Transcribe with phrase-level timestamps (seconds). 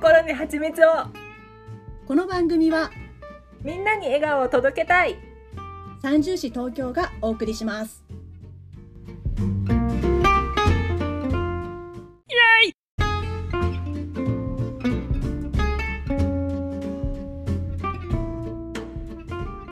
[0.00, 0.92] 心に蜂蜜を。
[2.06, 2.90] この番組は
[3.62, 5.18] みんなに笑顔を届けたい。
[6.00, 8.02] 三重市東京がお送りします。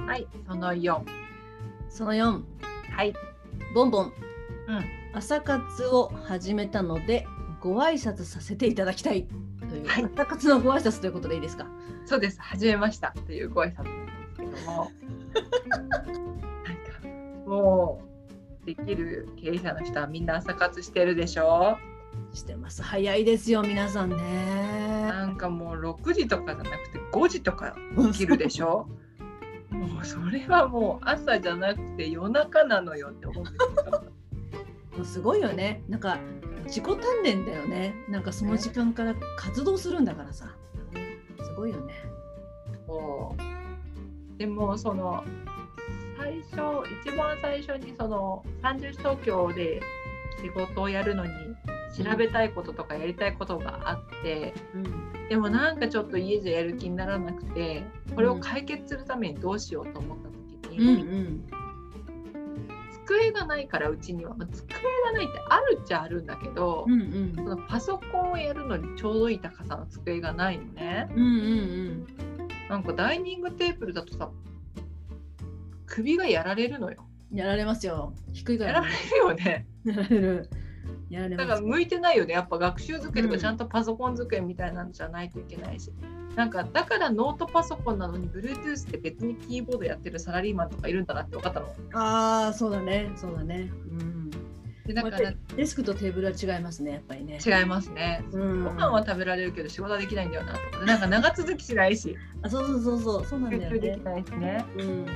[0.07, 1.01] はいその4
[1.89, 2.43] その4
[2.95, 3.15] はい。
[3.75, 4.13] ボンボン。
[4.67, 4.85] うん。
[5.15, 7.27] 朝活を始めたので
[7.61, 9.27] ご挨拶させていただきたい
[9.69, 10.05] という、はい。
[10.15, 11.67] 朝活のご挨拶ということでいいですか？
[12.07, 12.41] そうです。
[12.41, 14.91] 始めましたというご挨拶なんですけども。
[15.35, 16.77] なん
[17.45, 18.03] かも
[18.63, 21.77] うできる経営者の人はみんな朝活してるでしょ？
[22.35, 22.83] してます。
[22.83, 25.07] 早いですよ皆さんね。
[25.09, 27.75] なんかもう6時とかじゃなくて5時とか
[28.13, 28.89] 起きるでしょ？
[29.71, 34.03] もうそれはもう朝じゃなくて夜中なのよって思うんですけど
[34.99, 35.85] もうすごいよね。
[35.89, 36.19] なんか
[36.65, 37.95] 自己鍛錬だよね。
[38.09, 40.57] なんかその時間から活動するんだからさ。
[41.41, 41.95] すごいよね。
[42.87, 44.39] そう。
[44.39, 45.23] でもその
[46.17, 49.81] 最初一番最初にその三十東京で
[50.43, 51.31] 仕事をやるのに
[51.97, 54.53] 調べたいこととかやりたいことがあって、
[55.29, 57.85] でもなんかちょっと家じゃやる気にならなくて
[58.17, 60.19] これを解決するためにどうしようと思っ
[60.63, 61.68] た時に、うんうん
[63.09, 64.75] 机がないからうちには、まあ、机
[65.07, 71.09] がないってあるっちゃあるんだけど、うんうんそのパソコンをやるのにちょうどいい高さの机がないのね。
[71.15, 72.07] うんうん
[72.69, 74.31] なんかダイニングテーブルだとさ
[75.87, 77.07] 首がやられるのよ。
[77.33, 79.67] やられますよ低いからやられねるよね。
[79.85, 80.51] やられる
[81.11, 82.35] やられますだから向いてないよね。
[82.35, 85.93] やっぱ学習机とうんかちゃんとパソコン机みたいなのじゃないといけないし。
[86.37, 91.67] なんかだからノートパソコンなのに Bluetooth で別にキーボードやってるサラリーマンとかいるんだなって分かったの。
[91.95, 94.31] ああそうだねそうだねうん
[94.87, 98.25] でだからデスクとテーブルは違いますねやっぱりね違いますね。
[98.31, 100.87] うんご飯は食べられるけど仕事はできないんだよなとか。
[100.87, 104.65] なんか長続きしないし、あそうそうそうそうそうなんだよねできないしね。
[104.79, 105.07] うん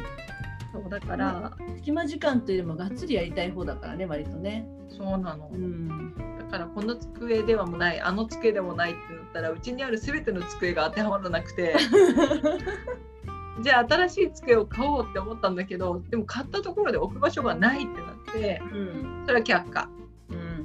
[0.72, 4.66] そうだから、隙間時間というよりもがっつりやりたい方だからね割とね。
[4.88, 5.50] そうなの。
[5.52, 6.14] うん。
[6.38, 11.76] だからこの机ではもない、あの机でもないってなったら、うちにあるすべての机が当てはまらなくて、
[13.62, 19.22] じゃあ新しい机を買おうって思ったんだけど、でも買ったところで置く場所がないってなって、うん。
[19.26, 19.90] それは却下。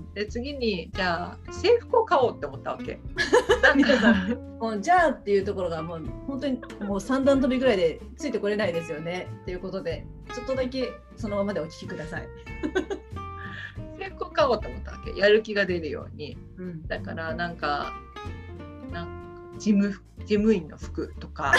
[0.08, 2.96] うんで、次に、じゃあ制服を買おうって思ったわけ。
[2.96, 4.16] か、
[4.60, 12.28] もうじゃあっていうところがもう本当にもう三段跳びぐらいでついてこれないですよねっていうことでちょっとだけそのままでお聞きください。
[14.00, 15.20] 制服を買おうって思ったわけ。
[15.20, 16.38] やる気が出るように。
[16.58, 17.94] うんだからなんか
[18.92, 19.12] なんか
[19.58, 19.92] 事務
[20.26, 21.54] 事務員の服とか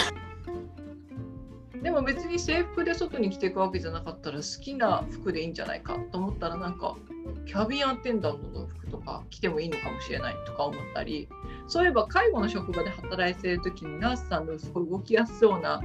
[1.81, 6.97] でも別に制服で外に着ていくわけじゃなかったら好きな服でいいんじゃないかと思ったらなんか
[7.45, 11.27] キャビンアテンダントの服とか着てもいいのかもしれないとか思ったり
[11.67, 15.81] そういえば介護の職場で働いてる時にナースさんのすごい動きやすそうな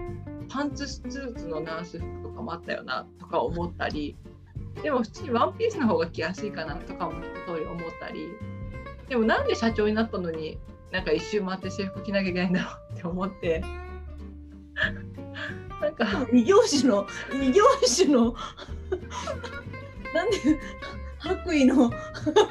[0.49, 4.17] パンツスーツのナース服とかもあったよなとか思ったり
[4.83, 8.29] でも普通にワンピースの方が着やすいかなとかも一通り思ったり
[9.09, 10.59] でもなんで社長になったのに
[10.95, 13.65] なんか一周回って制服着なきゃいけないんだろうって思って。
[15.81, 16.07] なんか。
[16.33, 18.37] 異業種の異業種の。
[20.15, 20.37] なんで
[21.25, 21.91] 白衣の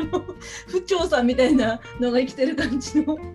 [0.67, 3.17] 不調さんみたいなのが生きてる感じの。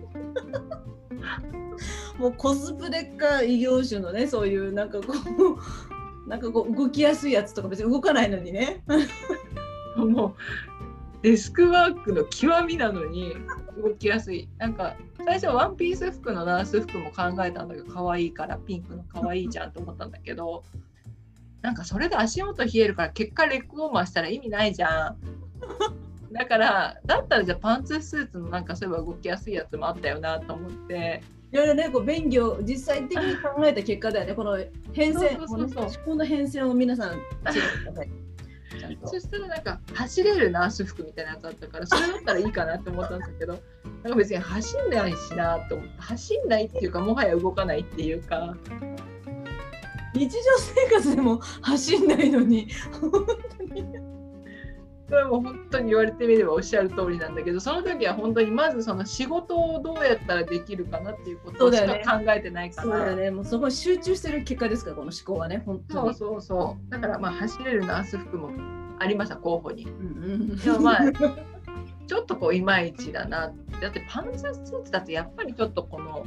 [2.19, 5.13] もうコスプレか異業種のねそういうなんかこ
[6.25, 8.83] うなんかこう動きやすいやつとか別に動かないのにね。
[9.95, 10.33] もう
[11.21, 13.35] デスクワークの極みなのに
[13.81, 14.49] 動きやすい。
[14.57, 14.95] なんか
[15.25, 20.63] 最初ワンピース服のナース服も考えたんだけど可愛いからピンクの可愛いじゃんと思ったんだけど
[21.61, 25.17] なんかそれで足元冷えるから結果レッグウォーマーしたら意味ないじゃん。
[26.31, 31.23] だからだったらじゃあパンツスーツのなんかそういえば動きやすいやつもあったよなと思って。
[31.51, 34.33] いろいろねこう便宜を実際的に考えた結果だよね。
[34.35, 34.57] この
[34.93, 35.73] 変遷そうそうそうそう。
[35.73, 38.09] この思考の変遷を皆さん知ってください
[38.79, 43.59] ちゃんとそしたらなんか走れるナース服みたいなやつあったからそれだったらいいかなって思ったんだけど
[44.03, 48.55] なんか別に走んないしなと思って走んないっていうかもはや動かないっていうか
[50.13, 52.67] 日常生活でも走んないのに。
[52.99, 53.25] 本
[53.57, 54.09] 当に
[55.09, 62.87] それも本当に言われてみればおっしゃる通りなんだけどその時は本当にまずその仕事をどうやったらできるかなっていうことしか考えてないから。
[62.87, 63.31] そうだよね。
[63.31, 65.63] もうそこに集中してる結果ですからこの思考はね。
[65.65, 66.91] 本当にそうそうそう。
[66.91, 68.51] だからまあ走れるナース服も
[68.99, 69.85] ありました候補に。
[69.85, 70.57] うんうん。
[70.57, 70.99] でもまあ
[72.05, 73.51] ちょっとこういまいちだな。
[73.81, 76.23] だってパンツスーツだとやっぱりちょっとこの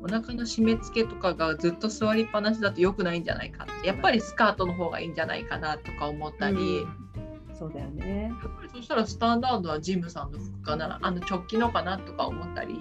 [0.00, 7.56] お腹の締め付けとかがずっと座りっぱなしだと良くないんじゃないかってやっぱりスカートの方がいいんじゃないかなとか思ったり、うん。
[7.58, 8.32] そうだよね。
[8.42, 12.80] やっぱりそしたらスタンダードはジムさんの服かなあの直帰のかなとか思ったり。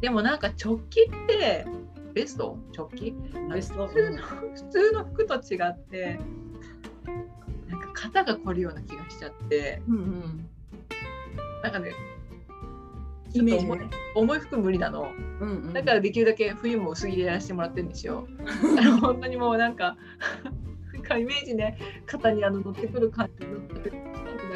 [0.00, 1.66] でもなんか直帰って
[2.12, 2.58] ベスト？
[2.76, 3.14] 直帰？
[3.50, 3.86] ベスト。
[3.86, 6.20] 普通の普通の服と違って
[7.68, 9.80] なんか肩が凝るような気がしちゃって。
[9.88, 10.48] うんうん。
[11.62, 11.92] なんかね
[13.32, 13.80] ちょっと重い
[14.14, 15.12] 重い服無理なの。
[15.40, 15.72] うんうん。
[15.72, 18.26] だからできるだけ冬も薄着でやらせてもらってるんですよ。
[18.78, 19.96] あの本当にもうなんか
[20.92, 23.90] なんかイメージね肩にあの乗ってくる感じのだ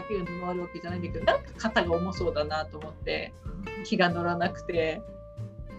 [0.08, 3.32] けが布あるわけじゃないんだけどなんか肩が重そうだなと思って
[3.84, 5.00] 気が乗らなくて。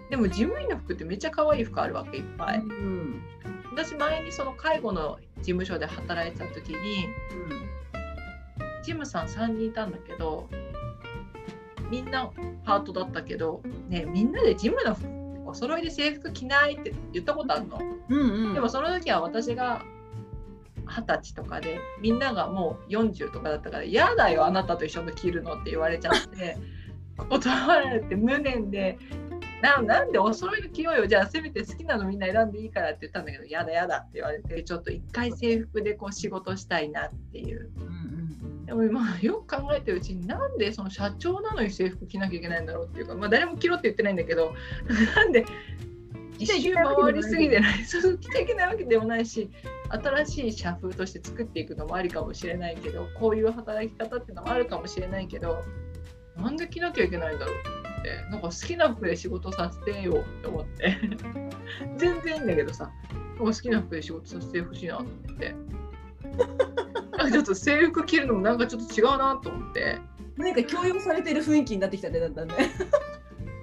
[0.07, 2.59] でも事務員の服ってめっちゃ可愛い服あるわけいっぱい。
[2.59, 3.24] うん
[3.71, 7.07] 私前にその介護の事務所で働いてた時に
[8.83, 9.25] ジムさん。
[9.25, 10.47] 3人いたんだけど
[11.90, 12.32] みんな
[12.64, 15.08] パートだったけど、ね、みんなでジムの服
[15.46, 17.80] お揃いで制服着ないって言ったことあるの。
[18.10, 19.84] うんうんでもその時は私が
[20.88, 26.58] 二十歳とかでみんながもう40とかだったから「嫌だよあなたと一緒に着るの」って言われちゃって
[27.18, 29.00] 断られて無念で
[29.62, 37.72] ななんでお揃いの着ようよじゃあせめて好きなのみんな選んでいいからって言ったんだけど「やだやだ」って言われてちょっと一回制服でこう仕事したいなっていう。
[37.78, 37.88] うんう
[38.52, 44.54] んでもまあ よく考えてるうちになんでその社長なのに制服着なきゃいけないんだろうっていうか、まあ、誰も着ろって言ってないんだけど
[45.16, 45.46] なんで
[46.38, 49.50] 一周回りすぎてない 着ちゃいけないわけでもないし
[49.90, 55.64] 新しい社風として作っていくのもありかもしれないけどこういう働き方っていうのもあるかもしれないけど
[56.36, 60.98] なんで着なきゃいけないんだろうってなんか好きな服で仕事させてよって思って
[61.98, 62.92] 全然いいんだけどさ
[63.38, 65.56] 好きな服で仕事させてほしいなと思って。
[67.18, 70.00] なんかちょっと制服着るのもなんかちょっと違うなと思って。
[70.38, 72.56] 何か強要されてる雰囲気になってきたねだんだんね。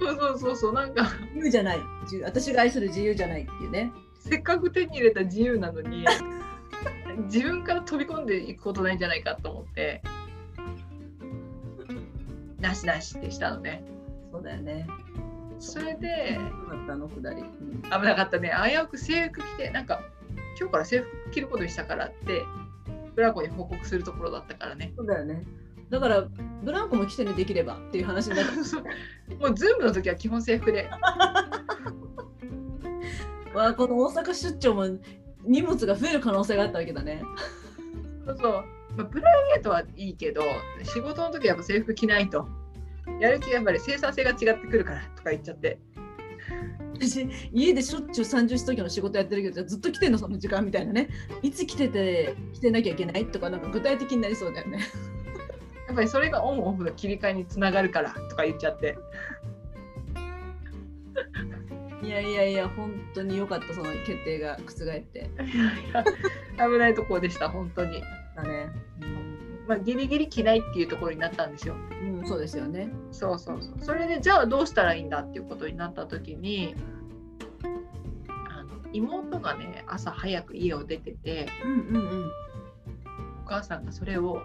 [0.00, 1.04] そうそうそうそうなんか。
[1.34, 1.78] 自由じゃない。
[2.24, 3.92] 私が愛する自由じゃないっていうね。
[4.18, 6.04] せっかく手に入れた自由なのに
[7.24, 10.02] 自分から飛び込んでいくことないんじゃないかと思って。
[12.60, 13.84] なしなしってしたのね。
[14.30, 14.86] そうだよね。
[15.58, 17.82] それでどうだったうん。
[17.82, 18.52] 危なかったね。
[18.68, 20.00] 危うく制服着てなんか
[20.58, 22.42] 今日から制服着ることにしたからって
[23.14, 24.92] ブラコに報告するところだったからね。
[24.96, 25.42] そうだよね。
[25.90, 26.22] だから
[26.62, 28.52] ブランコも来てねできればっていう話になって
[29.36, 30.88] もうズームの時は基本制服で。
[33.54, 34.86] わあこの大阪出張も
[35.44, 37.22] 荷物が増える可能性があったわけだね。
[38.24, 38.52] そうそう、
[38.96, 40.42] まあ、プライベートはいいけど
[40.82, 42.48] 仕事の時はやっぱ制服着ないと。
[43.20, 45.78] やる気がやっぱり生産性が違ってくるからとか言っちゃって
[46.94, 51.08] 私家でしょっちゅう30時時の仕事やってるけどずっと来てんのその時間みたいなね。
[51.42, 54.78] いつ来てて来てなきゃいけないとかなんか具体的になりそうだよね。
[55.88, 58.96] やっぱりそれがオンオフの切り替えにつながるからとか言っちゃって。
[62.02, 64.58] いやいやいや本当に良かったその決定が。
[64.66, 65.30] 覆って。
[66.56, 68.02] 危ないところでした本当に、
[69.68, 71.74] まあ、ギリギリ着ないっていうところになったんですよ。
[71.74, 72.90] うん、うん、そうですよね。
[73.12, 73.74] そうそうそう。
[73.80, 76.74] それでじゃあどうしたらいいんだっていうことになった時に
[78.50, 82.30] あの妹がね朝早く家を出ててうんうんうん。
[83.44, 84.42] お母さんがそれを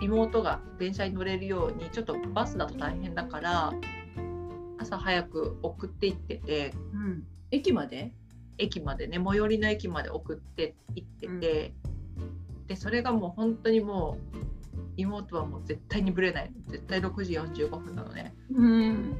[0.00, 3.72] 妹が電車に乗れるようにちょっとバスだと大変だから
[4.78, 7.24] 朝早く送って行っててうん。
[7.50, 8.12] 駅まで？
[8.60, 11.72] 駅までね最寄りの駅まで送って行ってて、
[12.68, 14.36] でそれがもう本当にもう
[14.98, 16.52] 妹はもう絶対にぶれない。
[16.68, 18.34] 絶対6時45分なのね。
[18.54, 19.16] うん。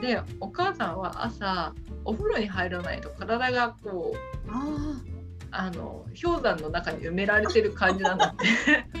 [0.00, 1.72] でお母さんは朝
[2.04, 5.00] お風呂に入らないと体がこうあ
[5.52, 8.44] あの氷山の中に埋められてる感じなんだって。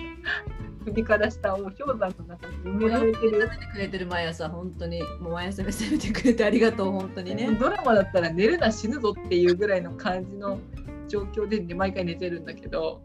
[0.86, 3.50] 首から下を氷山の中に埋められてる。
[3.50, 5.02] てくれてる毎朝本当に。
[5.20, 7.50] もう毎朝目覚めてくれてありがとう本当にね。
[7.58, 10.60] ドラマだったら寝るな死ぬぞっていうぐらいの感じの
[11.08, 13.02] 状況で、ね、毎回寝てるんだけど。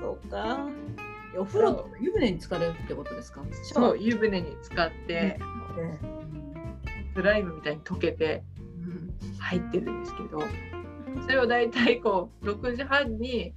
[0.00, 0.68] そうか。
[1.38, 3.42] お風呂とか湯船に浸かれるってことですか？
[3.62, 5.44] そう湯船に浸かって、う
[5.82, 7.14] ん。
[7.14, 8.42] スライムみたいに溶けて
[9.38, 10.42] 入ってるんですけど。
[11.24, 13.52] それを大体こう6時半に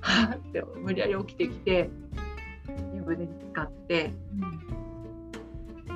[0.00, 1.90] はーって無理やり起きてきて
[2.92, 4.10] 湯船に浸かって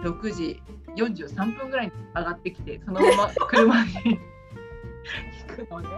[0.04, 0.62] 6時
[0.96, 3.90] 43分ぐらいに上がってきてそのまま車に
[5.48, 5.88] 行くのね。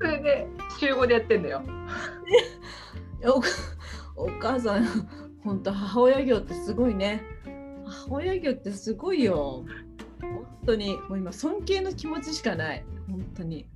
[0.00, 0.46] それで
[0.78, 1.62] 週5でやってんだよ。
[4.16, 4.84] お お母さん
[5.42, 7.22] 本当母親業ってすごいね
[7.84, 9.64] 母親業ってすごいよ
[10.20, 13.66] 本当にもう今尊敬の気持ちしかない本当に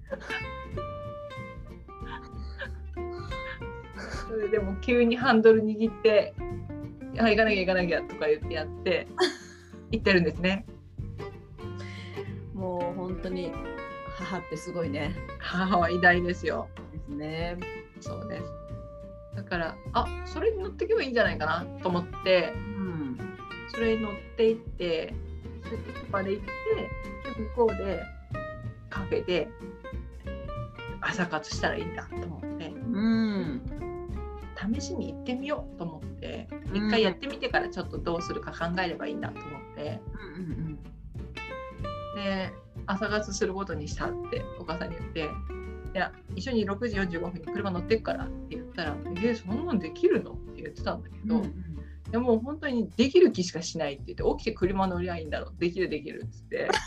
[4.28, 6.34] それでも急にハンドル握って
[7.18, 9.06] 「あ行かなきゃ行かなきゃ」とか言ってやって
[9.90, 10.66] 行ってるんですね。
[12.64, 13.52] もう本当に
[14.16, 15.14] 母ってすごいね。
[15.38, 16.68] 母は偉大ですよ。
[16.92, 17.58] ですね。
[18.00, 18.44] そうです。
[19.36, 22.54] だからあそれに乗っていけばいいんじゃないかなと思って。
[22.54, 23.18] うん。
[23.68, 25.14] それに乗っていって
[25.64, 26.50] それで駅まで行って
[27.34, 28.02] で向こうで
[28.88, 29.48] カフェで
[31.00, 32.68] 朝活したらいいんだと思って。
[32.68, 33.60] うん。
[34.74, 36.48] 試しに行ってみようと思って。
[36.72, 36.86] うん。
[36.88, 40.00] 一回やってみてからちょっとどうするか考えればいいんだと思って。
[40.38, 40.93] うん
[42.14, 42.52] で
[42.86, 45.30] 朝活することにしたってお母さんに言って
[45.94, 51.42] 「いや一緒に6時45分に車乗ってくから」って言ったら「えそんなんできるの?」って言ってたんだけど、
[52.10, 55.54] でも本当にできる気しかしないって言って起きて車乗りゃいいんだろう。
[55.58, 56.68] できるできるっつって。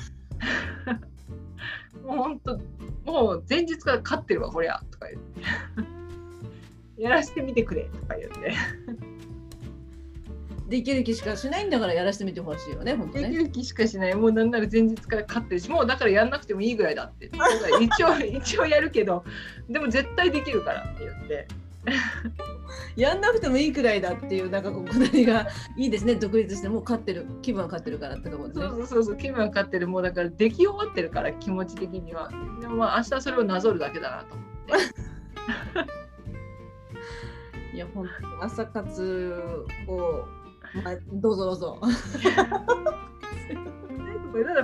[2.05, 2.59] もう本当
[3.05, 5.41] もう前日から勝ってるわこりゃとか言って。
[6.97, 8.53] やらせてみてくれとか言って
[10.67, 13.29] できる気しかしないんだからやらせてみてほしいよね本当ね。
[13.29, 14.15] できる気しかしない。
[14.15, 17.27] もうなんなら前日から勝ってるしもうだからやんなくてもいいぐらいだって。
[17.31, 19.23] だから一応一応やるけど
[19.69, 21.47] でも絶対できるからって言って。
[22.97, 25.47] やんなくてもいいくらいだっていうなんかこうくだりが
[25.77, 26.15] いいですね。
[26.15, 27.25] 独立してもう勝ってる。
[27.41, 28.65] 気分は勝ってるからってところですね。
[28.67, 29.87] そうそうそうそう気分は勝ってる。
[29.87, 32.29] もうだから出来終わってるから気持ち的には。
[32.59, 34.47] でもまあ明日それをなぞるだけだなと思っ
[35.85, 35.97] て。
[37.73, 39.53] いや本当に朝活
[39.87, 40.25] を、
[40.83, 41.81] まあ、どうぞどうぞ。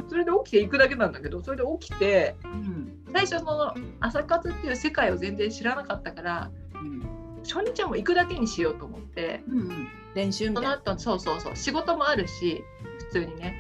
[0.08, 3.04] それで起きていくだけなんだけどそれで起きてうん。
[3.12, 7.02] 最初その朝活っていう世界を全然知らなかったからうん。
[7.44, 12.64] 初日はもう行くだけにしようと思ってうんうん練習みそのたいな、後そうそうそう仕事もあるし
[13.00, 13.56] 普通にね。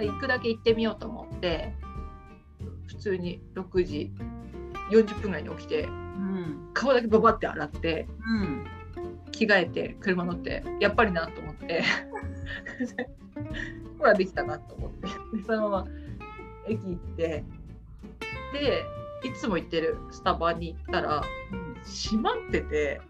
[0.00, 1.74] 行くだけ行ってみようと思って
[2.86, 4.12] 普通に6時
[4.90, 6.70] 40分ぐらいに起きてうん。
[6.72, 8.64] 顔だけババって洗ってうん
[9.30, 11.84] 着替えて車乗ってやっぱりなと思って。
[13.98, 15.06] ほらできたなと思って。
[15.36, 15.86] でそのまま
[16.66, 17.44] 駅行って。
[18.52, 18.84] で
[19.24, 21.22] いつも行ってるスタバに行ったら
[21.84, 23.00] 閉まってて。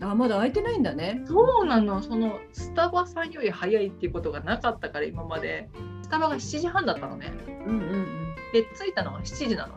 [0.00, 1.22] あまだ空いてないんだね。
[1.26, 2.02] そうなの。
[2.02, 5.68] そのスタバさんより早いっていうことがなかったから今まで。
[6.02, 7.32] スタバが7時半だったのね。
[7.66, 8.34] うんうんうん。
[8.52, 9.74] で着いたのが7時なの、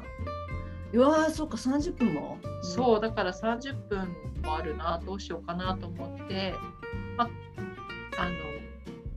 [0.96, 2.38] うわーそっか30分も？
[2.62, 6.54] そうだから30分もあるなどうしようかなと思って、
[7.18, 7.30] ま
[8.18, 8.32] あの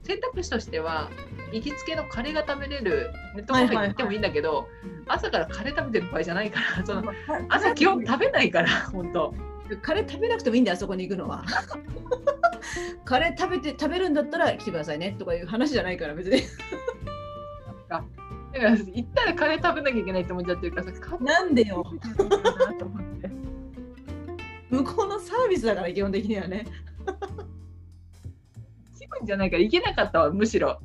[0.03, 1.09] 選択肢としては
[1.53, 4.67] 行きつけのカレーが食べれるネットカフェに行ってもいいんだけど、
[5.07, 7.13] 朝からカレー食べてる場合じゃないから その
[7.47, 9.33] 朝基本食べないから本当。
[9.81, 11.45] カレー食べなくてもいいんだよあそこに行くのは。
[13.05, 16.41] カレー食べて食べるんだったら来てくださいねとかいう話じゃないから別に。
[17.87, 18.03] だ
[18.61, 21.85] から行ったらカレー食べなきゃいけないって思っちゃってるからさなんでよ。
[24.69, 26.65] 向こうのサービスだから基本的にはね。
[28.99, 30.79] 気分じゃないから行けなかったわむしろ。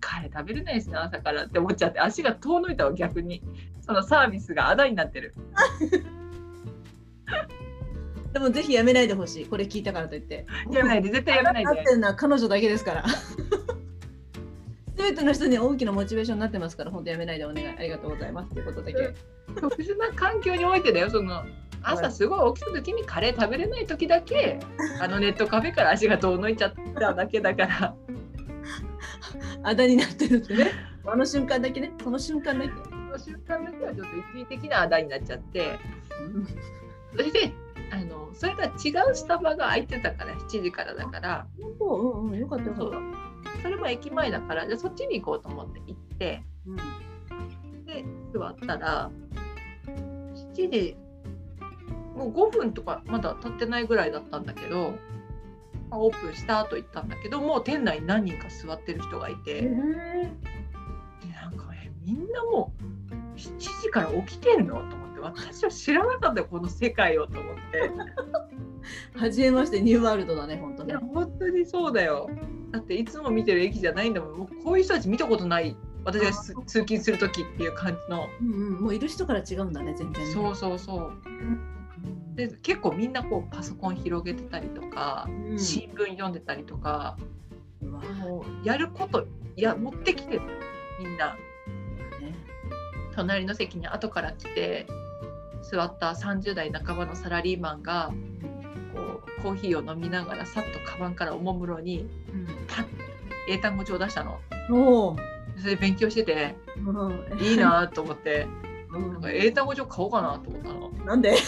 [0.00, 3.42] カレー食べれないしな朝からって思っちゃって足が遠のいたわ逆に。
[3.80, 5.34] そのサービスがあだになってる。
[8.32, 9.46] でもぜひやめないでほしい。
[9.46, 10.46] これ聞いたからといって。
[10.70, 11.74] やめないで絶対やめないで。
[11.74, 13.04] なってるのは彼女だけですから
[14.96, 18.50] 全ての人に大きなモチベーションになってますから本当やめないでお願いありがとうございます。
[18.50, 19.14] ということだけ。
[19.60, 21.44] 特殊な環境においてだよその
[21.82, 24.60] 朝すごい起きた時にカレー食べれない時だけ
[25.00, 27.94] あのネットカフェから足が遠のいちゃっただけだから。
[29.64, 30.70] あだになってるってね。
[31.04, 31.92] あの瞬間だけね。
[32.02, 32.70] その瞬間だけ。
[32.70, 35.78] その瞬間だけはちょっと一時的なあだになっちゃって。
[37.12, 37.52] それで
[37.90, 41.46] あのそれとは違うスタバが空いてたから7時からだから。
[41.78, 42.38] そううんうん。
[42.38, 43.31] よかったよかった
[43.62, 46.76] それも駅前だからじゃあそっちに行こうと思って行ってうん
[47.86, 49.10] で座ったら
[49.86, 50.96] 7時
[52.16, 54.92] もう5分とかまだ経ってないぐらいだったんだけど、
[55.90, 59.70] まあオープンした後行ったんだけどもう店内に何人か座ってる人がいて、で
[61.34, 62.82] なんかえみんなもう
[63.36, 64.76] 7時から起きてんの？
[64.76, 67.90] と思って私は知らなかったよこの世界をと思って
[69.16, 70.90] 初めましてニューワールドだね本当ね。
[70.90, 72.28] いや本当にそうだよ。
[72.70, 74.38] だっていつも見てる駅じゃないんだもん。
[74.38, 75.76] もうこういう人たち見たことない。
[76.04, 78.28] 私がす通勤する時っていう感じの。
[78.40, 78.80] うんうん。
[78.80, 80.32] もういる人から違うんだね全然ね。
[80.32, 81.12] そうそうそう。
[82.36, 85.58] で結構みんなこうパソコン広げてたりとか、うん。
[85.58, 87.16] 新聞読んでたりとか
[87.80, 90.42] もうやることいや持ってきてる。
[90.98, 91.34] みんな。
[92.20, 92.34] ね。
[93.14, 94.86] 隣の席に後から来て
[95.62, 98.12] 座った30代半ばのサラリーマンが
[98.94, 102.06] こうコーヒーを飲みながらさっとカバンからおもむろに
[102.68, 102.86] パッ
[103.48, 104.40] 英単語帳を出したの。
[105.58, 107.38] それで勉強しててうん。
[107.40, 108.46] いいなと思って。
[108.92, 109.12] うん。
[109.14, 110.90] なんか英単語帳買おうかなと思ったの。
[111.04, 111.34] なんで？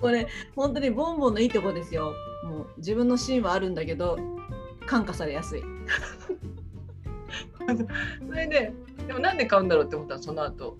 [0.00, 0.26] これ
[0.56, 2.12] 本当にボンボンのいいとこですよ。
[2.44, 4.18] もう自分のシーンはあるんだけど
[4.86, 5.62] 感化されやすい。
[8.26, 8.72] それで
[9.06, 10.76] でもなんで買うんだろうって思ったのその後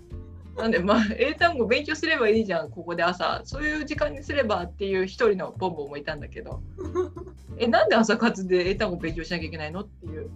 [0.57, 3.41] なんでまあ英単語勉強すればいいじゃんここで朝。
[3.45, 6.61] そういう時間にすればっていう一人のボンボンもいたんだけど。
[7.59, 10.31] えなんで朝活で英単語勉強しなきゃいけないのっていう。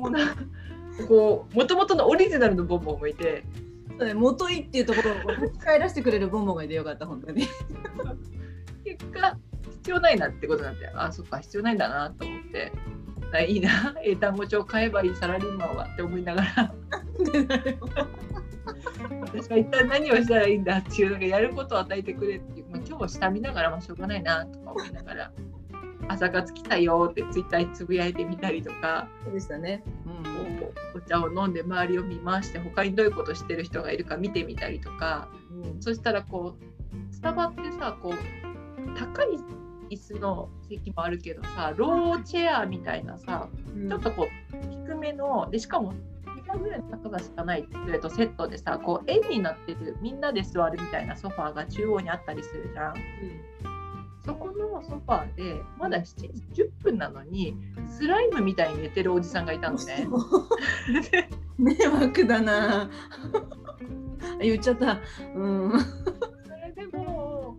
[1.08, 3.44] こうもともとのオリジナルのボンボンもいて。
[4.14, 7.46] 元いっていうところを書き換え出してくれるボンボンがいてよかった本当に。
[8.82, 9.36] 結果
[9.80, 12.72] 必要ないなってことなんであそっか必要ないんだなと思って。
[13.32, 16.74] あいいな英単語帳買えばいいサラリーマンはって思いながら
[19.22, 25.32] 私は一体何をしたらいいんだっていうのがやることを与えてくれっていう、まあ、今日下見ながら、まあ、しょうがないなとか思いながら
[26.08, 35.82] 朝活来たよってツイッターにつぶやいてみたりとかそうでしたね、うん、お茶を飲んで周りを見回して他にどういうことしてる人がいるか見てみたりとか、うん。
[35.82, 39.38] そしたらこうスタバってさこう高い
[39.90, 43.48] 椅子の席もあるけどさローチェアみたいなさ
[43.88, 45.94] ちょっとこう低めのでしかも
[46.52, 52.94] 膝ぐらいの高さしかない机とセットでさこう円になってるみんなで座るみたいなソファーが中央にあったりするじゃん。
[54.24, 56.04] そこのソファーでまだ7
[56.52, 57.56] 時10分なのに
[57.88, 60.06] スライムみたいに寝てるおじさんがいたのね。
[61.56, 62.90] 迷惑だな。
[64.40, 64.98] 言っちゃった。
[65.34, 65.80] うん。
[65.80, 65.86] そ
[66.54, 67.56] れでも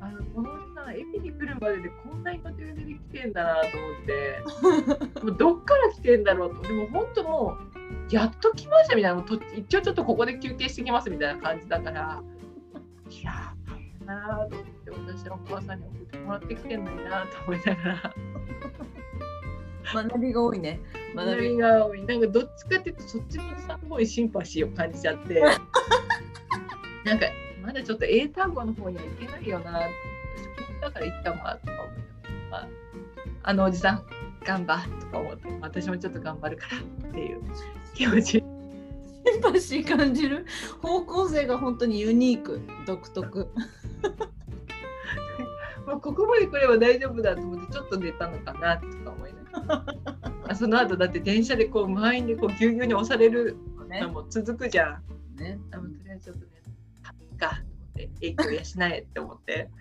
[0.00, 5.20] あのこのおじさんエピに来るまででこんなに途中で来てんだなと思って。
[5.24, 6.62] もうどっから来てんだろうと。
[6.62, 7.73] でも本当もう
[8.10, 12.22] やっと来ましたみたいなもうと一応ちょっとここで休憩してきますみたいな感じだから
[13.10, 18.14] いや大変だなと思って私のお母さんに送ってもらってきてんのになと思いながら。
[19.92, 20.80] 学びが多いね。
[21.14, 21.56] 学び。
[21.58, 22.02] が多い。
[22.04, 25.42] なんかどっちかっていうとそっちのさ方にシンパシーを感じちゃって。
[27.04, 27.26] なんか
[27.62, 29.72] まだちょっと英単語の方にはいけないよな
[30.80, 32.68] だから行ったわとか思いながら
[33.42, 34.06] あのおじさん
[34.44, 37.42] 頑張とか思って私もちょっと頑張るからっていう
[37.94, 38.44] 気持ち。
[39.26, 40.44] シンパシー感じる
[40.82, 43.48] 方向性が本当にユニーク独特。
[45.86, 49.86] もうここまで来れば大丈夫だと思ってちょっと寝たのかなとか思いながら。
[50.48, 53.56] あその後だって電車でこう満員でこうぎゅうぎゅうに押される
[53.88, 55.00] ねのも続くじゃ
[55.36, 55.40] ん。
[55.40, 55.58] ね。
[55.72, 56.48] あもうとりあえずちょっとね、
[57.02, 58.60] かと思って、影響養
[58.94, 59.70] えって思って。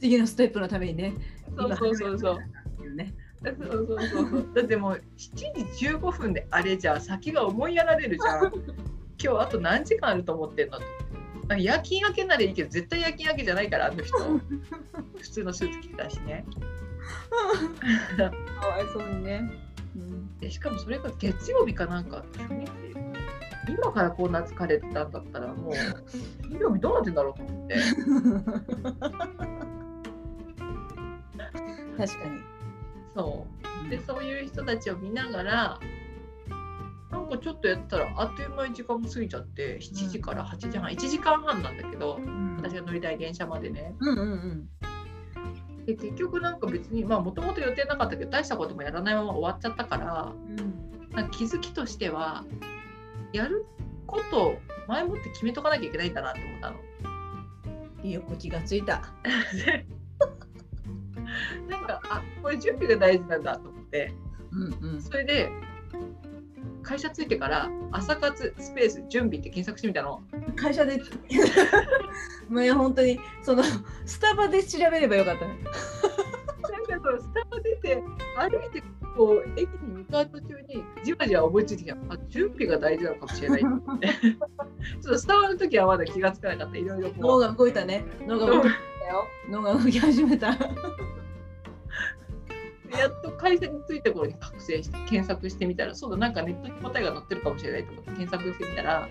[0.00, 1.14] 次のステップのためにね
[1.56, 2.38] そうそうそうそう。
[3.44, 4.48] そうそうそうそう。
[4.54, 8.52] だってもう7時15分であれじゃ先が思いやられるじゃん。
[9.22, 10.78] 今日あと何時間あると思ってんの？
[10.78, 10.84] と。
[11.48, 14.40] あ夜勤明けならいいけど絶対夜勤明けじゃないからあの人普
[15.20, 16.44] 通のスーツ着てたしね
[18.16, 18.24] か
[18.68, 19.50] わいそうにね、
[19.96, 22.24] うん、でしかもそれが月曜日かなんか
[23.68, 25.72] 今からこんな疲れてたんだったらもう
[26.48, 27.76] 金曜日どうなってんだろうと思って
[31.96, 32.40] 確かに。
[33.14, 33.46] そ
[33.86, 33.90] う。
[33.90, 35.80] でそういう人たちを見ながら
[37.10, 42.56] なんかちょっとやったらあっという間に時間も過ぎちゃって7時から8時半1時間半なんだけどうん。
[42.58, 43.94] 私が乗りたい電車までね。
[44.00, 44.32] うんうんう
[45.82, 45.84] ん。
[45.86, 50.32] で結局なんか別にまあもともと予定なかったけど大したこともやらないまま終わっちゃったから
[51.10, 51.28] なん。
[51.28, 52.44] か気づきとしては
[53.32, 53.66] やる
[54.06, 56.76] ことを前もって決めとかなきゃいけないんだなって思ったの。
[58.04, 59.00] うんよく気がついた
[61.68, 64.14] なんかあこれ準備が大事なんだと思って。
[64.52, 65.02] うんうん。
[65.02, 65.50] それで
[66.82, 70.22] 会社着いてから朝活スペース準備って検索してみたの。
[70.56, 71.00] 会社で。
[72.48, 73.62] もういや本当にその
[74.04, 75.58] スタバで調べればよかったね。
[76.88, 78.02] なんかそうスタバ出て
[78.36, 78.82] 歩いて
[79.16, 83.60] こう駅に向かう途中にじわじわ思いついてきたあ準備が大事なのかもしれない。
[83.62, 83.72] ちょっ
[85.02, 86.78] とスタバの時はまだ気がつかなかった。
[86.78, 87.40] いろいろ脳こう。
[87.40, 88.04] が動いたね。
[88.26, 88.74] 脳が動いたよ。
[89.50, 90.56] 脳が動き始めた。
[92.98, 99.08] やっと会社に着いた頃に覚醒して検索してみたらそうだなんかネットに答えが載ってるかもしれないと思って検索してみたら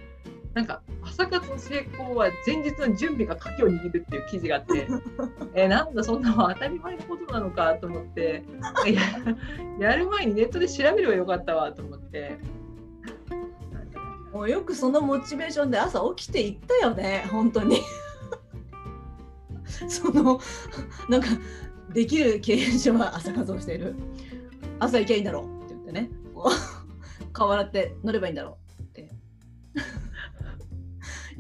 [0.54, 4.88] なんか朝活の成功は前日の準備が鍵を握るっていう記事があって
[5.56, 8.44] えなんだそんなの当たり前のことなのかと思って
[9.80, 12.38] ややる前にネットで調べればよかったわと思って。
[14.34, 17.82] もうよくそのモチベーションで朝起きていったよね本当に。
[19.90, 20.40] その
[21.10, 21.28] なんか
[21.94, 23.94] できる経営者は朝活をしている。
[24.80, 29.12] 朝行きゃいいんだろうって言ってねこう顔洗って乗ればいいんだろうって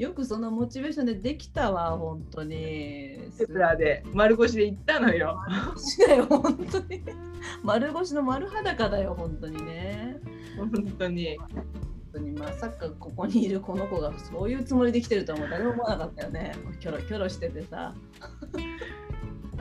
[0.02, 5.38] よくそのモチベーションでできたわ本当にステプラーで丸腰で行ったのよ。
[5.78, 7.04] すごいだよ本当に
[7.64, 10.18] 丸腰の丸裸だよ本当にね
[10.58, 11.38] 本当に。
[11.38, 11.50] 本
[12.14, 17.94] 当にまさかここにいるこの子がそういうつもりで来てるとはもう誰も思わなかったよねキョロキョロしててさ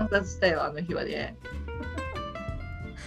[0.01, 1.37] 観察したよ、あの日はね。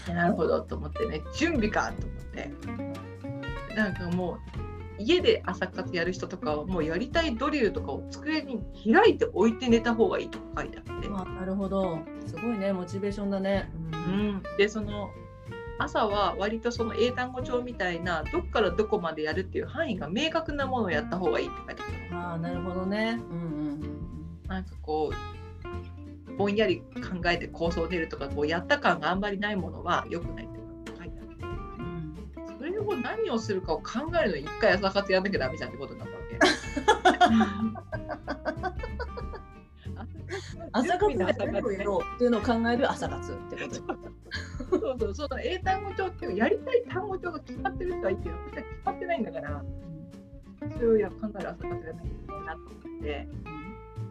[0.08, 3.76] なるほどと思ってね、準備かと思って。
[3.76, 8.60] なんかもう、家で朝活やる人とかはもうやりたいドリルとかを机に
[8.91, 11.99] 開いて置いて寝た方がいいとか書いてあって、まあ、なるほど。
[12.25, 13.71] すごいね、モチベーションだね。
[13.91, 14.12] う。
[14.12, 15.10] うんん、でその
[15.79, 23.19] 朝は割とその英単語帳みたいなどっからどこまでやるっていう範囲が明確なものをやった方がいいって書いてあるああ、なるほどね。
[23.32, 24.03] うんうん
[24.47, 30.62] なんかこうぼんやり考えて構想出るとかこうやった感があんまりないものは良くないって。
[32.73, 33.83] それを何をするかを考
[34.19, 36.39] えるのに一回朝活やんなきゃダメじゃんってことになったわけ。
[40.71, 43.75] 朝活で朝活何をやろうっていうのを考える朝活ってこと。
[44.79, 49.63] そうそうそう英単語帳っていうやりたい単語帳が決まってる人はいいけど決まってないんだから
[50.73, 53.27] それをや考える朝活がないといけないなと思って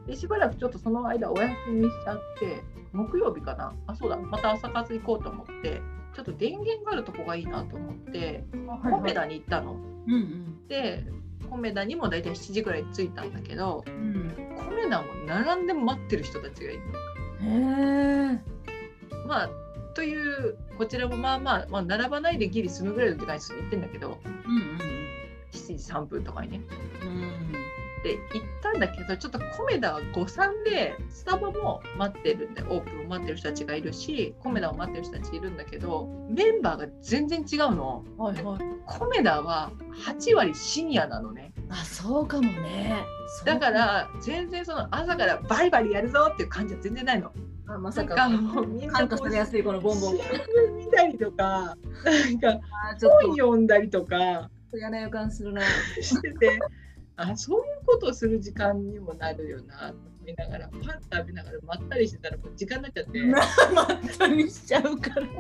[0.06, 5.80] でしばらくちょっとその間お休みしちゃって木曜日かなあそうだまた朝活行こうと思って
[6.14, 8.44] ちょっと電源があるとこがいいなと思って
[8.90, 9.72] コメダに行ったの。
[9.72, 10.68] うんうん。
[10.68, 11.04] で
[11.50, 14.34] コメダにも大体7時ぐらいに着いたんだけどうん。
[14.56, 17.46] コメダも並んで待ってる人たちがいるへ
[18.34, 18.40] え。
[19.26, 19.50] まあ
[19.94, 24.78] というこちらもまあまあ、まあ、並ばないでギリ済むぐらいの時間に行ってんだけどうん
[25.52, 26.60] 7時3分とかにね。
[27.02, 27.52] うん
[28.04, 28.12] うん。
[28.12, 38.04] で行ったんだけどちょっとコメダは誤算でスタバも待ってるんでオープンを待ってる人たちがいるしコメダを待ってる人たちいるんだけどメンバーが全然違うの。
[38.16, 38.58] はいはい。
[38.86, 39.70] コメダは
[40.06, 41.52] 8割シニアなのね。
[41.68, 43.04] あ、そうかもね。
[43.44, 47.32] だから全然その朝からバリバリやるぞっていう感じは全然ないの。
[47.66, 50.18] あまなんかさかもうみんな感こうやすいこのボンボン。
[50.76, 52.60] 見たりとかなんか
[53.22, 55.62] 本読んだりとかと嫌な予感するな。
[56.00, 56.58] してて
[57.16, 60.80] あそういうことをする時間にもなるよなと思いながらパン
[61.12, 63.20] 食べながらまったりしてたらもう時間になっちゃって
[63.74, 63.86] まっ
[64.18, 65.26] たりしちゃうから。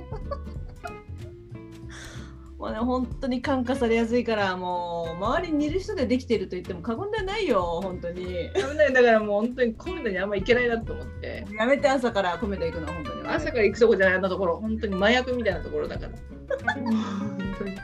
[2.62, 8.24] もうね、本当に感化されやすいから、もう周りにいる人でできていると言っても過言ではないよ、本当に。
[8.54, 13.26] 危ないだからもう本当にコメダにあんま行けないなと思ってやめて朝からコメダ行くの、本当に。
[13.26, 16.12] 朝から行くとこじゃないあんなところ本当に麻薬みたいなところだから
[16.74, 17.76] 本当に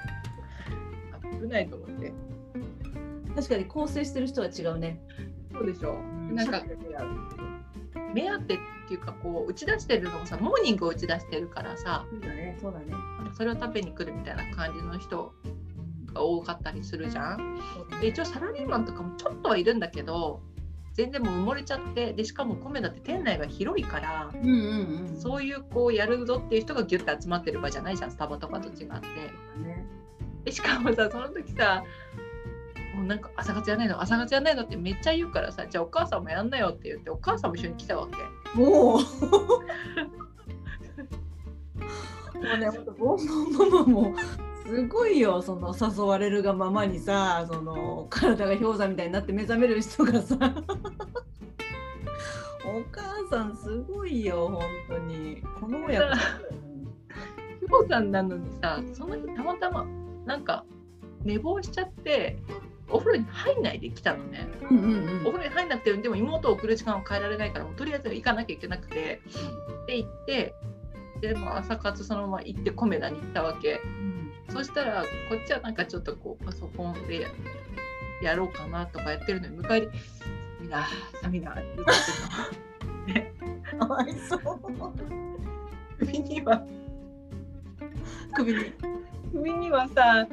[1.40, 2.12] 危ないと思って
[3.34, 5.00] 確かに構成してる人は違うね。
[5.52, 6.62] そうでしょうんなんか
[8.14, 12.86] 目当てっていうかこう打ち出してるのもさモーニングを打ち出してるからさそうだね、そうだね。
[13.34, 15.32] それを食べに来るみたいな感じの人
[16.12, 17.60] が多かったりするじゃん。
[18.00, 20.40] で一応サラリーマンとかもちょっとはいるんだけど
[20.94, 25.16] 全然もう埋もれちゃってでしかもコメだって店内が広いからうんうんうん。
[25.16, 29.06] そういうこうやるぞっていう人がギュッと集まってる場じゃないじゃんスタバとかと違って。
[30.44, 31.84] でしかもさその時さ
[32.94, 38.16] もうなんか朝活やんないの朝活やんないのってめっちゃ言うからさじゃあお母さんもやんなよって言ってお母さんも一緒に来たわけ。
[38.58, 39.00] もう。
[42.38, 44.14] もうね、ほんとボンボンママも
[44.64, 50.36] すごいよ、その誘われるがままにさ、その体が氷山みたいになって目覚める人がさ。
[52.64, 55.42] お母さんすごいよ、本当に。
[55.58, 56.16] この親子。
[57.68, 59.86] 氷山なのにさその日たまたま
[60.24, 60.64] なんか
[61.22, 62.38] 寝坊しちゃって
[62.90, 64.48] お風呂に入んないで来たのね。
[64.70, 64.80] うんう
[65.22, 69.20] んお風呂に入んなくてでも妹を送る時間を変えられないからもうとりあえず行かなきゃいけなくて
[69.86, 70.54] で行って
[71.20, 74.32] でも朝活そのまま行ってコメダに行ったわけうん。
[74.48, 77.26] そしたらこっちはなんかちょっとこうパソコンで
[78.22, 80.86] やろうかなとかやってるのに向かいで「サミナ
[81.20, 81.62] サミナ」って
[83.06, 83.32] 言って
[83.78, 84.40] かわいそう。
[85.98, 86.62] 首には
[88.34, 88.72] 首に。
[89.32, 90.26] 首にはさ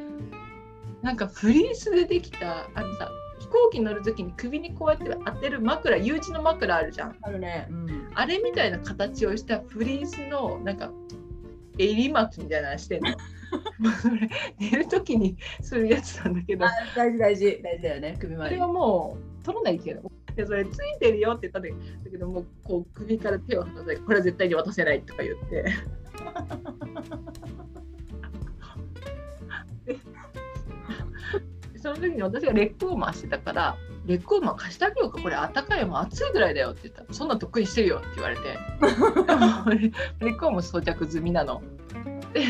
[1.06, 7.68] なんかフリースでできたあのさ飛行機乗る時に首にこうやって当てる枕 U 字の枕あるじゃんあるね。
[7.70, 8.10] うん。
[8.16, 10.92] あれみたいな形をしたフリースのなんか
[11.78, 13.12] 襟巻きみたいなのしてんの。
[13.12, 18.18] もうそれ寝る時にするやつなんだけどあ、大事大事大事だよね。
[18.20, 18.68] 首周りそれは。
[18.68, 21.62] もう取らないけどでそれついてるよって言ったん
[22.04, 25.66] だけどもうこう首から手を離さないこれは絶対に渡せないとか言って
[31.86, 37.02] その時に私がレッグウォーマーしてたからレッグウォーマー貸してあげようかこれあったかいよもう暑いぐらいだよって言った。
[37.02, 38.42] らそんな得意してるよって言われて。
[38.42, 38.58] レ
[40.26, 41.62] レッグウォーマー装着済みなの。
[42.34, 42.42] で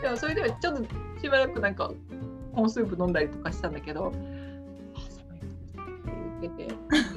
[0.00, 0.84] でもそれではちょっと
[1.20, 1.90] しばらくなんか
[2.54, 4.12] コーンスープ飲んだりとかしたんだけど
[4.94, 5.00] あ
[6.40, 6.68] 寒いって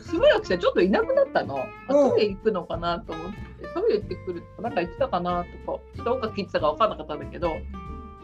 [0.09, 1.59] しばらくしたらちょっといなくなったの。
[1.59, 3.37] あうんトイレ行くのかなと思って
[3.75, 7.49] トイレ行ってくるとかなんか言ってたかなとかちょっとどっか聞いてたか分かんなかったんだけど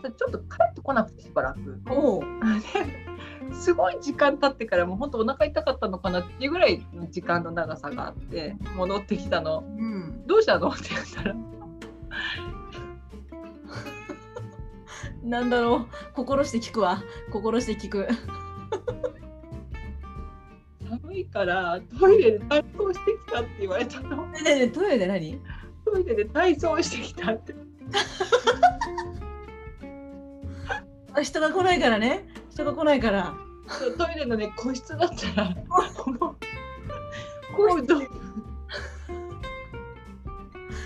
[0.04, 1.60] ちょっと帰ってこなくてしばらく。
[3.52, 9.64] すごい時間経ってからもう本当お腹痛かったのかなっていうぐらいの時間の長さがあって戻ってきたの。
[9.66, 10.24] うん。
[10.28, 10.70] どうしたの？
[10.70, 11.36] って言ったら
[15.24, 15.88] なんだろう。
[16.16, 17.04] 心して聞くわ。
[17.32, 18.08] 心して聞く。
[21.34, 24.28] からトイレで体操してきたって言われたの。
[24.28, 25.42] ねトイレで何？
[25.84, 27.56] トイレで体操してきたって。
[31.16, 33.34] あ人が来ないからね人が来ないから。
[33.98, 35.56] トイレのね個室だったら。
[35.96, 36.38] こ のこ
[37.82, 38.02] うど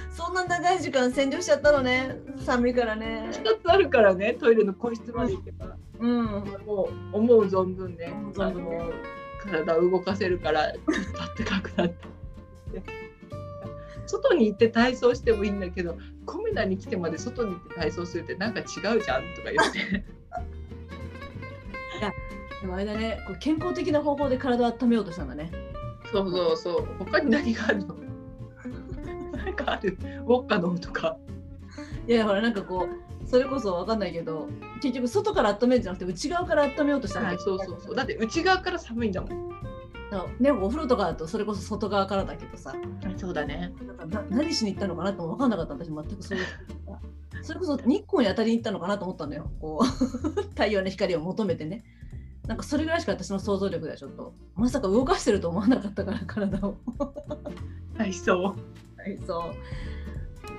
[0.09, 2.21] そんな長い時間占領しちゃったのね。
[2.37, 3.29] 寒いからね。
[3.33, 5.75] 2つあるからねトイレの個室まで行けば。
[5.99, 6.25] うん。
[6.65, 8.91] もう思う存分ね思う存分ねあの
[9.65, 12.07] 体を動かせるからちょっとあったかくなって。
[14.05, 18.65] 外に行って体操してもいいんだけどコメダに来てまで外に行って体操するってなんか違う
[19.03, 20.05] じゃんとか言って
[22.61, 25.51] でもあれだねこう健康的な方法で体を温めようとしたんだね。
[26.11, 26.87] そうそうそう。
[26.99, 27.95] 他に何があるの？
[29.37, 29.97] なんかある？
[29.99, 31.17] ウォッカ飲むとか。
[32.07, 32.87] いやほらなんかこ
[33.23, 34.47] うそれこそわかんないけど
[34.81, 37.95] 結局外から温めるんじゃなくて内側から温めようとしたんだはいそうそうそう。
[37.95, 39.47] だって内側から寒いんだもん。
[40.39, 42.73] ねお風呂とかだとそれこそ外側からだけどさ。
[43.17, 43.73] そうだね。
[43.85, 45.73] なんかな何しに行ったのかなっても分かんなかった。
[45.73, 46.45] 私全くそういう
[47.41, 49.51] それこそ日光に当たりに行ったのかなと思ったのよ。
[49.59, 51.83] こう 太陽の光を求めてね。
[52.47, 56.77] なんかそれぐらいしか私の想像力ではちょっとまさか動かしてると思わなかったから体を。
[57.97, 58.41] 体操。
[58.43, 58.55] は
[59.07, 59.53] いそう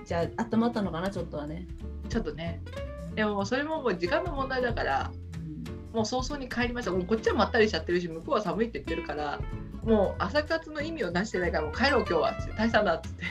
[0.05, 1.67] じゃあ温まったのかなちょっとはね、
[2.09, 2.63] ちょっとね。
[3.15, 5.11] でもそれももう時間の問題だから
[5.93, 6.93] もう早々に帰りました。
[6.93, 9.41] もうこっちはまったりしちゃってるし向こうは寒いって言ってるから
[9.83, 13.25] もう朝活の意味を出してないからもう帰ろう今日はって退散だっつって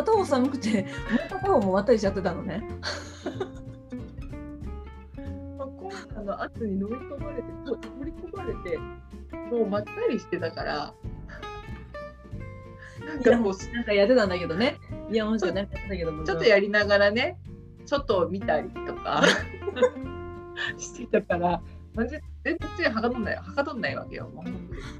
[0.00, 2.62] 片方寒くてもう片方もまったりしちゃってたのね。
[5.58, 5.66] ま
[6.16, 8.78] あの圧に飲み込まれてこう取り込まれて
[9.50, 10.94] もうまったりしてたから。
[13.04, 14.78] なんかこうなんかやってたんだけどね。
[15.10, 17.38] イヤホンしてねやってたけどもちょっとやりながらね
[17.84, 19.22] 外を見たりとか。
[20.76, 21.62] してたから
[21.94, 24.28] マジで全然はかどんないはかどんないわけよ。
[24.28, 24.44] もう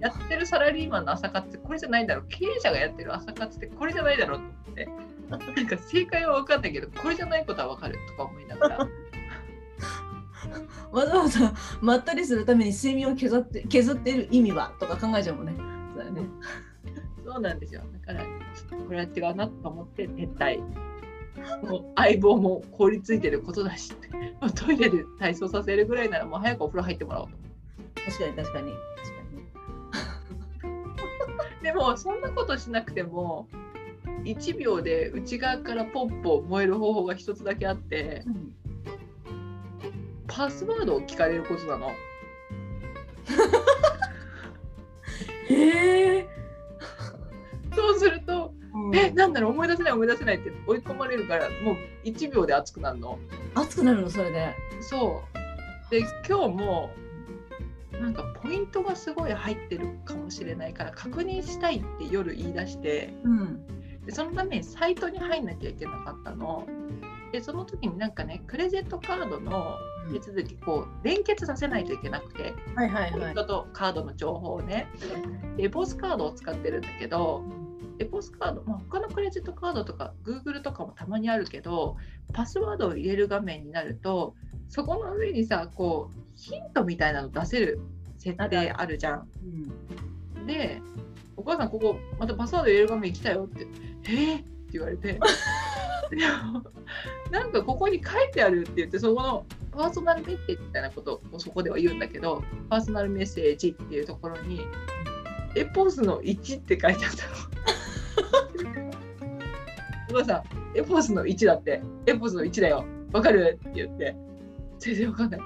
[0.00, 2.26] やってるサラリーマンの朝活ってこれじゃないんだろう。
[2.28, 4.88] 経営者がやってる朝活ってこれじゃないだろうと思って。
[5.30, 8.78] なんか正解は分かんないけどこれじゃないことは分かるとか思いながら。
[10.90, 14.72] わざわざまったりするために睡眠を削って削っている意味は？
[14.80, 15.54] とか考えちゃうもんね。
[15.94, 16.22] そうだよね。
[17.24, 17.82] そうなんですよ。
[18.06, 20.60] だからこれは違うなと思って撤退
[21.96, 23.92] 相棒も凍りついてることだし
[24.54, 27.36] トイレで体操させるぐらいならもう早くお風呂入ってもらおうと。
[28.04, 28.72] 確かに確かに。
[28.72, 29.12] 確
[30.62, 30.68] か
[31.58, 31.62] に。
[31.62, 33.48] でもそんなことしなくても
[34.24, 38.24] 1秒で内側からポッポ燃える方法が一つだけあって
[40.26, 41.90] パスワードを聞かれることなの。
[45.48, 46.09] へえそ
[49.10, 53.18] えなんだろう思い出せない思い出せない」って追い込まれるからもう1秒で熱くなるの。
[53.54, 54.10] 熱くなるの？
[54.10, 54.54] それで。
[54.80, 55.90] そう。
[55.90, 56.90] で今日も
[58.00, 63.12] なんかポイントがすごい入ってるかもしれないから確認したいって夜言い出して。
[63.24, 63.66] うん。
[64.06, 66.66] でそのためにサイトに入んなきゃいけなかったの。
[67.32, 69.76] でその時になんかねクレジットカードの
[70.12, 72.54] 手続きこう連結させないといけなくて。
[72.74, 73.12] はいはいはい。
[73.12, 74.88] ポイントとカードの情報をね。
[75.56, 77.42] でエポスカードを使ってるんだけど
[78.00, 81.96] エポスカード、まあ、他のクレジットカードとか Google とかもたまにあるけど
[82.32, 84.34] パスワードを入れる画面になると
[84.70, 87.80] そこの上にさこうヒントみたいなの出せる
[88.16, 89.28] 設定あるじゃん。
[89.44, 90.80] うんで
[91.36, 93.66] 「お母さんここまたパスワード入れる画面来たよ」って
[94.08, 95.18] 「えー?」って言われて
[97.30, 104.62] なんかここに書いてあるって言ってそこのパーソナルメッセージみたいなことをそこでは言うんだけどパーソナルメッセージっていうところに
[105.54, 107.34] エポスの1って書いてあったの。
[110.10, 110.42] お母さん
[110.78, 111.82] エポスの1だって。
[112.06, 112.84] エポスの1だよ。
[113.12, 113.58] わかる？
[113.60, 114.14] って言って。
[114.78, 115.40] 全然わかんない。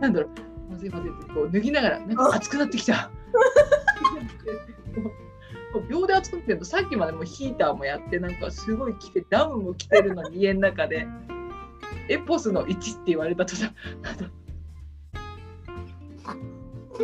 [0.00, 0.30] なんだろう。
[0.72, 1.32] まずいまずいって。
[1.32, 3.10] こう脱ぎながらなんか熱くなってきた。
[5.90, 6.64] 秒で熱くなってるの。
[6.64, 11.06] さっきまでもうヒーターもやってなんかすごい来てダウンも着てるのに家の中で。
[12.08, 13.72] エポスの1って言われたとさ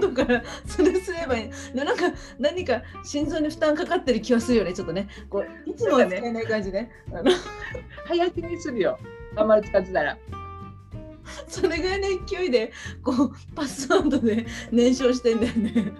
[0.00, 1.50] なんだだからそれすればいい。
[1.74, 5.09] でなんか何か心臓に負担かかってる気はするよねちょっとね。
[5.28, 6.90] こういつもは使えない感じね。
[7.12, 7.31] あの
[8.07, 8.98] 早着にするよ。
[9.37, 10.18] あんまり使ってたら。
[11.48, 15.72] それぐらいの勢いでこうパスワードで燃焼してんだよね。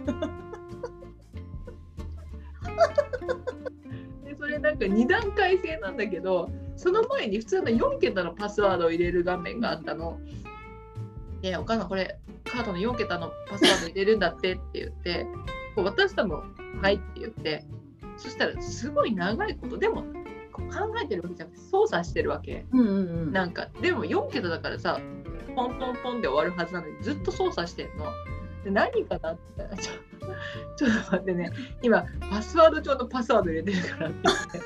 [4.25, 10.19] でそれなんか2段階制なんだけどその前に普通の4桁のパスワードを入れる画面があったの。
[11.43, 15.27] でお母さんこれカードの4桁のパスワード入れるんだってって言って
[15.75, 16.45] こう渡したの
[16.81, 17.65] 「はい」って言って
[18.17, 20.03] そしたらすごい長いことでも
[20.53, 22.65] 考えてるわけじゃなくて操作してるわけ。
[22.73, 22.91] うんうんう
[23.27, 25.01] んなんかでも4桁だからさ
[25.57, 28.07] ポンポンポンで終わるはずなのにずっと操作してんの。
[28.65, 29.93] で何かなって言ったら ちょ
[30.77, 31.53] ちょっと待ってね
[31.83, 34.61] 今パスワード帳のパスワード入れてるからって言って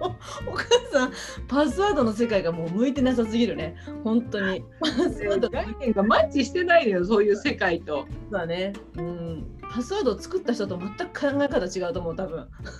[0.00, 0.10] お
[0.52, 1.12] 母さん
[1.46, 3.76] パスワードの世界がもう向いてなさすぎるね。
[4.02, 4.64] 本当に。
[4.80, 8.06] パスワード概念がマッチしてないのよそういう世界と。
[8.30, 8.72] だね。
[8.96, 9.58] うん。
[9.70, 12.48] パスワードを作った人と全く考え方違うと思う多分。
[12.60, 12.72] パ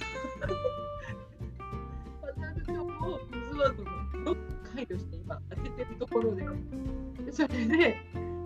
[2.33, 4.37] スワード帳をパスワードのどっ
[4.75, 6.43] 解除して今当ててるところで
[7.27, 7.33] で。
[7.33, 7.97] それで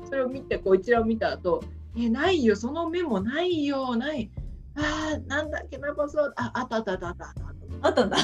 [0.05, 1.63] それを見てこう一覧を見た後
[1.97, 4.31] えないよそのメモないよない。
[4.77, 6.33] あーなんだっけなパスワード。
[6.37, 7.89] ああったあったあったあったあった。
[7.89, 8.17] あったんだ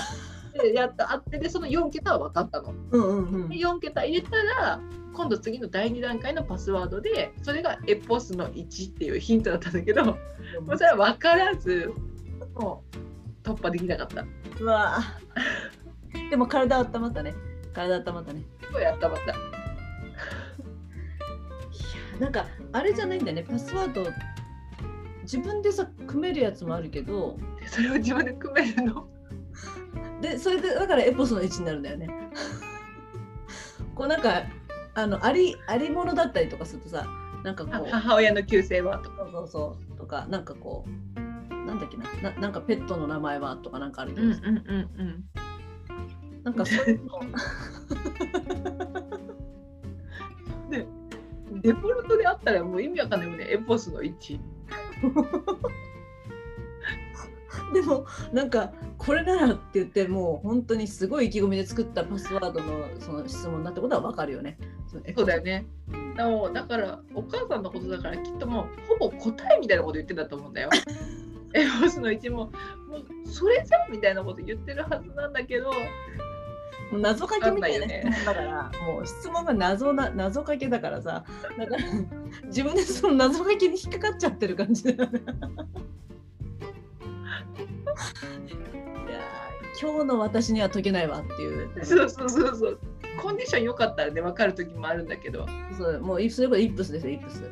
[0.62, 2.74] でやったあってでその4桁は分かったの。
[2.90, 4.80] うんうんうんで4桁入れたら
[5.12, 10.16] 今度次の第2段階のパスワードでそれがエポスの1っていうヒントだったんだけども
[10.68, 11.92] うそれは分からず
[12.54, 12.96] もう
[13.46, 14.24] 突破できなかった。
[14.60, 15.20] うわあ
[16.30, 17.34] でも体温まったね
[17.72, 18.42] 体温まったね
[18.72, 19.22] そうやったまた。
[19.22, 19.34] いや
[22.20, 24.06] なんかあれじゃないんだよねパスワード
[25.22, 29.08] 自分でさ組めるやつもあるけどでそれを自分で組めるの？
[30.20, 32.08] でそれでだからエポスの位置になるんだよね
[33.94, 34.42] こうなんか
[34.94, 37.06] あのありありものだったりとかするとさ
[37.42, 39.26] なんかこう母親の旧姓はとか。
[39.30, 40.90] そうそうとかなんかこう
[41.66, 45.24] なんだっけなななんかペットの名前はとかなんかあるけどさ、うんうんうんうん。
[46.42, 47.20] なんかそういうの
[50.70, 50.86] で
[51.62, 54.40] デフォルトであったらもう意味わかんないもんねエポスの1。
[57.74, 64.58] でもなんかこれならって言ってもう本当にすごい意気込みで作ったパスワードのその質問だってことはわかるよね。
[65.16, 65.64] そうだよね。
[66.16, 70.68] だからだからお母さんのことだからきっともうほぼ答えみたいなこと言ってんだと思うんだよ。
[71.54, 72.50] エポスの1もも
[72.98, 75.70] うそれじゃんみたいなこと言ってるはずなんだけど
[76.92, 81.24] 謎かけみたいなねだから、もう質問が謎な謎かけだからさ
[81.58, 81.82] だから
[82.44, 85.22] 自分でその謎かけに引っかかっちゃってる感じだよね。
[89.80, 92.78] 今日の私には解けないわっていうそうそうそうそう
[93.20, 97.42] コンディション良かったらね分かる時もあるんだけどそうもうイそれこそイップスですよイップス。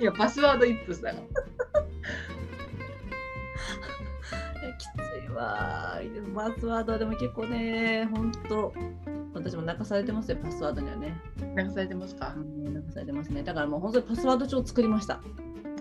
[0.00, 1.22] いやパスワードイップスだから。
[4.78, 4.88] きつ
[5.26, 8.72] いわーでもパスワードはでも結構ねほんと
[9.34, 11.16] 私も泣かされてますよパスワードにはね。
[11.56, 12.34] 流されてますか？
[12.36, 15.20] うん泣かされてますねだからもう本当にパスワード帳を作りました。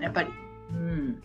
[0.01, 0.29] やっぱり。
[0.71, 1.21] うん、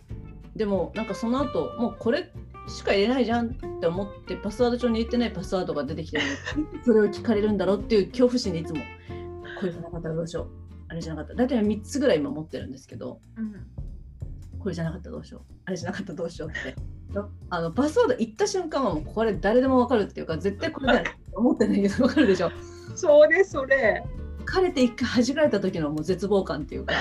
[0.55, 2.31] でもなんかその後もうこれ
[2.67, 3.49] しか入れないじゃんっ
[3.79, 6.19] て思ってパスワード帳に入れてないパスワードが出てきて
[6.83, 8.81] それを聞かれるんだろうっていう恐怖心でいつも
[9.59, 10.47] これじゃなかったらどうしよう。
[10.89, 11.35] あれじゃなかった。
[11.35, 13.53] 大体3つぐらい今持ってるんですけどうん
[14.59, 15.53] これじゃなかったらどうしよう。
[15.65, 16.75] あれじゃなかったらどうしようって。
[17.49, 22.51] あのパスワード言った瞬間はもうこれ誰でも分かるっていうか絶対これだよ思ってないけど分かるでしょ。
[22.95, 24.03] そうですそれ。
[24.45, 26.93] 枯れて一回弾かれた時のもう絶望感っていうか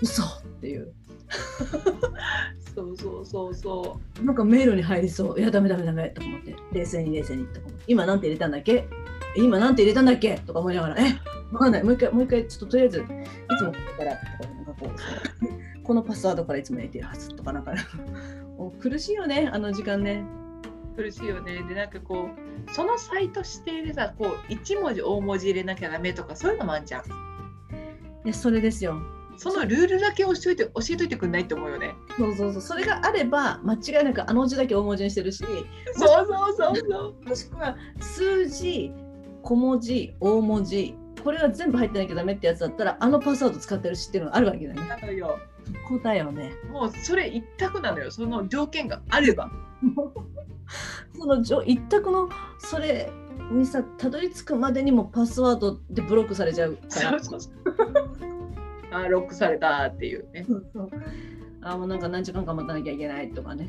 [0.00, 0.92] 嘘っていう
[2.74, 5.40] そうそうそうそなんか迷路に入りそう。
[5.40, 8.88] いや、ダメダメダメとか思って、冷静に冷静にとか今なんて入れたんだっけ？
[9.36, 10.38] 今なんて入れたんだっけ？
[10.46, 11.18] とか思いながら、え？
[11.52, 11.82] わかんない。
[11.82, 13.02] もう一回、もう一回、ちょっととりあえず、い
[13.58, 17.72] つもここから、なんかこう、 このパスワードからいつも入れてるはずとか、なんか、
[18.80, 20.24] 苦しいよね、あの時間ね。
[20.94, 21.62] う苦しいよね。
[21.68, 22.28] でなんかこ
[22.68, 27.02] うそのサイト指定でさこう1文字大文字入れなきゃダメとかそういうのもあるじゃん。
[27.04, 27.04] い
[28.28, 29.00] や、それですよ。
[29.38, 31.94] そのルールだけ教えて教えといてくんないって思うよね。
[32.18, 32.60] そうそうそう。
[32.60, 35.44] それがあれば、間違いなくあの字だけ大文字にしてるし、
[35.92, 37.28] そうそうそうそう。
[37.28, 38.92] もしくは数字、
[39.42, 44.88] 小文字、大文字、これが全部入ってなきゃダメってやつだったら、あのパスワード使ってるしっていうのがあるわけだよね。
[44.88, 45.38] なのよ。
[45.88, 46.52] ここだよね。
[46.72, 48.10] もうそれ一択なのよ。
[48.10, 49.50] その条件があれば。
[51.16, 53.10] その一択のそれ
[53.52, 58.37] にさたどり着くまでにもパスワードでブロックされちゃうからそうそうそう。
[58.90, 60.44] あーロックされたっていうね。
[60.48, 60.90] そうそう
[61.60, 63.68] あもうなんか何時間か待たなきゃいけないとかね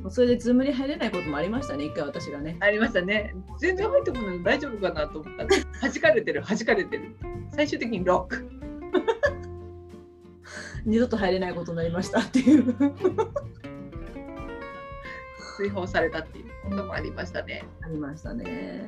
[0.00, 3.34] もうそれで Zoom に入れないこともありましたね一回私がねありましたね。
[3.58, 5.48] 全然入ってこないの大丈夫かなと思ったら、
[5.80, 7.16] 弾かれてる、弾かれてる。
[7.50, 8.48] 最終的にロック。
[10.84, 12.74] 二度と入れないことになりましたっていう
[15.56, 17.64] 追放されたっていうこともありましたね。
[17.80, 18.86] ありましたね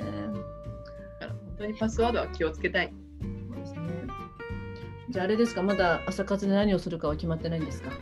[1.20, 2.92] だから本当にパスワードは気をつけたい。
[5.10, 5.62] じゃああれですか？
[5.62, 7.90] まだ朝活で何をするかは決まってないんですか？
[7.90, 8.00] ちょっ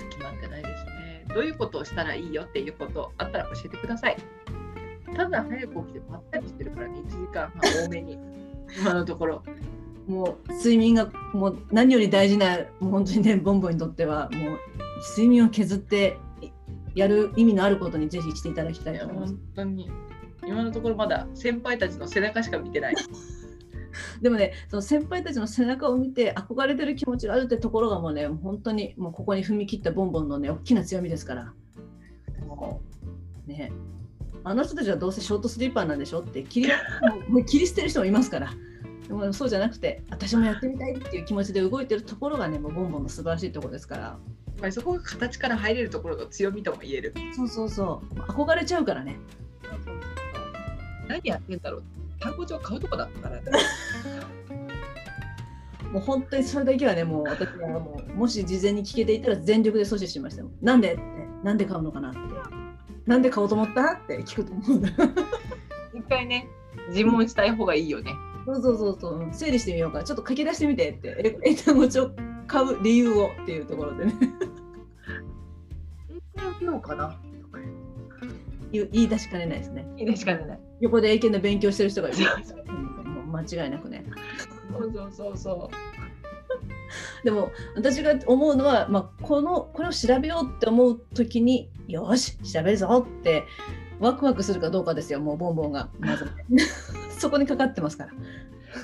[0.00, 1.24] と決まってないですね。
[1.34, 4.16] どういうことをしたらいいよっていうことあったら教えてください。
[5.14, 8.18] ただ早く起きてまったりしてるからね、1時間半多めに。
[8.80, 9.42] 今のところ。
[10.06, 14.58] もう睡眠がもう何より大事なもう本当にねボンボンにとってはもう
[15.10, 16.16] 睡眠を削って
[16.94, 19.40] やる意味のあることにぜひしていただきたいと思います本。
[19.56, 19.90] 当に
[20.46, 22.94] 今のところまだ先輩たちの背中しか見てない。
[24.22, 31.52] でもねその先輩たちの背中を見て憧れてる気持ちがあるってところがもうね本当にもうここに踏み切ったボンボンのね大きな強みですから。
[33.46, 33.72] ね。
[34.44, 36.68] あの人たちはどうせショートスリーパーなんでしょって切り
[37.28, 38.54] もう切り捨てる人もいますから。
[39.08, 44.18] でもそうじゃなくて私もやってみたいっていう気持ちで動いてるところがねもうボンボンの素晴らしいところですから。
[44.56, 47.14] ぱりそこが形から入れるところが強みとも言える。
[47.34, 48.20] そうそうそう。
[48.20, 49.18] 憧れちゃうからね。
[51.08, 51.84] 何やってんだろう
[52.20, 53.36] 単語帳買うとこだったから。
[53.36, 53.42] ね。
[55.92, 60.94] もう本当にそれだけはねもう私はもうもし事前に聞けていたら全力で阻止しましたよなんで？
[60.94, 61.02] って
[61.44, 62.18] なんで買うのかなって。
[63.06, 63.92] なんで買おうと思った？
[63.92, 64.88] って聞くと思うんだ。
[65.94, 66.48] 一回ね、
[66.92, 68.12] 尋問したい方がいいよね。
[68.44, 69.18] そうそうそうそう。
[69.20, 69.32] うん。
[69.32, 70.02] 整理してみようか。
[70.04, 71.38] ちょっと書き出してみてって。
[71.44, 72.10] え英単語帳
[72.48, 74.14] 買う理由をっていうところでね。
[76.10, 77.16] 英検受けようかな
[78.72, 80.60] 言う言い出しかねないですねいいねしかない。
[80.80, 82.18] 横で英検の勉強してる人がいる
[82.68, 84.04] うんもう間違いなくね
[84.72, 85.70] そうそうそうそ
[87.24, 93.44] でも私が思うのは、まあ、このこれを調べようって思う時によし調べるぞって
[93.98, 96.30] ワクワクするかどうかですよもうボンボンがまず
[97.18, 98.14] そこにかかってますからう。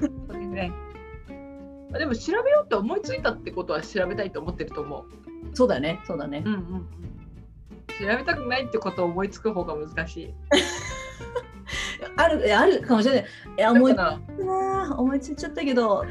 [0.00, 0.72] そうですね。
[1.90, 5.04] まあでも調べようって思いついたってことは調べたいと思ってると思う。
[5.54, 6.86] そうだねそうだね、うんうんうん。
[8.00, 10.34] 調べたくないってことを思いつく方が難しい。
[12.16, 13.24] あるあるかもしれない。
[13.24, 13.98] いや思いつ
[14.96, 16.04] 思いついちゃったけど。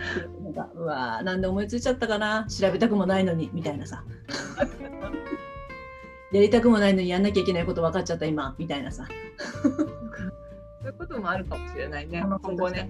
[0.43, 2.45] なんかうわーなんで思いついちゃったかな？
[2.47, 4.03] 調べたくもないのにみたいなさ。
[6.31, 9.05] やりたくもないのにやんなきゃいけないこと分かっちゃった今みたいなさ。
[9.61, 12.21] そういうこともあるかもしれないね。
[12.21, 12.89] 今後ね。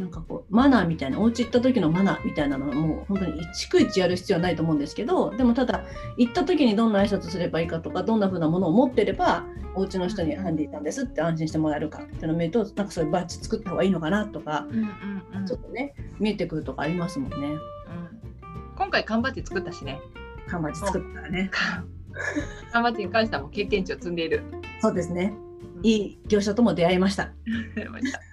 [0.00, 5.84] なんかこうマナーみたいなお家行った時のマナーみたいなのはもう本当に逐一やる必要はないと思うんですけどでもただ
[6.16, 9.44] 行った時にどんな挨拶すればいいかとかどんな風なものを持ってれば
[9.74, 17.36] お家の人にハンディさんですって安心してもらえるかっていうのを見るとなんかそういうバッジ作った方がいいのかなとかうんうんうんちょっとね見えてくるとかありますもんね。
[17.48, 17.60] うん
[18.76, 20.00] 今回缶バッジ作ったしね。
[20.48, 21.50] 缶バッジ作ったらね。
[22.72, 24.42] 缶バッジに関してはもう経験値を積んでいる。
[24.80, 25.34] そうですね。
[25.82, 27.30] いい業者とも出会いました。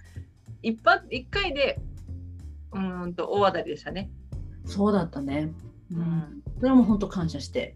[0.61, 1.79] 一発一回で
[2.73, 4.09] うーんと大当たりでしたね。
[4.65, 5.51] そうだったね。
[5.91, 7.75] ううんん、それはもう本当感謝して。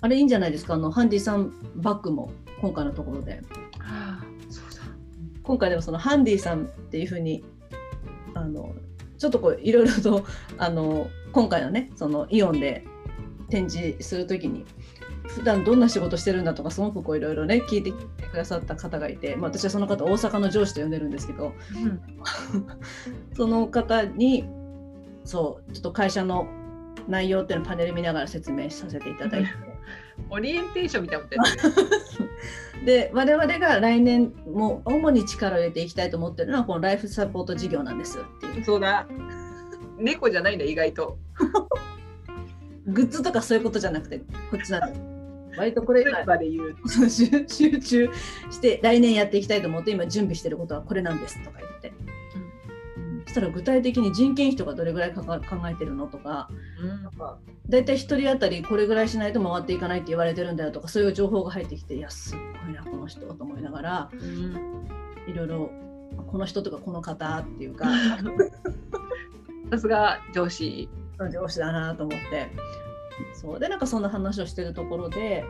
[0.00, 0.74] あれいいんじゃないですか？
[0.74, 3.42] あのハンディさんバッグも今回のところで。
[3.78, 4.82] はあ、そうだ。
[5.42, 7.44] 今回でもそのハンディさんっていうふうに
[8.34, 8.74] あの
[9.18, 10.24] ちょっとこういろいろと
[10.58, 12.84] あの今回のねそのイオンで
[13.48, 14.64] 展示するときに
[15.28, 22.00] 普段どんな仕事してるんだとかすごくこういろいろね聞いてくださった方がいて、まあ、私はその方大阪の上司と呼んでるんですけどうん
[23.34, 24.44] その方に
[25.24, 26.46] そうちょっと会社の
[27.08, 29.50] 内容っていうのをパネル見ながら説明させていただいて。
[30.30, 31.36] オリエンテーションみたいなこと。
[32.84, 39.06] で我々が来年も主に力を入れていきたいと思ってるのはこのライフサポート事業なんですっていうそうだ。
[39.98, 41.18] 猫じゃないんだ意外と。
[42.86, 45.15] グッズとかそういうことじゃなくてこっちなんで
[45.56, 46.76] 割とこれスーパーで言う。
[47.08, 48.10] 集 集中
[48.50, 51.92] して来年やっていきたいと思って今準備してることはこれなんですとか言って、
[52.96, 53.22] うん。
[53.24, 56.50] そしたら具体的に人件費とかどれぐらいかか考えてるのとか。
[57.68, 64.54] 大体1人当たりこれぐらいしないと回っていかないって言われてるんだよとかそういう情報が入ってきていやすっごいなこの人と思いながらうん。
[65.26, 65.70] いろいろ
[66.28, 67.86] この人とかこの方っていうか。
[69.70, 70.88] さすが上司。
[71.32, 72.46] 上司だなと思って
[73.34, 73.60] そう。
[73.60, 75.44] でなんかそんな話をしてるところで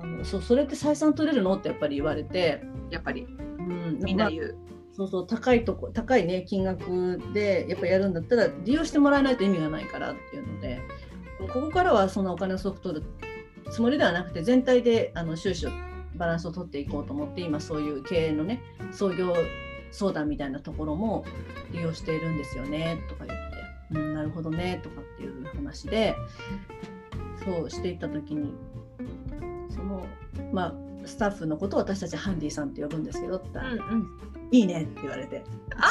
[0.00, 1.54] あのそうそれって採算取れるの？
[1.54, 3.22] ってやっぱり言われて、やっぱり。
[3.22, 4.56] うん、まあみんな言う。
[4.92, 10.80] そうそう高いとこ高いね金額でやっぱやるんだったら利用してもらわないと意味がないからっていうので
[11.52, 13.06] ここからはそのお金をすごく取る
[13.70, 15.70] つもりではなくて全体であの収支を
[16.14, 19.34] バランスを取っていこうと思って今そういう経営のね創業
[19.90, 21.26] 相談みたいなところも
[21.72, 23.45] 利用しているんですよねとか言って、
[23.92, 26.16] うん、なるほどねとかっていう話で
[27.44, 28.52] そうしていった時に
[29.68, 30.04] その
[30.52, 30.74] まあ
[31.04, 34.06] スタッフのことを私たちハンディさんって呼ぶんですけどって言ったらうんうん。
[34.52, 35.42] いいねって言われて。
[35.76, 35.90] あ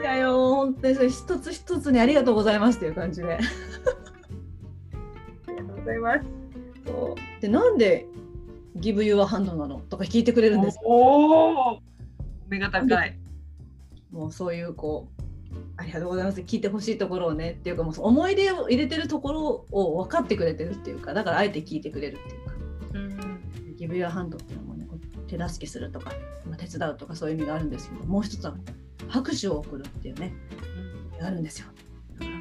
[0.00, 3.34] いやよ、本当にそれ一つ一つにありがとうございますっていう感じで。
[3.34, 3.38] あ
[5.48, 6.20] りがとうございます。
[6.86, 8.06] そうで、なんで
[8.76, 9.80] ギブユアハンドなの？
[9.80, 10.82] とか聞いてくれるんですよ。
[10.84, 11.80] おお。
[12.48, 13.18] 目が高い。
[14.10, 15.15] もうそういうこう、あ
[15.86, 22.52] りがとうございます聞いてほしいところをねっていうかもう思い出を入れてるところを分かってくれてるっていうか、だからあえて聞いてくれるっていうか。
[22.94, 23.76] うん。
[23.76, 26.12] ギブユアハンドっていうのもね、こう手助けするとか、
[26.46, 28.54] まあ、手伝うとかそういう意味があるんですけど、もう一つは
[29.08, 30.32] 拍手を送るっていうね、
[31.20, 31.66] あるんですよ。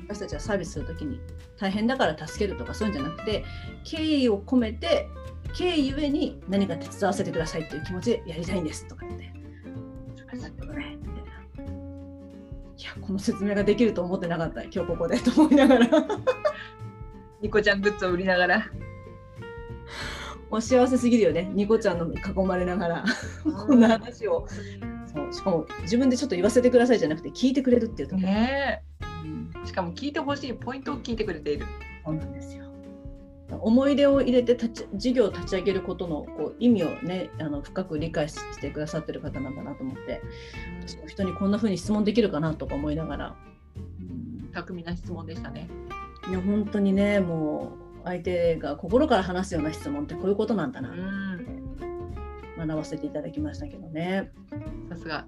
[0.08, 1.20] 私たちはサービスするときに
[1.60, 3.44] 大変だから助けるとかそういうんじゃなくて
[3.84, 5.10] 敬意を込めて
[5.54, 9.34] 敬意ゆえに何か手伝わせてくださいっていう気持ちでやりたいんですとか言って
[12.86, 14.64] やこの説明ができると思ってなかった。
[14.64, 15.88] 今日ここでと思いながら。
[17.42, 18.72] ニコちゃんグッズを売りながら。
[20.50, 21.50] もう幸せすぎるよね。
[21.54, 23.06] ニコちゃんの囲まれながら。
[23.44, 24.48] こんな話を。
[25.14, 28.84] そうしかも自分でちょっと言わせてくださいじゃなくて聞いてくれるっていうところ、ね
[29.24, 29.52] うん。
[29.64, 29.66] え。
[29.66, 31.66] しかも聞いてほしいポイントを聞いてくれている。
[32.04, 32.65] そうなんですよ
[33.62, 40.22] 思い出を入れて立ち事業を立ち上げることのこう意味をねあの深く理解してくださってる方なんだなと思って
[40.82, 43.36] 私も人にこんな風に質問できるかなとか思いながら、
[44.00, 45.68] うん巧みな質問でしたね。
[46.30, 51.66] いや本当にねもう相手が心から話すような質問ってこういうことなんだうな、ん。
[52.58, 54.32] 学ばせていただきましたけどね
[54.88, 55.26] さすが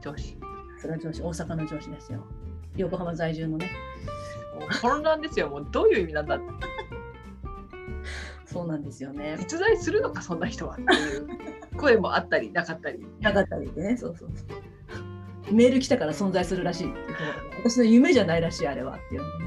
[0.00, 0.36] 上司。
[0.80, 2.24] それは上司大阪の上司ですよ
[2.76, 3.68] 横浜在住のね
[4.80, 5.48] 混乱ですよ。
[5.48, 6.44] もうどういう意味なんだって。
[8.50, 9.36] そうなんですよね。
[9.38, 11.28] 実在するのかそんな人はっていう
[11.76, 13.06] 声もあったりなかったり。
[13.20, 13.96] なかったりでね。
[13.96, 14.44] そうそうそ
[15.50, 15.52] う。
[15.52, 16.88] メール来たから存在するらしい
[17.64, 19.22] 私の夢じゃないらしいあれはっていう。
[19.22, 19.44] のね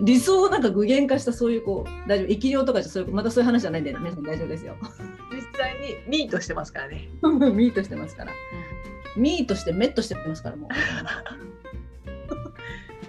[0.00, 2.28] 理想をなんか具現化したそういうこう大丈夫。
[2.28, 4.74] 生き量とかじゃそういうまたそういう話じゃないんで皆さん大丈夫ですよ。
[5.30, 7.08] 実際にミートしてますからね。
[7.22, 8.32] ミートしてますから、
[9.16, 10.68] ミートしてメットしてますからも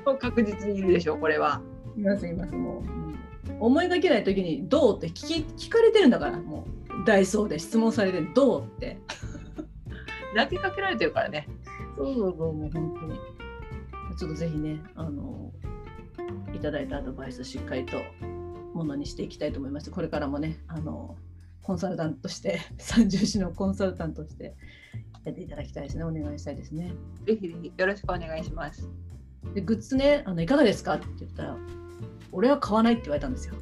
[0.06, 1.62] もう確実にいるでしょうこれは。
[1.98, 3.19] ういますいますもう、うん
[3.60, 6.66] 思いがけない時に「どう?」って聞き聞かれてるんだからも
[7.02, 9.00] うダイソーで質問されて「どう?」って
[10.36, 11.48] 投げかけられてるからね。
[11.98, 13.16] そうそうそうもう本当に
[14.18, 15.52] ちょっとぜひねあの
[16.54, 17.98] いただいたアドバイスしっかりと
[18.74, 21.16] ものにしていきたいと思いますこれからもねあの
[21.62, 24.56] コンサルタントとして三重市のコンサルタントとして
[25.26, 26.94] やっていただきたいですねお願いしたいですね
[27.26, 28.90] ぜひぜひよろしくお願いします。
[29.54, 30.96] でグッズねあのいかがですか？
[30.96, 31.58] って言ったら
[32.32, 33.56] 俺は買わないって言われたんですよ。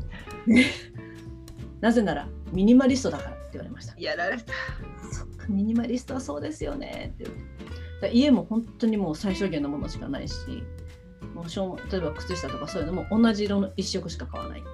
[1.81, 3.95] なぜならミニマリストだからって言われました。
[3.97, 4.53] やられた。
[5.11, 7.15] そっかミニマリストはそうですよね。
[7.15, 10.35] って家も本当にもう最小限のものしかないし
[11.33, 14.69] もうしょう例えば靴下とかそういうのも同じ色の一色しか買わないって。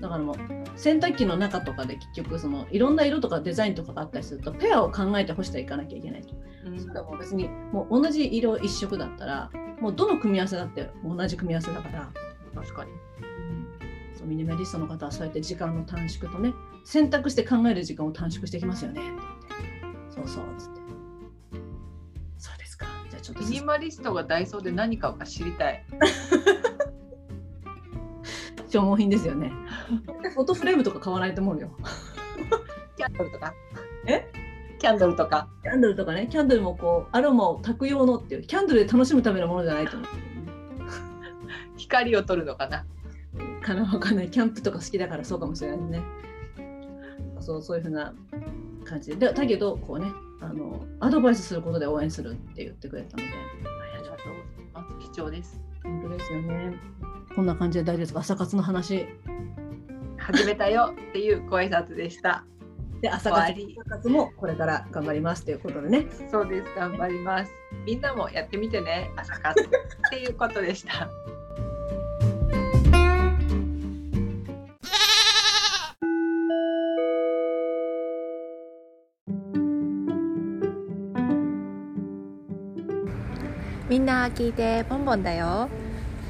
[0.00, 0.36] だからもう
[0.76, 6.34] 洗濯機の中とかで結局そのいろんな色とかデザインとかがあったりするとペアを考えて干していかなきゃいけないと。
[6.66, 6.78] うん。
[6.78, 12.12] それはもう別にもう同じ色一色だったらもうどの組み合わせだって同じ組み合わせだから
[12.54, 12.90] 確かに。
[14.14, 16.52] そうミニマリストの方はそうやって時間の短縮とね
[16.84, 19.00] 選択して考える時間を短縮してきますよね。
[20.10, 20.80] そうそうっつって。
[22.38, 22.86] そうですか。
[23.10, 25.84] じゃあちょっとミニマリストがダイソーで何か知りたい。
[28.68, 29.50] 消耗品ですよね。
[30.34, 31.70] フォトフレームとか買わないと思うよ。
[32.96, 33.54] キャンドルとか。
[34.06, 34.26] え？
[34.78, 35.48] キャンドルとか。
[35.62, 36.28] キャンドルとかね。
[36.30, 38.42] キャンドルもこうアロマを炊く用のっていう。
[38.42, 40.08] キャンドルで楽しむためのものじゃないと思う
[41.88, 42.84] 光を取るのかな？
[43.62, 46.02] かなわかんないキャンプとか好きだからそうかもしれないね
[47.40, 48.14] そうそういうふうな
[48.84, 54.34] 感じででだけどこうねあのアドバイスすることで応援するって言ってくれたのでありがとう
[54.72, 55.10] ございます。
[55.12, 55.60] 貴重です。
[55.82, 56.76] 本当ですよね
[57.34, 59.06] こんな感じで大丈夫ですか朝活の話
[60.18, 62.44] 始めたよっていうご挨拶でした。
[63.00, 66.74] で朝活もこれから頑張りますということでねそうです。
[66.76, 67.52] 頑張ります。
[67.86, 69.10] みんなもやってみてね。
[69.16, 69.68] 朝活っ
[70.10, 71.08] ていうことでした。
[84.30, 85.68] 聞いてポンポンだよ。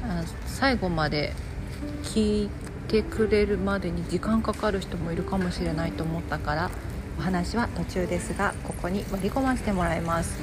[0.03, 1.33] あ最後まで
[2.03, 2.49] 聞い
[2.87, 6.71] てくれるまでに時間かかる人もいるかもしれないと思ったから
[7.17, 10.39] お話は途中ですがここに割り込ませてもらいます。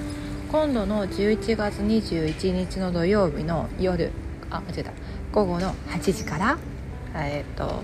[0.52, 4.12] 今度の11月21日の土曜日の夜
[4.50, 4.92] あ間違えた。
[5.32, 6.58] 午後の8時から
[7.14, 7.82] えっ、と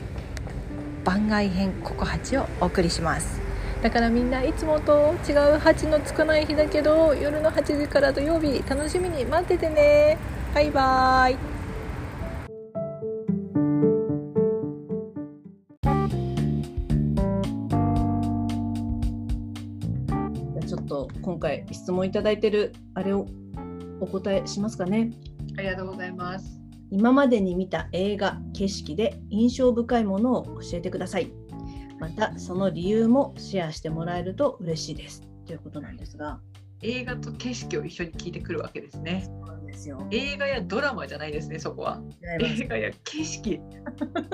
[1.05, 3.42] 番外編「ここ8」をお送りします。
[3.83, 10.17] だからみんないつもと違う8のつかない日だけど夜の8時から土曜日楽しみに待っててね。
[10.55, 11.37] バイバイ。
[20.07, 23.27] じゃあちょっと今回質問いただいてるあれを
[23.99, 25.11] お答えしますかね。
[25.59, 26.63] ありがとうございます。
[26.93, 31.33] 今までに見た映画景色で印象深いものを教えてください
[32.03, 36.41] またその理由もシェアしてもらえると嬉しいですということなんですが
[36.81, 39.25] 映画と景色を一緒に聞いてくるわけですね。
[39.47, 42.01] そうですよ映画やドラマじゃないですね、そこは。
[42.41, 43.61] 映画や景色。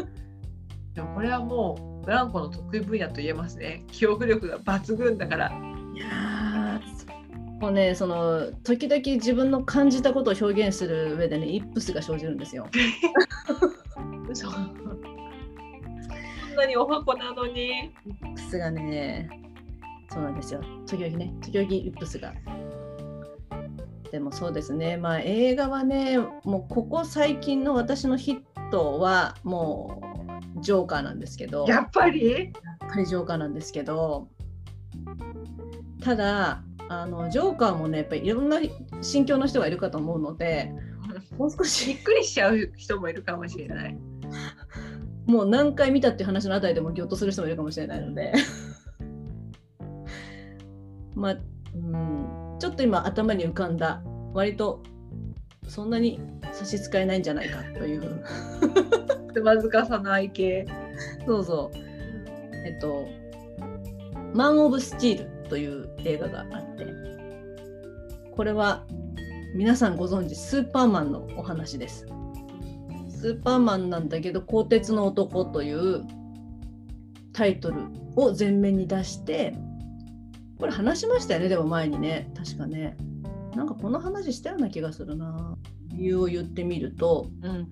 [0.94, 3.84] でもこれはもうブランコの得意分野と言えますね。
[3.88, 5.48] 記憶力が抜群だから。
[5.94, 12.66] いやーもうねその時々自分の感じたことを表現する上でねイップスが生じるんですよ。
[14.30, 14.88] 嘘 そん
[16.58, 17.68] なにお箱なのに。
[17.68, 17.92] イ
[18.22, 19.30] ップスがね
[20.10, 20.60] そうなんですよ。
[20.86, 21.32] 時々ね。
[21.40, 22.34] 時々イップスが。
[24.10, 30.02] でもそうですね、まあ、映画はねもうここ最近の私のヒットはも
[30.56, 31.66] うジョーカーなんですけど。
[31.68, 32.30] やっぱり？
[32.30, 34.28] やっぱりジョーカーなんですけど。
[36.02, 38.58] ただあのジョーカーもねやっぱりいろんな
[39.02, 40.72] 心境の人がいるかと思うので
[41.36, 43.98] もう少びしっくりしちゃう人もいるかもしれない。
[45.28, 48.32] もう何回見たっていう話のあたりでもぎょっとする人もいるかもしれないので。
[51.14, 51.36] まあ
[51.74, 52.56] うん。
[52.58, 54.02] ちょっと今頭に浮かんだ。
[54.32, 54.82] 割と
[55.68, 56.18] そんなに
[56.52, 58.24] 差し支えないんじゃないかという。
[59.34, 60.66] つまずかさない系。
[61.26, 61.76] そうそう。
[62.66, 63.06] えっと
[64.32, 66.86] 「マン・オブ・スチール」という映画があって。
[68.34, 68.86] これは
[69.54, 72.06] 皆さんご存知スーパーマンのお話です。
[73.18, 76.06] スーパーマンなんだけど鋼鉄の男という
[77.32, 77.82] タイトル
[78.14, 79.54] を前面に出して
[80.56, 82.30] これ話しましたよねでも前にね。
[82.36, 82.96] 確かね。
[83.56, 85.56] なんかこの話したような気がするな。
[85.88, 87.68] 理由を言ってみるとうん。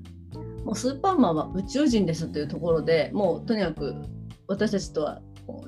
[0.64, 3.94] もうスーパーマンは宇宙人ですというところでもうとにかく
[4.48, 5.20] 私たちとは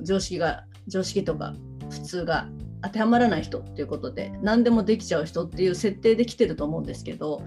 [0.03, 1.55] 常識が常識とか
[1.89, 2.49] 普通が
[2.83, 7.43] 当てはまらない人っていうことで何でもできちゃう人っていう設定で来てると思うんですけど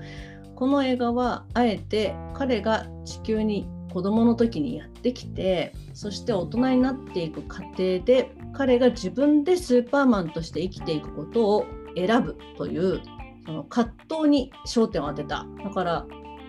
[0.62, 13.01] この映画はあえて彼が地球に子供の時にやってきてそして大人になっていく過程で彼が自分でスーパーマンとして生きていくことを選ぶという
[13.43, 15.47] その葛藤に焦点を当てた。
[15.64, 16.05] だから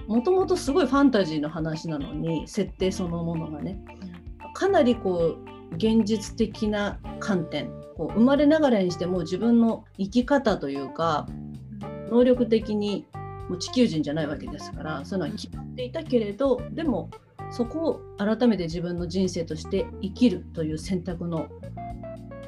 [0.07, 3.79] もともとすごいファンタジーの話なのに設定そのものがね
[4.53, 5.39] かなりこ
[5.73, 11.27] う現実的な観点こう生まれながらにしても自分の生き方というか
[12.11, 13.07] 能力的に
[13.49, 17.11] もう地球人じゃないわけですからそういうのは決まっていたけれどでも
[17.51, 21.49] そこを改めて自分の人生として生きるという選択の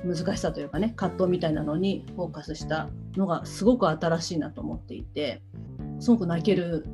[0.05, 5.43] 難しさというかね葛藤みたいなのにフォーカスしたのがすごく新しいなと思っていて
[6.01, 6.87] すごく泣ける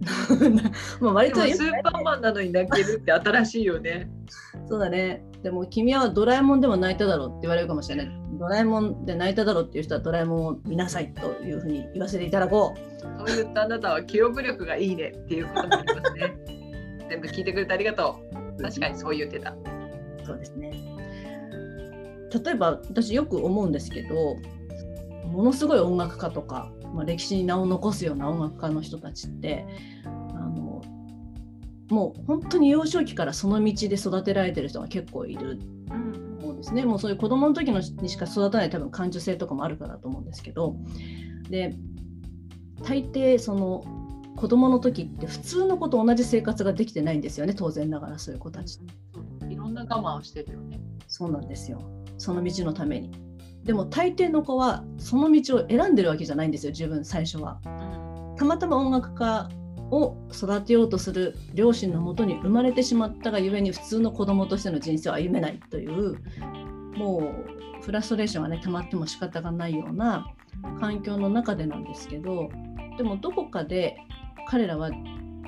[1.00, 4.08] まあ割とスーパーマンなのに泣けるって新しいよね。
[4.68, 5.24] そうだね。
[5.42, 8.17] でも君はドラえもんでも泣いただろうって言われるかもしれない。
[8.38, 13.26] ドラえもんで泣いただろうっていう人はドラえもんを見なさいというふうに言わせていただこう。
[13.26, 16.36] そう言ったあなたは記憶力がいいねっていうこともありますね。
[17.10, 18.20] 全部聞いてくれてありがと
[18.58, 18.62] う。
[18.62, 19.54] 確かにそう言ってた。
[20.24, 20.72] そうですね。
[22.44, 24.36] 例えば私よく思うんですけど、
[25.26, 29.66] ものすごい音楽家とか、まあ、歴史に名を残すような音楽家の人たちって、
[30.04, 30.08] あ
[30.40, 30.82] の
[31.90, 35.58] もう本当に幼少期からその道で育てられてる人が結構いる
[36.58, 36.84] ですね。
[36.84, 40.76] もうそういう子供の時のにしか育たない多分感受性とかもあるからだと思うんですけど
[41.48, 41.74] で
[42.84, 43.84] 大抵その
[44.36, 48.78] 子供の時って普通の子と同じ生活ができてないんですよね当然ながらそういう子たち
[49.48, 50.78] いろんな我慢をしてるよね。
[51.08, 51.80] そうなんですよ
[52.18, 53.10] その道のために。
[53.64, 57.60] でも大抵の子はその道を選んでるわけじゃないんですよ自分最初は。
[57.64, 57.68] う
[58.34, 58.36] ん。
[58.36, 59.48] たまたま音楽家
[59.90, 66.18] を育てようとする両親のもとに生まれてしまったがゆえに普通の子供としての人生を歩めないという
[66.96, 67.32] も
[67.80, 70.34] うフラストレーションがね溜まっても仕方がないような
[70.80, 72.50] 環境の中でなんですけど
[72.96, 73.96] でもどこかで
[74.48, 74.90] 彼らは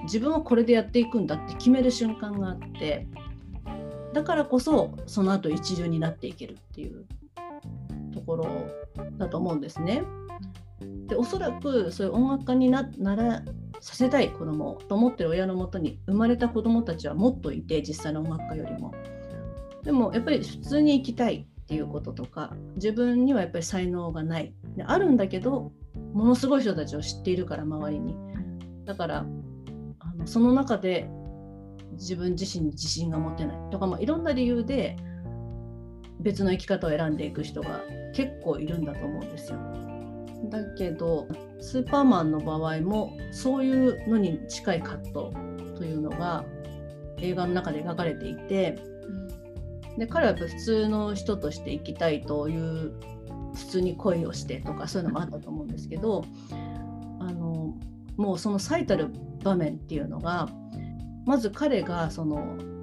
[0.05, 3.07] 自分はこれでやっていくんだって決める瞬間があって
[4.13, 7.07] だからこそその後一流になっていけるっていう
[8.13, 8.47] ところ
[9.19, 10.03] だと思うんですね。
[11.07, 12.83] でおそらくそういう音楽家にな
[13.17, 13.43] ら
[13.81, 18.93] させたい子供と思ってる親のもとに生まれた子供たちはもっといて実際の音楽家よりも。
[19.83, 25.73] でもやっぱり普通に生きたいっていうこととか自分にはやっぱり才能がないであるんだけど
[26.13, 28.15] ものすごい人たちを知っているから周りに
[28.85, 29.27] だから
[30.01, 31.09] あのその中で
[31.93, 34.97] 自分自身に自信が持てないとか、まあ、いろんな理由で
[36.21, 37.81] 別の生き方を選んでいく人が
[38.15, 39.59] 結構いるんだと思うんですよ。
[40.49, 41.29] だけど
[41.61, 45.15] スーパーマンの場合もそういうのに近い葛藤
[45.77, 46.45] というのが
[47.19, 48.79] 映画の中で描かれていて
[49.99, 52.93] で彼はやっぱ普通の人として生きたいという
[53.55, 56.25] 普通に恋をしてとかそういうのもあったと思うんですけど
[57.19, 57.75] あの
[58.17, 59.09] もうその最たる
[59.43, 60.49] 場面っていうのが
[61.27, 62.80] まず彼がそのし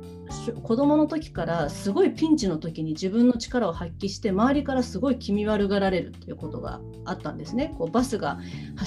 [0.63, 7.73] 子供の時からすごいピンチの時に自分の力を発揮して周りからすごい気味悪がられるっていうことがあったんですね。
[7.78, 8.39] こうバスが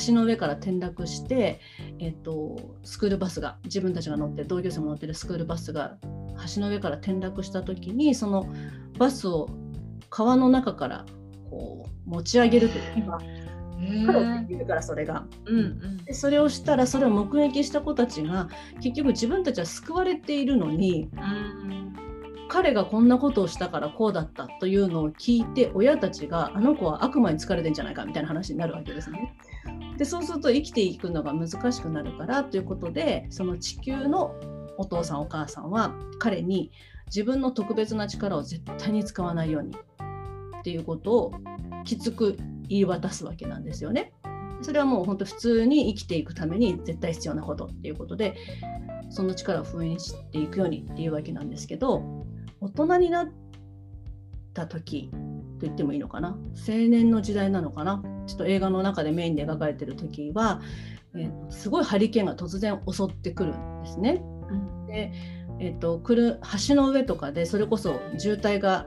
[0.06, 1.60] 橋の上から転落して、
[1.98, 5.96] えっと、スクールバスが自分たちが乗って同級生も乗ってるスクールバスが
[6.54, 8.46] 橋の上から転落した時にその
[8.98, 9.48] バスを
[10.10, 11.06] 川の中から
[11.48, 13.18] こう持ち上げるという今
[14.06, 15.24] プロって言うからそれが。
[15.46, 18.48] うんうんでそれをしたらそれを目撃した子たちが
[18.80, 21.80] 結局自分たちは救われているのにうん
[22.50, 29.36] 彼がこんなことをしたからこうだったというのを聞いて親たちがあの子は悪魔に疲れてんじゃないかみたいな話になるわけですね。
[29.96, 34.34] でそうすると生きていくのが難しくなるからということでその地球の
[34.78, 36.72] お父さんお母さんは彼に
[37.06, 39.76] 自分の特別な力を絶対に使わないように
[40.60, 41.32] っていうことを
[41.84, 42.36] きつく
[42.68, 44.12] 言い渡すわけなんですよね。
[44.62, 48.36] それはもう本当普通に生きていくために絶対必要なことっていうことで
[49.08, 52.02] その力を封印していくようにっていうわけなんですけど
[52.60, 53.28] 大人になっ
[54.52, 56.38] た時と言ってもいいのかな？
[56.68, 58.02] 青年の時代なのかな？
[58.26, 60.60] ちょっと映画の中でメインで描かれてる時は、
[61.14, 64.22] えー、すごいハリケーンが突然襲ってくるんですね。
[64.50, 65.12] うん、で、
[65.58, 68.86] えーと、来る橋の上とかでそれこそ渋滞が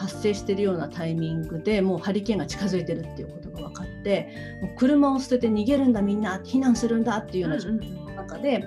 [0.00, 8.64] 発生しているようなタイミングでもうハリケーンが近づいてるっていうことが分かってもう車を捨てて逃げるんだみんな避難するんだっていうような状況の中で、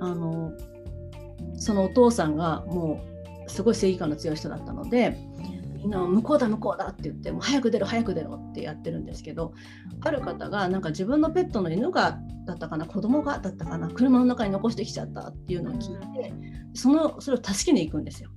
[0.00, 0.52] あの
[1.56, 3.00] そのお父さんがも
[3.46, 5.16] うすごい正義感の強い人だったので
[5.76, 9.54] みんな向こうだ向こうだって言ってもう早く出ろ早く出ろってやってるんですけど
[10.00, 16.32] ある方がなんか自分のペットの犬がだったかな子供がだったかな車の中に残してきちゃったっていうのを聞いて
[16.74, 18.30] そのそれを助けに行くんですよ。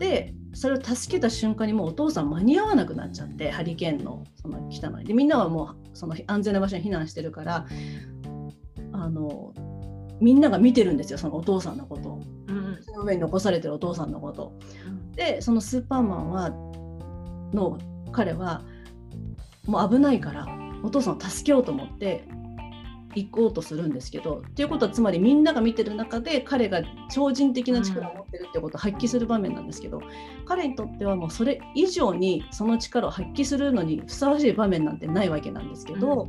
[0.00, 4.98] でそれを助けた瞬間にもうお父さん間に合わなくなっちゃってハリケーンのその来たの。
[4.98, 7.66] にでみんなはもうその安全な場所に避難してるから
[8.92, 9.52] あの
[10.20, 14.58] みんなが見てるんですよそのお父さんのことを、うん、その上に残されてるお父さんのこと。
[15.14, 16.50] でそのスーパーマンは
[17.52, 17.78] の
[18.10, 18.62] 彼は
[19.66, 20.46] もう危ないから
[20.82, 22.26] お父さんを助けようと思って
[23.14, 30.04] 行こうとするんですけどっていうことはつまりみんなが見てる中で彼が超人的な力を持ってるってことを発揮する場面なんですけど、うん、
[30.46, 36.28] 彼にとってはもうそれ以上にその力を発揮するのにふさわしい場面なんてないわけなんですけど、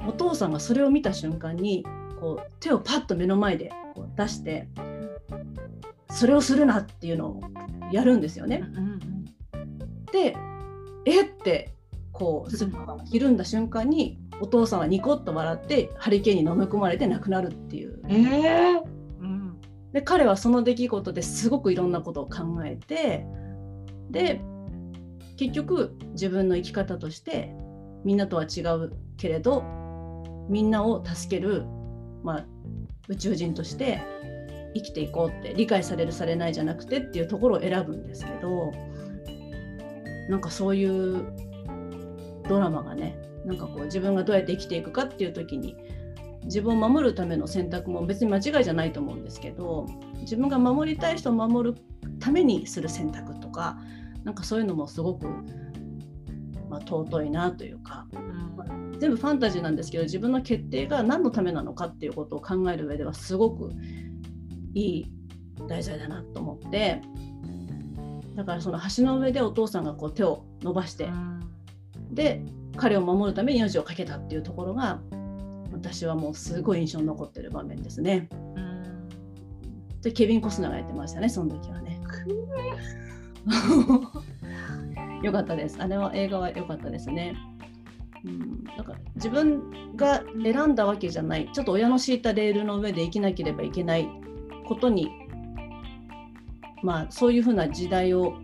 [0.00, 1.84] うん、お父さんがそれを見た瞬間に
[2.20, 4.68] こう手をパッと目の前でこう出して
[6.10, 7.40] それをするなっていうのを
[7.92, 8.62] やるんですよね。
[10.12, 10.36] で
[11.04, 11.76] えって
[12.12, 18.00] こうスッパがひるんだ瞬間にお父さんはニコッと笑ってハリケーンに飲み込まれて亡くなるっていう。
[18.08, 18.82] えー
[19.20, 19.60] うん、
[19.92, 23.26] で彼はその出来事ですごくいろんなことを考えて
[24.10, 24.40] で
[25.36, 27.54] 結局自分の生き方として
[28.04, 29.64] みんなとは違うけれど
[30.48, 31.64] みんなを助ける、
[32.22, 32.46] まあ、
[33.08, 34.00] 宇宙人として
[34.74, 38.72] 生きていこうって理解されるされないじゃなくてっていうところを選ぶんですけど
[40.28, 41.24] なんかそういう
[42.48, 45.76] ドラマがねなんかこう自分がどうやって生きていくかっていう時に
[46.44, 49.86] 自分を守るための選択も別に間違いじゃないと思うんですけど
[50.20, 51.78] 自分が守りたい人を守る
[52.20, 53.78] ためにする選択とか
[54.24, 55.26] なんかそういうのもすごく、
[56.68, 58.06] まあ、尊いなというか、
[58.56, 58.66] まあ、
[58.98, 63.70] 全部ファンタジーなんですけど自分の決定が何のためなのかっていうことを考える上ではすごく
[64.74, 65.06] いい
[65.68, 67.00] 題材だなと思って
[68.34, 71.08] だからその橋の上でお父さんがこう手を伸ばして、
[72.10, 72.42] で
[72.76, 75.00] 彼を守るために命を懸けたっていうところが
[75.72, 78.28] 私はもうすごい印象に残ってる場面ですね。
[80.02, 82.00] でケビン・コスナーがやってましたねその時はね。
[85.22, 85.76] よかったです。
[85.80, 87.34] あれは映画は良かったですね。
[88.24, 94.08] うん、なんか自分が選んだわけじゃないちょっと親の敷いたレールの上で生きなければいけない
[94.66, 95.10] ことに
[96.82, 98.34] まあそういうふうな時代を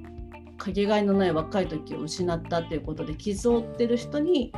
[0.62, 4.52] かけがえのない若い時を失ったっていうことで傷を負ってる人に、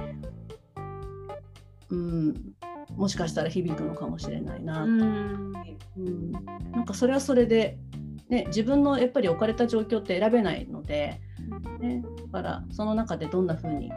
[1.88, 2.34] うん、
[2.94, 5.52] もしかしたら響くのかもしれないな、うん、
[5.96, 6.32] うん、
[6.72, 7.78] なんかそれはそれで、
[8.28, 11.22] ね、自分のやっぱり置かれた状況って選べないので、
[11.80, 13.90] ね、だからその中でどんなふうに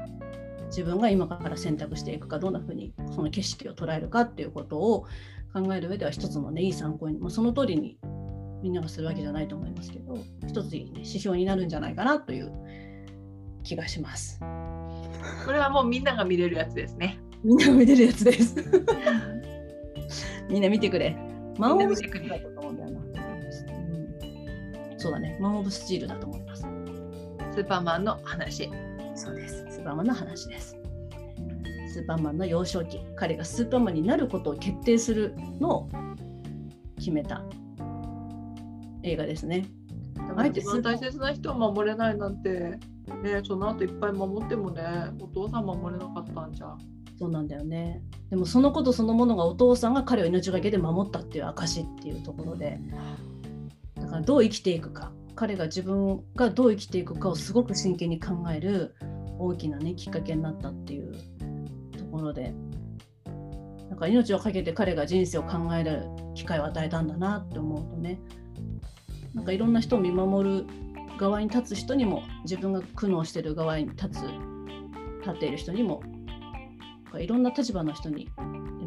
[0.68, 5.08] 自分が今から選択していくかどんなふうにその景色を捉えるかっていうことを
[5.54, 7.98] 考える上では一つのねいい参考に、まあ、その通りに
[8.62, 12.52] みんながするわけじゃないと思いますけど一つ、ね、指標になるんじゃないかなという
[13.64, 14.40] 気がします。
[15.46, 17.20] これはもうみんなが見れるやつですね。
[17.44, 18.56] みんなが見れるやつです。
[20.50, 21.16] みんな見てくれ。
[21.58, 25.00] マン・オブ・スチールだと思うんだよな、うん。
[25.00, 25.38] そうだね。
[25.42, 26.62] マン・オブ・スチールだと思います。
[26.62, 28.70] スーパーマンの話。
[29.16, 29.66] そうです。
[29.70, 30.78] スーパーマンの話です。
[31.94, 35.90] スーパーマンの幼少期彼がスーパーマンになることを決定するのを
[36.98, 37.44] 決めた
[39.08, 39.66] 映画ですね。
[40.36, 42.50] あえて大切な人を守れないなんて、
[43.24, 44.84] ね、その後いっぱい守ってもね
[45.22, 46.68] お父さん守れなかったんじゃ。
[46.68, 46.78] ん。
[47.20, 48.02] そうなんだよね。
[48.30, 52.80] でもそのことそのものがお父さんが彼を命がけで守ったっていう証っていうところで。
[53.96, 55.12] だからどう生きていくか。
[55.36, 58.96] 彼が自分がどう生きていくかをすごく真剣に考える
[59.38, 61.14] 大きなねきっかけになったっていう
[62.18, 62.54] ころで。
[63.90, 66.04] なんか命を懸けて彼が人生を考える
[66.36, 68.20] 機会を与えたんだなって思うとね
[69.38, 70.66] なんかいろんな人を見守る
[71.20, 74.24] 側に立つ人にも自分が苦悩してる側に立つ
[75.20, 76.02] 立っている人にも
[77.20, 78.30] いろんな立場の人に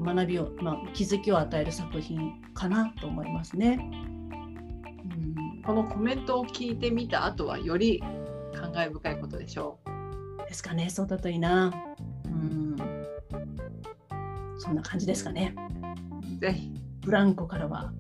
[0.05, 3.79] 学びを、まあ、気づきを与える作品かなと思いますね。
[3.79, 8.03] うん、このコメントを聞いてみた後はより
[8.53, 9.79] 感慨深いことでしょ
[10.45, 10.49] う。
[10.49, 11.73] ですかねそうだといいな。
[12.25, 12.77] うん
[14.59, 15.55] そんな感じですかね。
[16.41, 16.73] ぜひ。
[17.03, 17.93] ブランコからは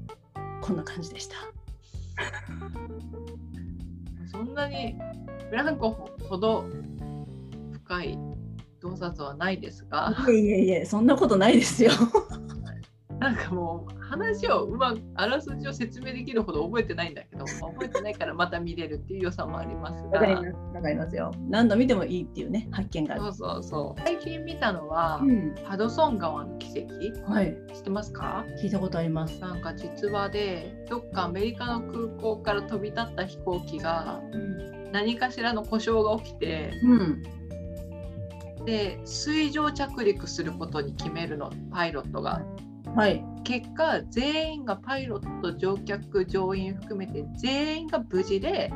[0.60, 1.36] こんな感じでした。
[4.30, 4.96] そんなに
[5.50, 5.90] ブランコ
[6.28, 6.64] ほど
[7.72, 8.18] 深い
[8.80, 10.14] 洞察はないですが。
[10.28, 11.92] いえいえそんなことないですよ。
[13.18, 20.10] なんかもう話をうまくあらすじを説明できるほど覚えてないんだけど、 覚えてないからまた見れるっていう良さもありますが。
[20.10, 20.46] わかります。
[20.74, 21.30] わかりますよ。
[21.48, 24.00] 何度見てもいいっていうね発見がそうそうそう。
[24.02, 27.32] 最近見たのは、うん、ハドソン川の奇跡。
[27.32, 27.56] はい。
[27.72, 28.44] 知ってますか？
[28.60, 29.40] 聞いたことあります。
[29.40, 36.72] なんか実話でどっかアメリカの空港から飛び立った飛行機が、うん、何かしらの故障が起きて。
[36.84, 37.22] うん
[38.66, 42.42] で水上着陸することに決めるのパイロットが。
[42.96, 48.72] はい、結果全員がパイロット乗客乗員含めて全員が無事で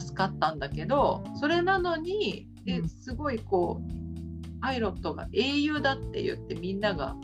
[0.00, 7.16] 助かったんだけど、うんうん、それなのにですごいこうパイロットが英雄だって言ってみんなが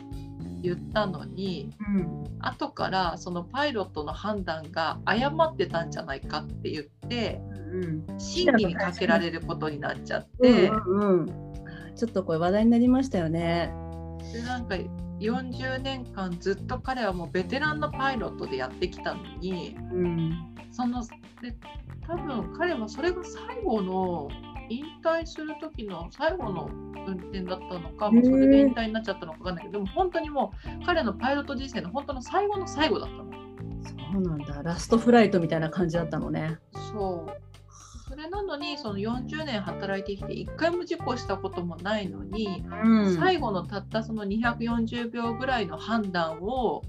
[0.61, 7.39] 言ったのに、うん、後からそのパイロットの判断が誤ってたんじゃないかって言って、
[7.71, 11.25] うん、審議にかけられることになっちゃって、うんうん、
[11.95, 13.71] ちょっとこれ話題になりましたよね。
[14.33, 14.75] でなんか
[15.19, 21.03] 40年間ずっと彼はもうベテランのパイロットでやってきたのに、うん、その
[21.41, 21.55] で
[22.07, 24.29] 多分彼はそれが最後の
[24.69, 26.69] 引退する時の最後の
[27.07, 33.25] 運転だったのかもうそれで引退になっちゃったのか分かんないけどでも本当にもう彼のパイロット人生の本当の最後の最後だったの。
[34.13, 36.57] そうなんだラストフライトみたいな感じだったのね。
[36.91, 37.44] そう
[38.15, 46.81] それなのにその40年働いてきて1回も事故したこともないのに、うん、最後のたったその240秒ぐらいの判断を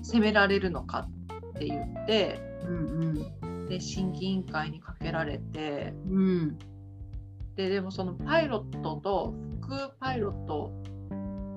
[0.00, 1.08] 責められるのか
[1.50, 2.76] って言って、うん
[3.42, 6.58] うん、で審議委員会にかけられて、うん、
[7.56, 10.70] ででもそのパイロットと副パイロット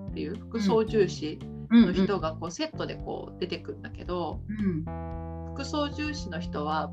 [0.09, 1.37] っていう副操縦士
[1.69, 4.39] の人がこうセットでこう出てくるんだけど、
[5.53, 6.91] 副操縦士の人は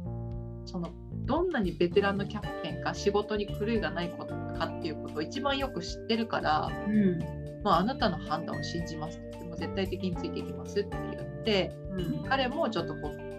[0.66, 0.90] その
[1.24, 7.18] どんなにベテランのキャプテンか仕事に狂いがないことかっていうことを一番よく知ってるから、うん、
[7.62, 13.32] まあ、あなたの判断を信じますっても絶対的についていきますって言って、うん、彼もちょっとこう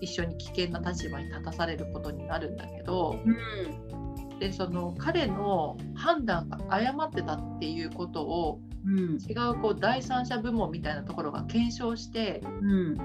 [0.00, 4.03] 一緒に危険な立場に立たされることになるんだけど、うん、
[4.40, 12.42] でその彼の判断が誤ってたっていうことをうん、違うこう第三者部門みたいなところが検証して、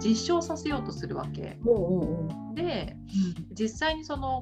[0.03, 1.57] 実証させようとするわけ。
[2.53, 2.97] で、
[3.53, 4.41] 実際にその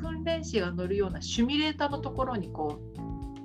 [0.00, 2.78] 訓練士が乗るようなシミュレーターのところにこ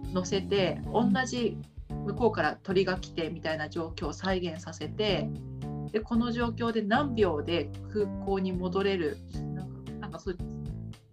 [0.10, 1.58] う乗せて同じ
[1.89, 5.30] 向こうから鳥が来てみたいな状況を再現させて
[5.91, 9.18] でこの状況で何秒で空港に戻れる
[9.56, 10.38] なんかなんかそう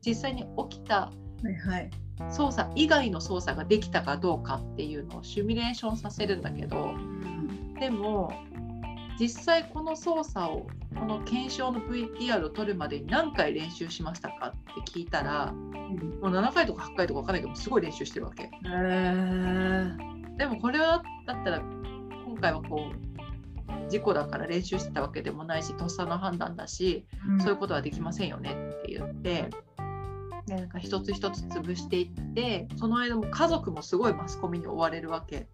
[0.05, 1.13] 実際に起きた、
[1.43, 1.91] はいはい、
[2.31, 8.33] 操作以外の操作ができたかどうかっていうのをシミュレーションさせるんだけど、うん、でも
[9.19, 10.67] 実際この操作を
[10.99, 18.51] この検証の VTR を撮るまでに何回練習しましたかって聞いたら、うん、もう7回とか8回とか分かんないけどすごい練習してるわけ。
[20.37, 21.61] でもこれはだったら
[22.27, 23.11] 今回はこう
[23.91, 29.51] 事故だから練習してたわけでもないしとっさの判断だし、うん、そういうことはできませんよねって言ってで
[30.57, 35.49] なんか一つ一つ潰していってその間も家族もすごいマスコミに追われるわけ。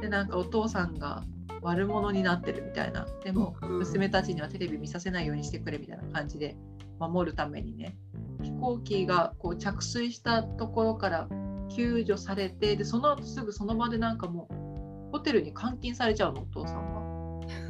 [0.00, 1.24] でなんかお父さんが
[1.60, 3.06] 悪者になってるみたいな。
[3.24, 6.56] でも娘たちにはテレビ見させないようにしてくれみたいな感じで
[6.98, 7.96] 守るためにね。
[8.42, 11.28] 飛行機がこう着水したところから
[11.74, 16.98] 救助されてでその後すぐその場でなんかもうホテルに監禁されちゃうのお父さんは。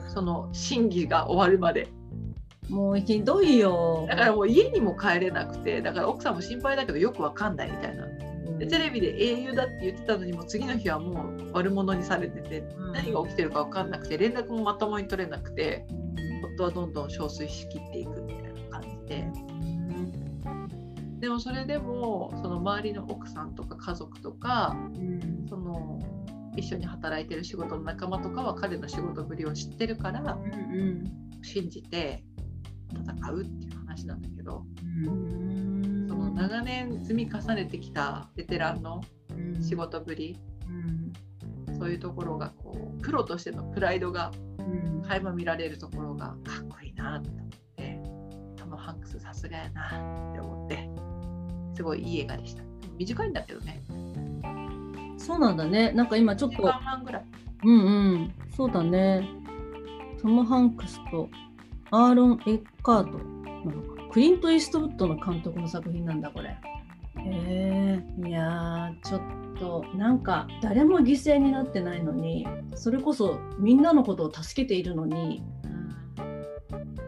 [0.09, 1.89] その審議が終わるまで。
[2.69, 4.07] もうひどいよ。
[4.09, 8.07] だからもう家にも帰れなくてだから奥さんも心配だけどよくわかんないみたいな。
[8.59, 15.87] でテレビで英雄だって言ってたのにも次の日はもう悪者にされてて、うん、何が起きてるか分かんなくて連絡もまともに取れなくて
[16.57, 19.27] 夫はどんどん憔悴しきっていくみたいな感じで、う
[20.51, 26.01] ん、でもそれでもその周りの奥さんとか家族とか、うん、その
[26.57, 31.29] 一緒に働いてる仕事の仲間とかは彼の仕事ぶりを知ってるから、うん。
[31.43, 32.25] 信じて
[32.93, 34.65] 戦うっていう話なんだけど、
[36.09, 39.03] その長年積み重ねてきたベテランの
[39.61, 40.39] 仕事ぶり、
[41.79, 44.33] そういうところがこうプロとしてのプライドが
[45.07, 46.35] 垣間見られるところがか
[46.65, 48.01] っこいいなと思って
[48.57, 50.89] トム・ハンクスさすがやなって思って
[51.75, 52.63] すごいいい映画でした。
[52.99, 53.81] 短いんだけどね。
[55.17, 55.93] そうなんだね。
[55.93, 57.25] なんか今ちょっ1と時、間半ぐらい。
[57.65, 59.29] うんうん、そうだね。
[60.21, 61.29] トム・ハンクスと
[61.91, 64.03] アーロン・エッカートなのか。
[64.13, 66.51] クリント・イーストウッドの監督の作品なんだ、これ。
[66.51, 69.21] へえいやー、ちょっ
[69.59, 75.43] と、なんか、誰も犠牲になってないのに、それこそみんなのことを助けているのに、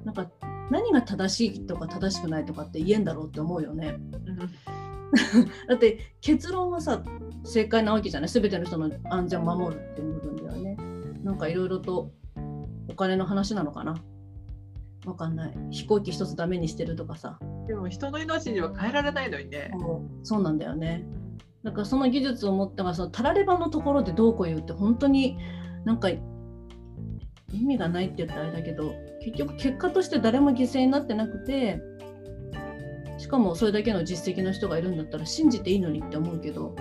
[0.04, 0.30] なんか、
[0.70, 3.98] 何が正しいとか正しくないとかって言えんだろうって思うよね。
[5.68, 7.02] だって結論はさ
[7.44, 10.76] 正解なわけじゃない全ての人の安全を守るっていう部分ではね
[11.22, 12.10] なんかいろいろと
[12.88, 13.96] お金の話なのかな
[15.07, 19.70] わかんない飛行機一つダメにしてるとかさでも人の命には変えられないのにね。
[20.22, 21.05] そうなんだよね
[21.64, 25.36] だからその技術を持ってがそのタラレバのところでどうこう言うって本当に
[25.84, 26.20] なんか意
[27.53, 31.80] 味がないって言ったらあれだけど結局結果として誰も犠牲になってなくて
[33.18, 36.74] しかもそれだけの実績の人がいるんだったら信じていいのにって思うけど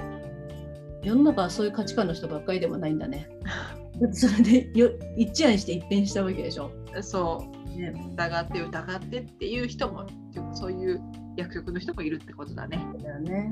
[1.03, 3.29] 世の中はそういう価値観の人ばっかりでもないんだね。
[4.11, 6.71] それでよ一夜にして一変したわけでしょ。
[7.01, 10.05] そうね、疑って疑ってっていう人も
[10.53, 11.01] そういう
[11.35, 12.85] 役職の人もいるってことだね。
[13.01, 13.51] だよね。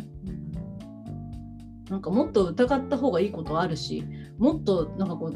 [1.89, 4.03] なんかもっと疑った方がいいことはあるし
[4.38, 5.36] もっとなんかこう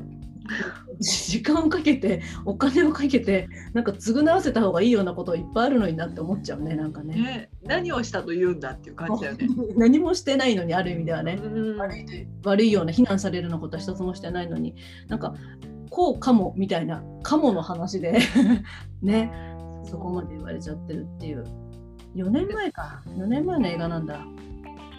[0.99, 9.47] 時間をかけてお金をかけてなんか償わせた方がいいようなこといっぱいあるのになって思っちゃうねなんかねね何をしたと言うんだっていう感じだよね。
[9.77, 12.05] 何もしてないのにある意味ではねうん悪い
[12.41, 14.75] と悪いような非難されるようなことは一つもしてないのに
[15.07, 15.35] なんか
[15.91, 18.19] こうかもみたいなかもの話で
[19.03, 19.31] ね。
[19.83, 21.43] そこまで言われちゃってるっていう。
[22.15, 23.01] 4年前か。
[23.07, 24.25] 4年前の映画なんだ、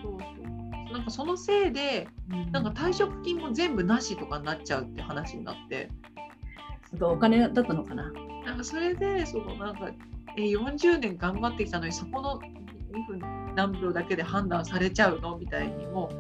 [0.02, 0.92] そうそう。
[0.92, 2.08] なんかそのせいで
[2.52, 5.88] なんか退職金も全部なしとかになっちゃうって話になって。
[6.90, 8.12] すごいお金だったのかな。
[8.44, 9.90] なんかそれでそのなんか
[10.36, 16.10] え40年頑張ってきたのにそこの2分何秒だけで判断されちゃうのみたいにも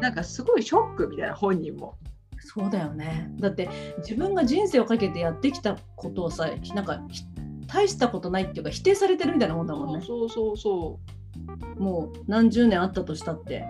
[0.00, 1.96] なんかすごいショックみたいな本人も。
[2.44, 3.30] そうだよね。
[3.38, 3.68] だって
[3.98, 7.22] 自分が人生をかけてやってきたことをさなんかひ
[7.66, 10.04] 大したことないっていうか否定されてるみたいなもんだもんね。
[10.04, 10.98] そうそうそ
[11.76, 13.64] うもう何十年あったとしたって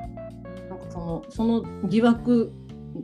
[0.69, 2.53] なんかそのその疑惑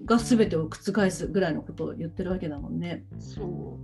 [0.05, 3.05] が全てを覆すぐらいのことを言ってるわけだもんね。
[3.19, 3.79] そ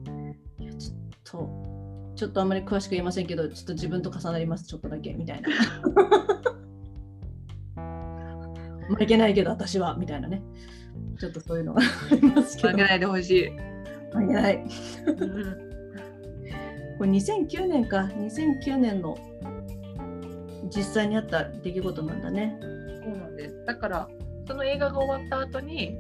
[0.59, 0.63] う。
[0.63, 1.75] いやちょっと
[2.17, 5.49] ちょっとあんまり詳しく言えませんけどちょっと自分と重なりますちょっとだけみたいな。
[8.89, 10.43] 負けないけど私はみたいなね
[11.19, 12.69] ちょっとそういうのがありますけど。
[12.71, 13.51] 負けないでほしい。
[14.13, 14.65] 負けない。
[15.07, 15.75] うん。
[16.99, 18.11] これ2009年か。
[18.17, 19.17] 2009年の
[20.75, 22.59] 実際にあった出来事なんだね。
[22.61, 22.67] そ
[23.13, 23.65] うなんです。
[23.67, 24.09] だから
[24.47, 25.97] その映画が終わった後に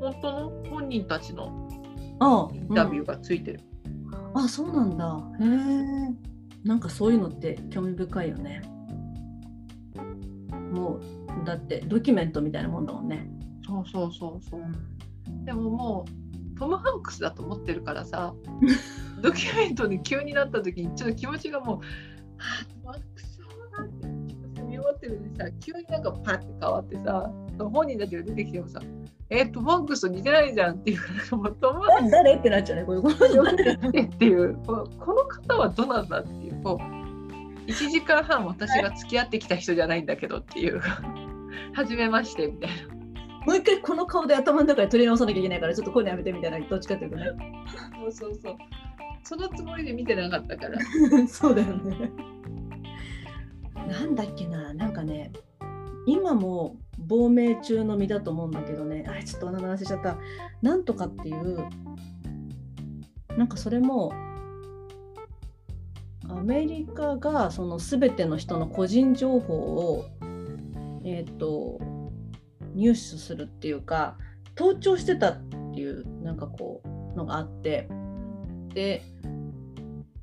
[0.00, 1.68] 本当の本人たちの
[2.18, 3.60] ああインタビューがついてる。
[4.34, 5.18] あそうなんだ。
[5.40, 6.66] へえ。
[6.66, 8.62] なんかそういうのって興味深いよね。
[10.72, 13.28] もうだってドキュメントみたいなもんだもんね
[13.84, 15.44] そうそうそうそう。
[15.44, 16.04] でもも
[16.54, 18.34] うトム・ハンクスだと思ってるからさ
[19.22, 21.76] ドキュメントに急になった時にちょっと気持ちがもう
[22.38, 23.88] 「はあトム・ハンクスそうだ」っ
[24.54, 28.80] て見終わってるのにさ急になんかパッて変わってさ本人たちが出てきてもさ
[29.28, 40.80] 「えトム・ハンクスと似てないじゃん」っていうからもうトム・ハンク誰ってなっちゃうねこれこのスっていうこの この方はどなんだっていうこう1時間半私が付き合ってきた人じゃないんだけどっていう
[41.74, 42.95] 初めましてみたいな。
[43.46, 47.26] もう一回この顔で頭の中で取り直さなきゃいけないからちょっとこういうのやめてみたいなどっちかっていうとね
[48.00, 48.56] そうそうそう。
[49.22, 50.78] そのつもりで見てなかったから。
[51.28, 52.10] そうだよね
[53.88, 55.30] なんだっけななんかね
[56.06, 60.16] 今も亡命中の身だと思うんだけどねあれちょっとお名前忘れちゃった
[60.60, 61.68] なんとかっていう
[63.36, 64.12] なんかそれも
[66.28, 70.04] アメリカがその全ての人の個人情報を
[71.04, 71.78] えっ、と
[72.76, 74.16] 入手するっていうか
[74.54, 75.36] 盗聴してたっ
[75.74, 77.88] ていうなんかこうのがあって
[78.74, 79.02] で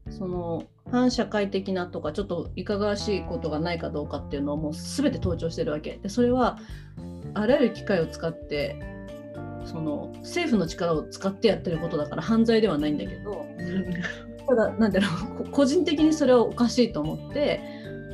[0.09, 5.97] その反社会的なとかちょっといかがわしいことがないかどうかっていうのをもう全て盗聴してるわけ。
[5.97, 6.59] でそれは
[7.33, 8.79] あらゆる機会を使って
[9.65, 13.45] その政府の力を使ってやってることだから犯罪ではないんだけど
[14.47, 15.07] ただなんだろ
[15.39, 17.61] う個人的にそれはおかしいと思って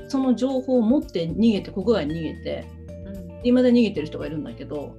[0.07, 2.65] その情報を持って逃げて国外に逃げて
[3.43, 4.95] 今で逃げてる人がいるんだけど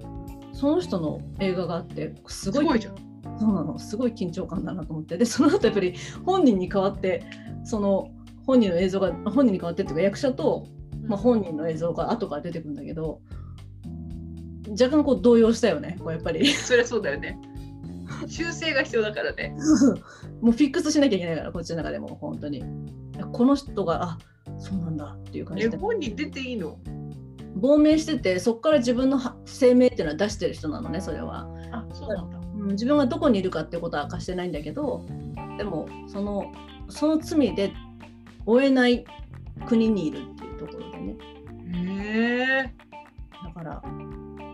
[0.53, 2.95] その人の映画があってすごいすごいじゃん。
[3.39, 3.79] そうなの。
[3.79, 5.17] すごい緊張感だなと思って。
[5.17, 7.25] でその後やっぱり本人に代わって
[7.65, 8.11] その
[8.47, 10.67] 本人の映像が本人に代わってっていうか役者と、
[11.07, 13.21] まあ、本人の映像が後から出てくるんだけど
[14.71, 15.97] 若干こう動揺したよね。
[15.99, 16.47] こうやっぱり。
[16.53, 17.39] そりゃそうだよね。
[18.27, 19.55] 修正が必要だからね。
[20.41, 22.63] もうフィックスしなきゃいけないからこっちの中でも本当に。
[23.33, 24.19] この人があ
[24.59, 25.77] そうなんだっていう感え、じで。
[25.77, 26.79] 本人出ていいの？
[27.57, 32.39] 亡命しててそこから自分のは声明っていうのは出してる人なのねそれは、あそうなんだ。
[32.39, 35.05] うん、自分がどこにいるかってことは明かしてないんだけど
[35.57, 36.53] でもその
[36.89, 37.73] その罪で
[38.47, 39.05] 追えない
[39.67, 41.17] 国にいるっていうところでね。
[41.73, 42.75] へえ
[43.45, 43.83] だから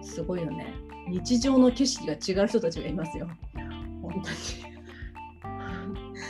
[0.03, 0.75] すごいよね。
[1.09, 3.29] 日常の景色が違う人たちがいますよ。
[4.03, 4.31] 本当
[4.71, 4.76] に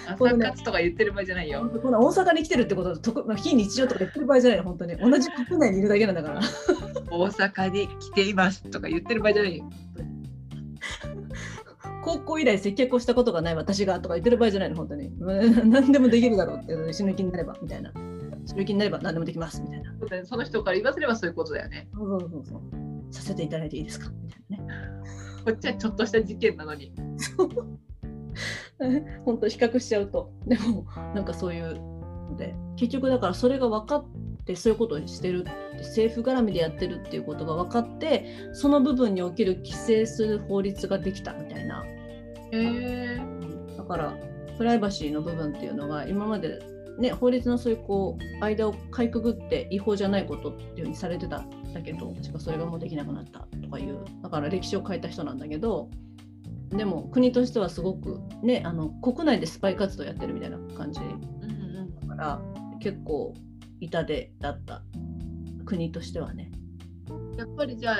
[0.09, 1.69] 朝活とか言ってる場合じゃないよ。
[1.83, 4.97] この大阪に来てるってことはとく非日常とか言ってる場合じゃないの本当に。
[4.97, 6.41] 同じ国内にいるだけなんだから。
[7.11, 9.71] 大阪に来ていますとか言ってる場合じゃないよ。
[12.05, 15.09] 高校以来接客をしたことがない私がとか言ってる場合じゃないの本当に。
[15.09, 17.93] う ん何でもできるだろうって死ぬ気になればみたいな。
[18.47, 20.25] 死ぬ気になれば何でもできますみたいな。
[20.25, 21.89] その人から言わせればそういうことだよね。
[21.95, 22.61] そうそうそうそう。
[23.11, 24.11] させていただいていいですか？
[24.23, 24.75] みたいなね。
[25.45, 26.93] こっちはちょっとした事件なのに
[29.25, 30.31] 本当比較しちゃうと。
[30.47, 30.85] でも
[31.15, 31.75] なんかそういう
[32.31, 32.55] ので。
[32.77, 34.07] 結局だからそれが分かっ
[34.45, 41.85] てそういうことをしてるって政府絡みでやってるっていうことが分かってその部分における規制する法律ができたみたいな。
[41.85, 43.21] へえ
[43.77, 44.17] だから
[44.57, 46.61] プライバシーの部分っていうのが今まで、
[46.99, 55.91] ね、法律のそういうこう間をかいくぐって違法じゃないことっていうふうにされてたんだけどしかそれがもうできなくなったとかいうだから歴史を変えた人なんだけど
[56.71, 61.01] でも国としてはすごくねあの国内でスパイ活動やってるみたいな感じ。
[61.01, 61.07] だ
[62.09, 62.41] から
[62.81, 63.35] 結構
[63.81, 64.83] 痛手だった
[65.65, 66.51] 国としてはね。
[67.37, 67.97] やっぱりじゃあ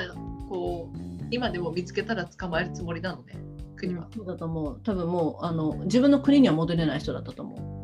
[0.49, 0.97] こう
[1.31, 3.37] 今でも見つけたら捕まえるつもりなのね？
[3.75, 4.07] 国は。
[4.15, 4.81] そうだと思う。
[4.83, 7.77] 多分もうあの自分の国には戻れない人だったと思う。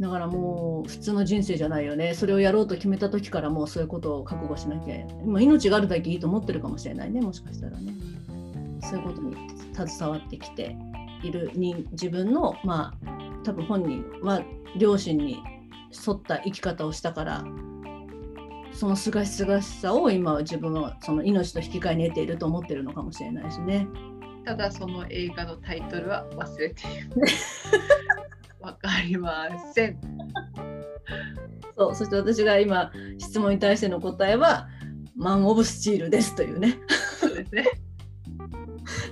[0.00, 2.14] だからもう普通の人生じゃないよね。
[2.14, 4.96] それをやろうと決めた時からもうそういうことを覚悟しなきゃ。
[5.24, 7.94] 今命があるだけいいと思ってるかもしれないねもしかしたらね
[8.82, 9.36] そういうことに
[9.74, 10.76] 携わってきて
[11.22, 14.42] いるに自分のまあ多分本人は
[14.76, 15.42] 両親に
[16.06, 17.44] 沿った生き方をしたから
[18.72, 23.86] そのすがしすがしさを今は自分はその命と引き換えに得ていると思ってるのかもしれないしね。
[24.44, 27.10] ただその映画のタイトルは忘れている。
[28.60, 30.00] わかりません。
[31.76, 34.68] そうそして私が今質問に対しての答えは
[35.16, 36.78] 「マン・オブ・スチール」ですというね
[37.20, 37.64] そうですね。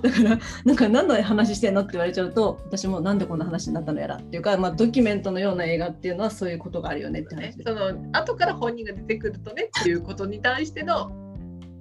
[0.03, 11.13] だからなんか何の話してんのって言われちゃうと私もなんでこんな話になったのやらっていうか、まあ、ドキュメントのような映画っていうのはそういうことがあるよねって話その後から本人が出てくるとねっていうことに対しての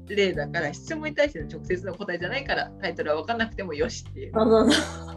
[0.08, 4.34] 例だから質問に対しての直接の答えじゃないからタイトルは分からなくてもよしっていう。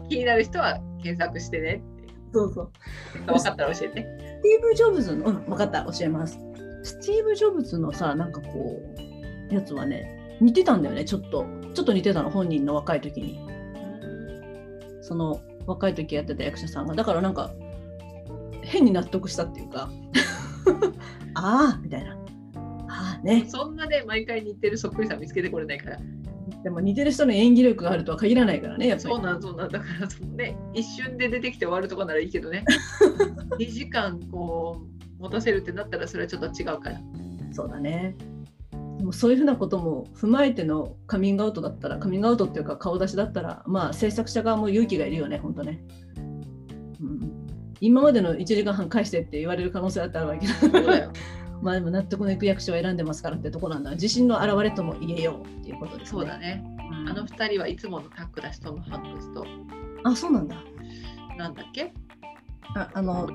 [0.09, 2.71] 気になる人は検索してねってそうそう。
[3.25, 4.01] 分かったら教えて。
[4.01, 6.37] スティーブ・ジョブズの、うん、分かった、教えます。
[6.83, 8.81] スティーブ・ジョブズのさ、なんかこ
[9.51, 11.45] う、やつはね、似てたんだよね、ちょっと。
[11.73, 13.39] ちょっと似てたの、本人の若い時に。
[15.01, 16.95] その若い時やってた役者さんが。
[16.95, 17.51] だからなんか、
[18.61, 19.89] 変に納得したっていうか、
[21.35, 22.17] ああ、みたいな。
[22.87, 23.45] ああね。
[23.47, 25.99] そんなね毎回似てるそっくりさん見つけてこれないから。
[26.63, 29.21] でも似てる人の演技力があるとは限らないからね、やっぱりそう。
[29.21, 32.63] なんそうなんだからそのね一瞬で出てきて終わるとかならいいけどね
[33.59, 34.81] 2時間こ
[35.19, 37.01] う持たせるってなったらそれはちょっと違うから。
[37.51, 38.15] そうだね。
[39.03, 45.83] でもそういうふうなことも踏まえてのカミングアウトだったら、カミングアウトっていうか顔出しだったら、まあ制作者側も勇気がいるよね、本当ね。
[47.01, 47.19] うん、
[47.81, 51.11] 今までの1時間半返してって言われる可能性だってあるわけそうだよ。
[51.61, 53.91] まあでも納得のいく役者を選んでますからってとこなんだ。
[53.91, 56.19] 自信の表れとも言えようっていうことですね。
[56.19, 56.63] そうだね。
[56.89, 59.45] うんあの2人はいつものタッグだしトム・ハンクスと
[60.05, 60.55] あ、そうなんだ。
[61.37, 61.93] なんだっけ？
[62.75, 63.27] ああの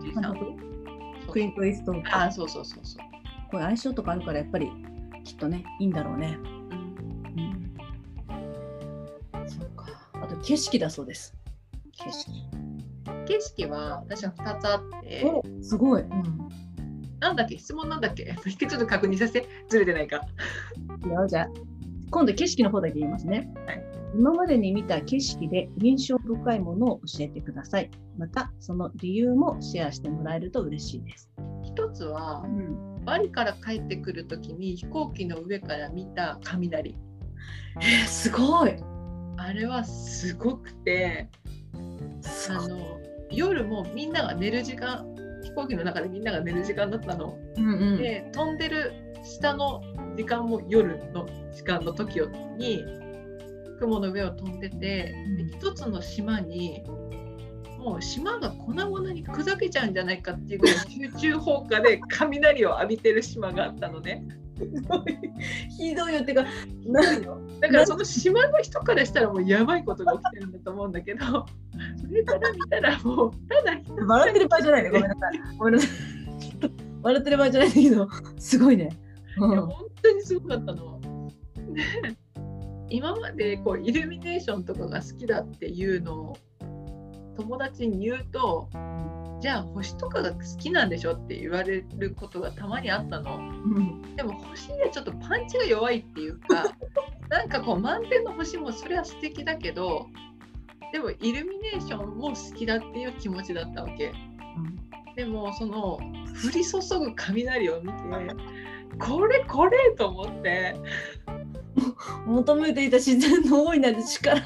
[1.31, 3.51] クイント・イーストンとあそうそうそうそう。
[3.51, 4.71] これ相性とかあるからやっぱり
[5.29, 6.39] きっとね、いいんだろうね。
[6.41, 6.47] うん
[9.41, 9.85] うんそうか。
[10.15, 11.35] あと景色だそうです。
[11.93, 12.33] 景色。
[13.27, 16.03] 景色は私は2つあって、おすごい。
[16.03, 16.49] うん。
[17.21, 17.59] なんだっけ？
[17.59, 18.25] 質問なんだっけ？
[18.25, 20.23] ちょっと確認させてずれてないか。
[21.05, 21.49] いやじゃあ
[22.11, 23.53] 今度景色の方だけ言いますね。
[23.67, 23.85] はい
[24.15, 27.91] 今までに見た景色で印象深いものを教えてください。
[28.17, 31.31] またその理由もシェアしてもらえると嬉しいです。
[31.63, 36.95] 一つはうん、バリから帰ってくるときに飛行機の上から見た雷。
[37.81, 38.77] えー、すごい。
[39.39, 41.31] あれはすごくて。
[42.51, 45.07] あの夜もみんなが寝る時間
[45.43, 47.39] 飛行機の中でみんなが寝る時間だったの。
[47.57, 47.97] うんうん。
[47.97, 48.93] で飛んでる
[49.25, 49.81] 下の
[50.15, 52.21] 時間も夜の時間の時
[52.59, 52.85] に
[53.79, 55.15] 雲の上を飛んでて、で
[55.57, 56.85] 一つの島に
[57.89, 64.25] もう島が粉々に砕けちゃうんじゃないかっていうぐらい集中放火で雷を浴びてる島があったのね。
[65.79, 66.45] ひどいよってか、
[66.85, 67.41] 何よ。
[67.61, 71.25] だからその島の人からしたらもうやばいことが起きてるんだと思うんだけど
[71.97, 74.91] それから見たらもうただ笑ってる場合じゃないね。
[74.91, 75.41] ごめんなさい。
[75.59, 75.91] ごめんなさい。
[77.01, 78.09] 笑ってる場合じゃないんだけど、
[78.39, 78.85] すごいね。
[79.39, 81.01] いや本当にすごかったの。
[81.73, 82.17] で
[82.91, 86.37] 今までこうイルミネーションとかが好きだっていうのを
[87.39, 88.69] 友達に言うと
[89.41, 93.37] じゃあ星とかが好きなんでしょって言われることがたまにあったの。
[93.37, 96.65] うんでも星にはちょっとパンチが弱いっていうか
[97.31, 100.09] なんかこう満天の星もそれは素敵だけど
[100.93, 104.13] でもイルミネーションも好きだっていう気持ちだったわけ。
[105.15, 105.99] でもその
[106.45, 107.99] 降り注ぐ雷を見て
[108.99, 110.77] これこれと思って
[112.27, 114.41] 求めていた自然の大いなる力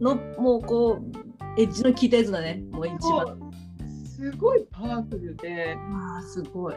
[0.00, 1.25] のもうこう
[1.58, 2.62] エッジの効いたやつだね。
[2.70, 3.38] もう一も番。
[3.38, 5.76] うすごいパワフルで。
[5.78, 6.76] あーすごい。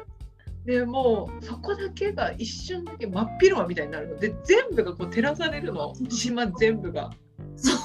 [0.65, 4.17] でもうそこだけが一瞬だけ真っ昼間みたいになるの。
[4.17, 5.93] で全部がこう照らされるの。
[6.09, 7.11] 島全部が。
[7.55, 7.77] そう。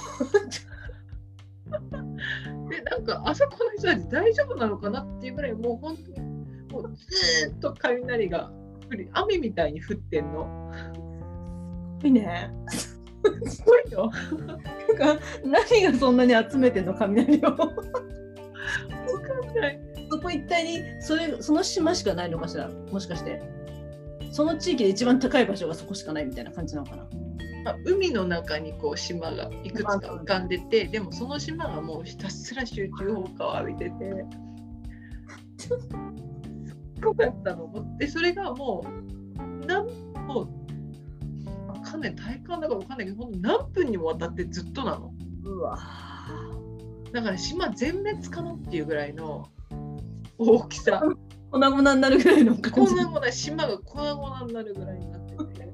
[2.71, 6.21] でなんかあそこの人たち大丈夫なのかなっていうぐらいもう本当に
[6.71, 8.51] もうずーっと雷が
[8.91, 10.73] 降り雨みたいに降ってんの。
[12.03, 12.51] いいね
[13.46, 14.10] すごいよ。
[14.46, 17.51] なんか何がそんなに集めてんの雷を。
[17.51, 19.80] わかんない。
[20.10, 22.68] そこ一帯にそれその島しかないのかしら？
[22.68, 23.42] もしかして。
[24.32, 27.06] その地域で一番高い場所がそこしかないみたいな感じなのかな？
[27.64, 34.24] まあ、海の中にこう島がいくつか浮かんでてでもその島がもうひたすら集中砲火を浴びてて。
[35.56, 35.78] すっ
[37.02, 37.96] ごかったの。
[37.98, 39.86] でそれがもう何
[40.26, 40.48] もうわ
[41.95, 45.15] かんない体感だからわかんないけどほんと何分にもわたってずっとなの。
[45.45, 45.79] うわ
[47.12, 49.49] だから島全滅かなっていうぐらいの
[50.39, 51.03] 大きさ。
[51.51, 52.95] 粉々になるぐらいの感じ。
[52.95, 55.73] 粉々島が粉々になるぐらいになってて。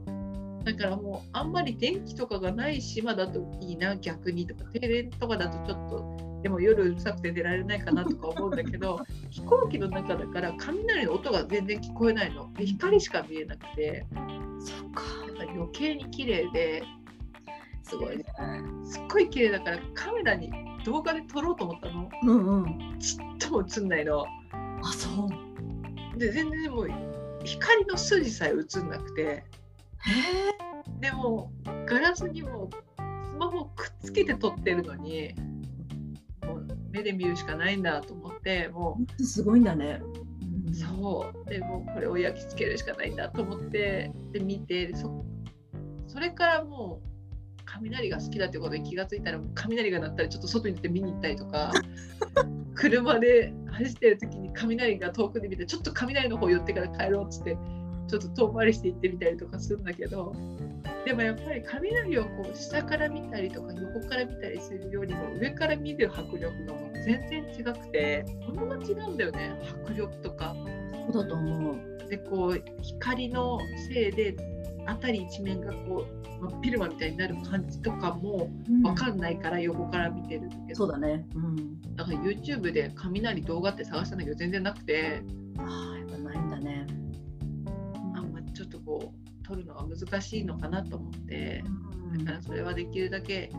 [0.65, 4.71] だからもうあんまり電気とかがない島だといいな逆にとか。
[4.73, 9.01] 停電とかだとちょっとでも夜うるさくて出られないかなとか思うんだけど
[9.31, 12.53] 飛行機の中だから雷の音が全然聞こえないの。
[12.55, 14.07] で光しか見えなくて。
[14.61, 15.03] そっか。
[15.55, 16.83] 余計に綺麗で
[17.83, 18.25] すごいね。
[18.85, 20.53] すっごい綺麗だからカメラに
[20.85, 22.11] 動画で撮ろうと思ったの。
[22.23, 22.99] うんうん。
[22.99, 24.27] ちっとも映んないの。
[24.83, 26.19] あそう。
[26.19, 26.89] で全然もう
[27.45, 29.23] 光の筋さえ映んなくて。
[29.23, 29.45] へ
[31.01, 31.53] でも
[31.87, 32.71] ガラスにも
[33.03, 35.35] スマホをくっつけて撮ってるのに
[36.91, 40.01] 目で見るしかないんだと思ってもえすごいんだね。
[40.71, 41.51] うそう。
[41.51, 45.25] でもうこれを焼き付けるしかないんだと思ってで見てそ
[46.07, 47.11] それからもう
[47.65, 51.73] 雷が好きだってことに気がついたらもう雷が鳴ったらちょっと外に出て見に行ったりとか
[52.75, 57.57] 車で走ってる時に雷が遠くで見てちょっと雷の方寄ってから帰ろうっつって
[58.11, 60.35] ちょっと遠回りして行ってみたりとかするんだけど
[61.05, 69.53] でもやっぱり雷をこう下から見たりとか横から見たりするよりも上から見る迫力がもう全然違くてこんな違うんだよね
[69.87, 70.55] 迫力とか。
[71.13, 72.09] そうだと思う。
[72.09, 73.59] でこう光の
[73.89, 74.37] せいで
[74.87, 78.51] 辺り一面がこう真っ昼間みたいになる感じとかも
[78.83, 81.27] 分かんないから横から見てるけど、そうだね。
[81.35, 81.81] うん。
[81.97, 85.23] だから YouTube で雷動画って探したんだけど全然なくて。
[85.59, 86.87] ああやっぱないんだね
[88.71, 91.63] とこう撮るのが難しいのかなと思って
[92.25, 93.51] だからそれはできるだけ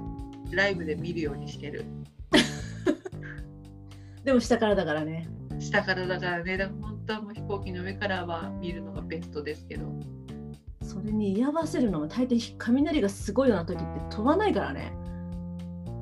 [0.51, 1.85] ライブで見るようにしてる。
[4.23, 5.27] でも下からだからね。
[5.59, 6.57] 下からだからね。
[6.57, 9.87] だから本当はもう飛行機の上からは見るのがベストですけど。
[10.81, 14.91] それに居合わせるのも大抵雷がすごいような時って飛ばないからね。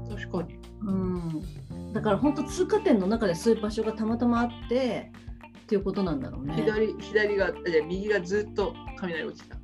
[0.09, 0.57] 確かに。
[0.81, 1.93] うん。
[1.93, 5.11] だから本当通過点の中でそういう場所がたまたまあって
[5.69, 6.55] っていうことなんだろうね。
[6.55, 9.55] 左左がじゃあ右がずっと雷落ちた。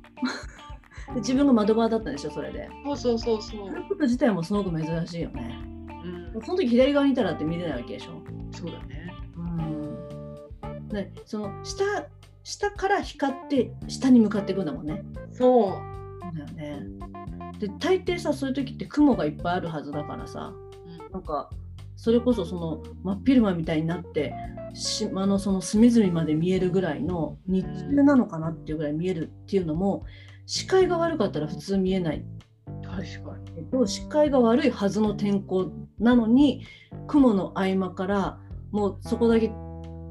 [1.12, 2.70] で自分が窓側だったんでしょそれで。
[2.84, 3.58] そうそうそうそう。
[3.58, 5.58] そういうこと自体もすごく珍しいよね。
[6.34, 6.42] うん。
[6.44, 8.22] その時左側にいたらって見れないわけでしょ？
[8.52, 9.12] そうだね。
[9.36, 10.88] うん。
[10.92, 11.84] ねその下
[12.44, 15.02] 下から光って下に向かっていくんだもんね。
[15.32, 15.78] そうそ
[16.32, 16.36] う。
[16.36, 16.86] だよね。
[17.58, 21.12] で大抵さそういう時って雲がいっぱいあるはずだからさうん。
[21.12, 21.50] なんか
[21.96, 24.34] それこそその真っ昼間みたいになって
[24.74, 30.04] 島のその隅々まで見えるぐらいの日中なのかなっていうぐらい見えるっていうのも
[30.44, 32.24] 視界が悪かったら普通見えない。
[32.84, 33.88] 確かに。
[33.88, 36.64] 視界が悪いはずの天候なのに
[37.08, 38.38] 雲の合間から
[38.70, 39.48] もうそこだけ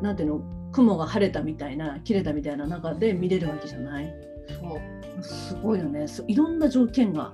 [0.02, 4.14] なんていうの雲が晴れたみたいな切れたみたいな中で見れるわけじゃない。
[4.49, 5.24] そう。
[5.24, 6.07] すごいよね。
[6.07, 7.34] そいろんな条件が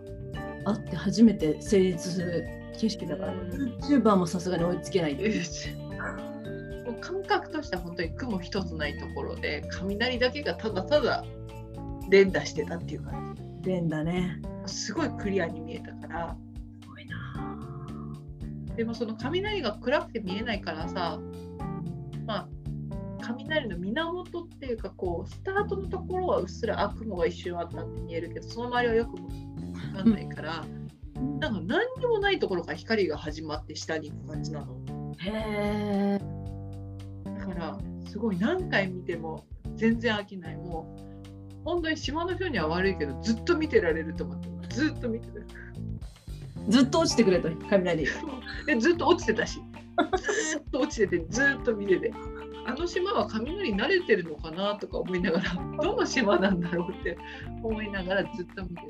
[0.66, 2.48] あって初めて成立する
[2.78, 3.78] 景色だからうん。
[3.82, 6.86] YouTuber もさすがに追いつけないっていう。
[6.92, 11.24] もう感覚としては本当に雲一つないところで雷だけがただただ
[12.10, 14.42] 連打してたっていう感連だね。
[14.66, 16.38] じすごいクリアに見えたから。
[16.82, 17.72] すごいな。
[18.76, 21.20] でもその雷が暗くて見えないからさ
[22.26, 22.50] まあ
[23.22, 29.51] 雷の源っていうかこうスタートのところはうっすらあ雲が一瞬あったって見えるけどその周りはよく分
[29.92, 30.66] かんないから、
[31.40, 34.76] なんか何にもないところから光が始まって下に行く感じなの。
[35.20, 36.20] へえ。
[37.26, 37.78] だから
[38.10, 39.46] すごい何回見ても
[39.76, 40.56] 全然飽きない。
[40.56, 41.02] もう
[41.64, 45.46] 本当に島の人には悪いけどずっと見てられると思ってずっと見てる。
[46.70, 48.06] ずっと落ちてくれと雷。
[48.66, 49.60] でずっと落ちてたし。
[50.50, 52.14] ずっと落ちててずっと見てて。
[52.66, 57.18] あの島は雷慣れてるのかなとか思いながらどの島なんだろうって
[57.64, 58.84] 思いながらずっと見て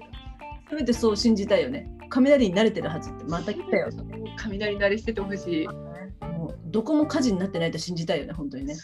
[0.71, 1.91] せめてそう信じたいよね。
[2.09, 3.89] 雷に慣れてるはずってまたた来たよ。
[4.37, 8.75] 雷慣れしててほしいもうどこも火事になってないと信じたいよね本当にね。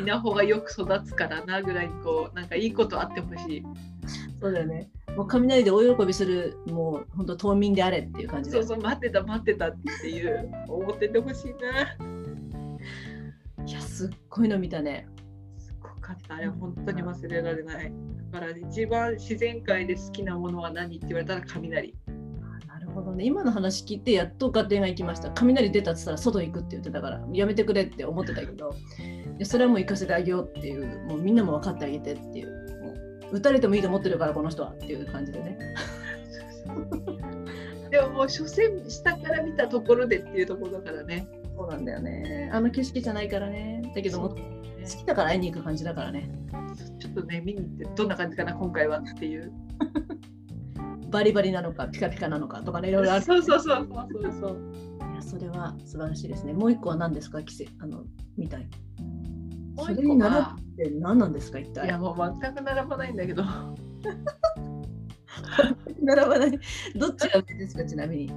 [0.00, 3.62] 稲穂がよく育つからなぐらいにこうなんかいいことあってほしい
[4.38, 4.90] そうだよね。
[5.16, 8.58] もう雷で大喜びするもう本当島民であれっていう感じで。
[8.58, 11.96] そうそう待ってた待ってたっていう思っててほしいな
[13.64, 15.08] いやすっごいの見たね。
[15.56, 17.90] すごかったあれ本当に忘れられないだ
[18.30, 21.94] から一番自然界で好きなものは何って言われたら雷
[22.66, 23.24] なるほどね。
[23.24, 25.30] 今の話聞いてやっと合点がいきました。
[25.30, 32.48] 雷出たって言ったら外行くって言ってたからやめてくれって思ってたけど、いやそれはもう行かせてあげようっていう、もうみんなも分かってあげてっていう。
[32.82, 32.90] も
[33.32, 35.58] う打たれてもいいと思ってるからこの人はっていう感じでね。
[37.90, 41.26] でももう所詮下から見たところでっていうところだからね
[41.56, 42.50] そうなんだよね。
[42.52, 43.82] あの景色じゃないからね。
[43.94, 44.36] だけども
[44.88, 46.30] 好きだから会いに行く感じだからね。
[47.00, 49.52] ちょっとね見に行ってどんな感じかな今回はっていう
[51.10, 53.24] バリバリなのかピカピカなのかとかねいろいろある。
[53.24, 54.72] そうそうそうそうそうそう
[55.12, 56.52] いやそれは素晴らしいですね。
[56.52, 57.42] もう一個は何ですか？
[57.42, 58.04] 季節あの
[58.36, 58.68] みたい。
[59.76, 60.44] もそうれに並ぶっ
[60.76, 61.86] て何なんですか一体？
[61.86, 63.44] いやもう全く並ばないんだけど
[66.02, 66.58] 並ばない。
[66.96, 68.30] どっちが上ですかちなみに？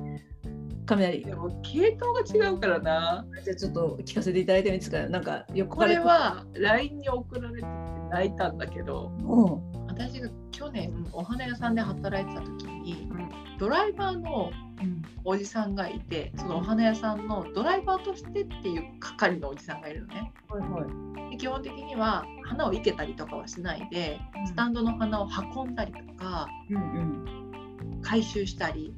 [0.95, 1.23] 雷。
[1.25, 3.25] でも系統が違うからな。
[3.43, 5.07] じゃあちょっと聞かせていただいてもいいですか？
[5.09, 7.67] なんか横これは LINE に送られてきて
[8.09, 13.29] 泣いたんだけども私が去年お花屋さんで働いてた時にうん。
[13.57, 14.51] ドライバーの
[14.81, 20.33] う、うん、おじさんがいてそのお花屋さんのドライバーとしてっていう係のおじさんがいるのね。
[20.49, 21.31] はいはい。
[21.31, 28.01] で基本的には花を生けたりとかはしないでスタンドの花を運んだりとかうんうん。
[28.01, 28.95] 回収したり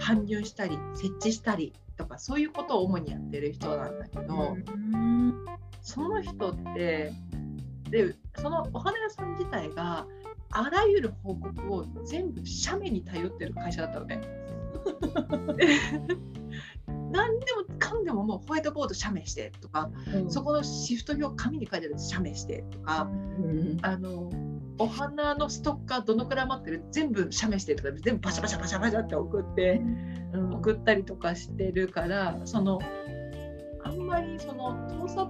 [0.00, 5.34] 搬入したり設置したりとかそういうことを主にやってる人なんだけど、うん
[5.80, 7.12] その人って
[7.90, 10.06] でそのお花屋さん自体が
[10.50, 14.20] あらゆる報告を全部写メに頼ってる会社だったのね。
[15.56, 15.66] で
[17.14, 19.90] 何でもかんでももうホワイトボード写メしてとか、
[20.28, 24.30] そこのシフト表紙に書いてある写メしてとか、うんあの
[24.78, 29.80] お花のストッカーどのくらい待ってる全部写メしてとか全部バシャバシャバシャバシャって送って
[30.32, 32.80] うん送ったりとかしてるからその
[33.84, 35.26] あんまりその盗撮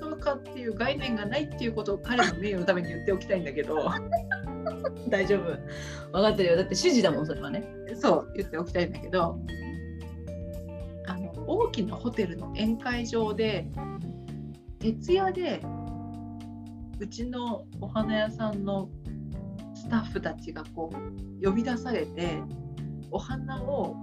[0.00, 3.88] とかっていう概念がないっていうことを彼の名誉のために言っておきたいんだけど
[5.08, 5.44] 大丈夫。
[6.12, 6.56] 分かってるよ。
[6.56, 7.64] だって指示だもんそれはね。
[7.94, 9.38] そう言っておきたいんだけど
[11.06, 13.66] あの大きなホテルの宴会場で
[14.78, 15.60] 徹夜で
[17.00, 18.88] うちのお花屋さんの
[19.74, 22.42] スタッフたちがこう呼び出されて
[23.10, 23.94] お花を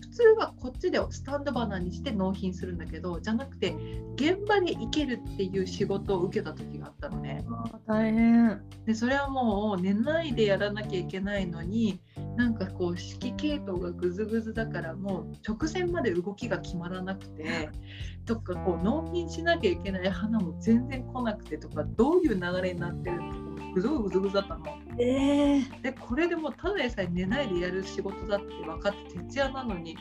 [0.00, 3.74] 普通はこっちでスタンド花にして納品するんだけどじゃなくて
[4.16, 7.44] 現場で行けるっていう仕事を受けた時があったのね。
[7.86, 8.62] 大変。
[8.86, 12.00] でそれはもう寝ないでやらなきゃいけないのに
[12.40, 17.68] なんかこう指揮系統がぐずぐずだからもう直線まで動きが決まらなくて
[18.24, 23.36] とかこう納品しなきゃいけない花も全然来なくてとかどういう流れになってるのか
[23.74, 24.64] ぐずぐずぐずだったの。
[24.98, 29.94] ええでこれでもうただでさえ寝ないでやる仕事だって分かって徹夜なのに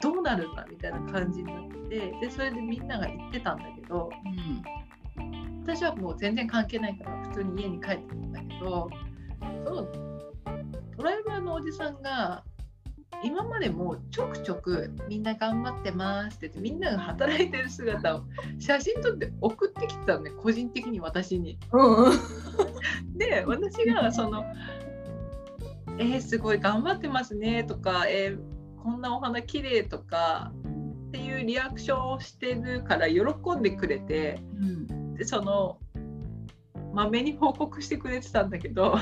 [0.00, 4.10] どうなるんだみたいな感じになってでそれでみんなが言ってたんだけど
[5.62, 8.90] 私はもう全然関係ないから普通に家に帰ってたんだけど
[9.64, 12.44] そーのおじさんが
[13.24, 18.22] 今までもちょくちょくみんな頑張ってますって言ってみんなが働いてる姿を
[18.58, 21.58] 写真撮って送ってきてたのね個人的に私に。
[21.72, 22.12] うんうん。
[23.16, 24.44] で私がその
[25.98, 30.52] 「えー、すごい頑張ってますね」とか、えーこんなお花綺麗とか
[31.08, 33.20] っていうリアクションをしてるから喜
[33.56, 35.78] んでくれてうんでその
[36.94, 38.96] まめに報告してくれてたんだけど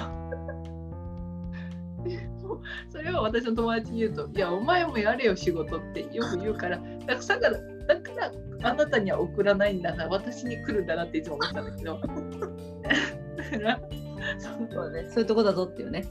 [2.90, 7.50] それを私の友達に言うと「いやお前もやれよ仕事」ってよく言うからだから
[7.86, 12.00] だからあなたには送らないんだな私に来るんだなっていつも思ってたんだけど
[13.36, 13.80] だから
[14.38, 15.06] そうそうね。
[15.10, 16.04] そういうとこだぞっていうね。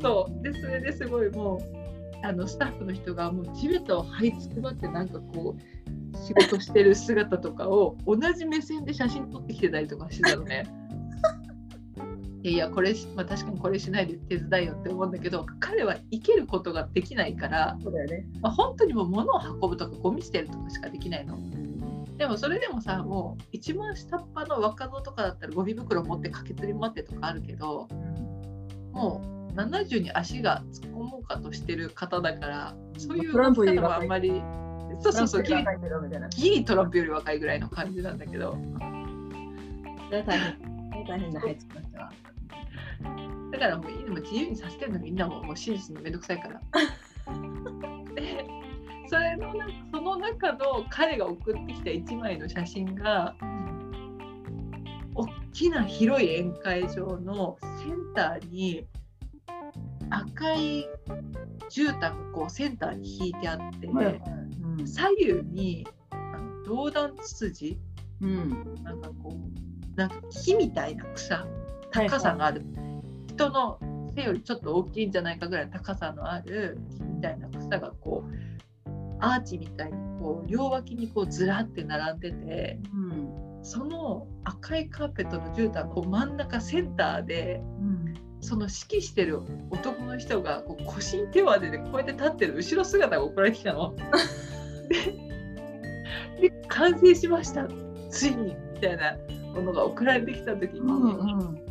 [0.00, 10.64] そうでそれですごいもうあのスタッフの人がもう地べたを這いつくばってなんかこう仕事してる姿とかを同じ目線で写真撮ってきてたりとかしてたのね。
[12.42, 18.26] いやいやこれ、まあ、確かにこれしないで手伝いよって思うんだけど彼は生けることができないから、そうだよね。
[18.40, 21.38] まあ、本当にもう物を運ぶとかゴミ捨てるとかしかできないの。
[22.16, 27.88] でもそれでもさもう一番下っ端の若造とかだったらゴミ袋持って駆けずり回ってとかあるけど
[28.92, 34.42] もう70に足が突っ込もうかとしてる方だからそういうトランプより方はあんまり
[35.00, 36.28] そうそうそうギリトランプより若いけどみたいな。
[36.28, 38.58] ギリトランプより若いぐらいの感じなんだけど
[40.10, 40.70] 大変。
[41.06, 41.40] 大変だ。
[41.40, 42.29] はい、作りました。
[43.52, 46.60] だからもういいでも自由にさせてるのみんなももう真実のめんどくさいから。
[48.14, 48.46] で
[49.08, 53.34] それのなその中の彼が送ってきた1枚の写真が
[55.14, 58.86] 大きな広い宴会場のセンターに
[60.10, 60.86] 赤い
[61.68, 64.86] 絨毯がこうセンターに引いてあって、うん。
[64.86, 65.86] 左右に
[66.64, 67.78] 銅弾ツツジ？
[68.20, 68.74] うん。
[68.82, 71.46] なんかこうなんか木みたいな草
[71.92, 72.64] 高さがある、
[73.28, 73.78] 人の
[74.14, 78.90] 背よりちょっと大きいんじゃないかぐらいの高さのある木みたいな草がこう
[79.20, 83.30] アーチみたいにこう両脇にこうずらって並んでてうん。
[83.62, 88.14] その赤いカーペットの絨毯がこう真ん中センターでうん。
[88.40, 89.40] その指揮してる
[89.70, 93.94] 男の人がこう腰に手を当ててこうやって立ってる後ろ姿が送られてきたの。
[96.40, 97.68] でで完成しました
[98.08, 99.16] ついにみたいな
[99.54, 101.69] ものが送られてきた時に、うん。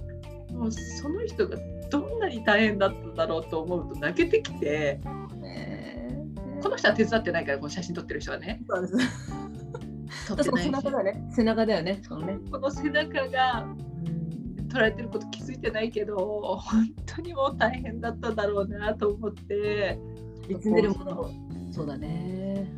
[0.60, 1.58] もうその人が
[1.90, 5.00] どんなに大変だっただろうと思うと泣けてきて
[5.42, 6.28] ね
[6.62, 8.94] この人は手伝ってないからこの写真撮ってる人はねそうです。
[10.28, 11.30] 撮ってその背ないし中だよね。
[11.32, 12.00] 背中だよね。
[12.04, 12.40] そのね。
[12.52, 13.68] この背中が
[14.70, 16.18] 撮られてること気づいてないけど
[16.58, 19.98] 本当にもう大変だっただろうなと思って
[20.48, 21.32] 見つめるものも。
[21.72, 22.70] そうだね。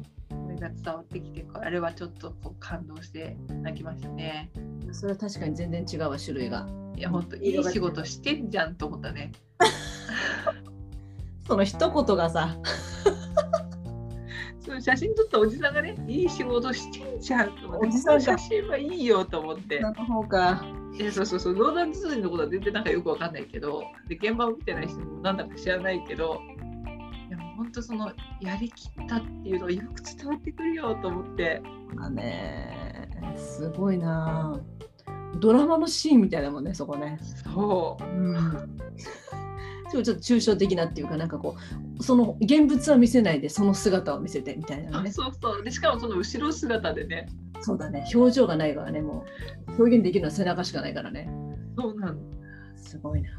[0.58, 4.50] それが伝わってきてあれはちょっとこう感動して泣きましたね。
[4.92, 6.68] それは確かに全然違うわ、種類が。
[6.96, 9.32] いや本当いい仕事してんじゃんと思ったね。
[11.48, 12.58] その一言がさ、
[14.60, 17.88] その写真撮ったおじさんがねいい仕事してんじゃんと思って。
[17.88, 19.80] おじさん写真はいいよと思って。
[19.80, 20.66] の方か。
[20.94, 26.42] いやそうそうそう、ローダンツツジのことは全然なんかよくわかんないけど、で現場を見てない人もなんだか知らないけど、
[27.62, 28.12] 本当その
[28.42, 31.62] やりきったっていうのがよく伝わってくるよと思って、
[31.96, 33.08] だね。
[33.38, 34.60] すごいな。
[35.40, 37.20] ドラマのシーンみたいだもんね、そこね。
[37.22, 38.80] そう、うん。
[39.92, 41.56] ちょっと抽象的なっていうか、なんかこ
[42.00, 45.12] う、その現物は見せないで、その姿を見せてみたいなあね。
[45.12, 47.30] そうそうで、しかもその後ろ姿でね、
[47.60, 48.10] そうだね。
[48.12, 49.24] 表情がないからね、も
[49.68, 49.72] う。
[49.74, 51.30] 表現できるのは背中しかないからね。
[51.78, 52.20] そうなの。
[52.76, 53.30] すごいな。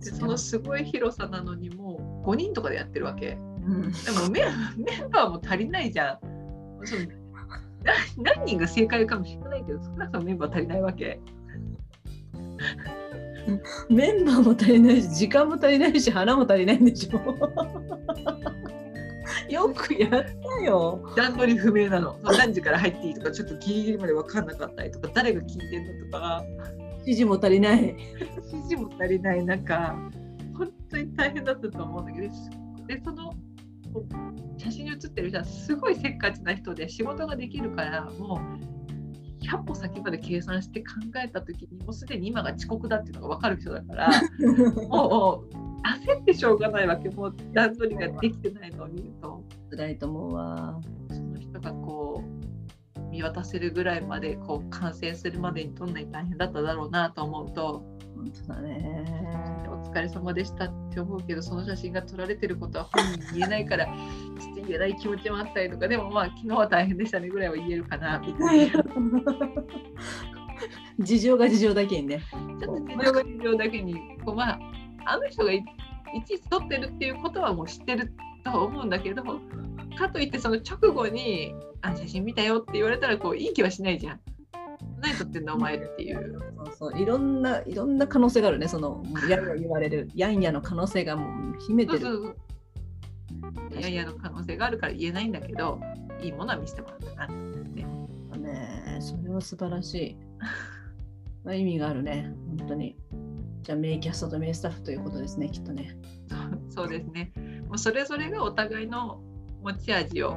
[0.00, 3.38] でそのすごい広さなのにもう5人とかでやってるわけ。
[3.64, 3.92] うん。
[3.92, 6.18] でもメンメンバーも足りないじゃん。
[6.84, 7.02] その
[7.84, 11.20] な何人が正解かもしれないけど、少なくともメンバー足りないわけ。
[13.88, 17.18] メンバーも足りないし、時間も足りないし、花も足りないんでしょ。
[19.48, 20.20] よくやった
[20.64, 21.12] よ。
[21.16, 26.44] 段取り不明なの何時から入っていいとか、ちょっとギリギリまで分かんなかったりとか、誰が聞いてんのとか、
[27.08, 27.96] 指示も足りない。
[28.52, 29.96] 指示も足りない中、
[30.54, 32.28] 本当に大変だったと思うんだけど、
[32.86, 33.32] で、その
[34.58, 38.38] 写真に写ってる人はすごいせっかちな人で仕事ができるから、も
[39.40, 40.86] う100歩先まで計算して考
[41.24, 44.10] えた時に、もうすでに今が遅刻だっていうのが分かる人だから、
[44.88, 45.68] もう
[46.10, 49.42] 焦ってしょうがないわけ、もう段取りができてないのを見ると。
[49.70, 50.78] 辛いと思うわ。
[51.08, 52.07] その人がこう
[53.18, 57.84] 見渡せるぐらいまでこう完成するまでにどんなに大変だっただろうなと思うと
[58.14, 59.04] 本当だね。
[59.68, 63.86] お疲れ様でしたって思うけどその写真が撮られてることは本人に言えないから
[64.38, 68.84] ちょっと言えない気持ちもあったりとかでもまあ昨日は大変でしたねぐらいは言えるかなみたいな
[71.04, 72.20] ち事情が事情だけにね。
[72.32, 74.60] ょっと事情が事情だけにこうまあ
[75.06, 75.64] あの人がい
[76.14, 78.12] いちいち撮ってるっていうことはもう知ってる
[78.50, 79.22] とは思うんだけど
[79.98, 84.20] かといってその直後に「あ写真見たよ」って言われたらこういい気はしないじゃん。
[85.00, 86.38] 何撮ってんだお前っていう。
[86.78, 88.68] そうそういろんないろんな可能性があるね。
[88.68, 91.98] そのやんや言われる やんやの可能性がもう秘めてる。
[91.98, 93.80] そうそうそう。
[93.80, 95.80] いやいやの可能性があるから言えないんだけど、
[96.20, 97.84] いいものは見せてもらったなって。
[98.38, 100.16] ねそれは素晴らしい。
[101.44, 102.32] まあ意味があるね。
[102.58, 102.96] 本当に。
[103.62, 105.48] じゃあ名キャストと名スタッフということですね。
[105.50, 105.98] きっとね。
[106.70, 107.32] そうですね。
[107.76, 109.20] それぞれがお互いの
[109.62, 110.36] 持ち味を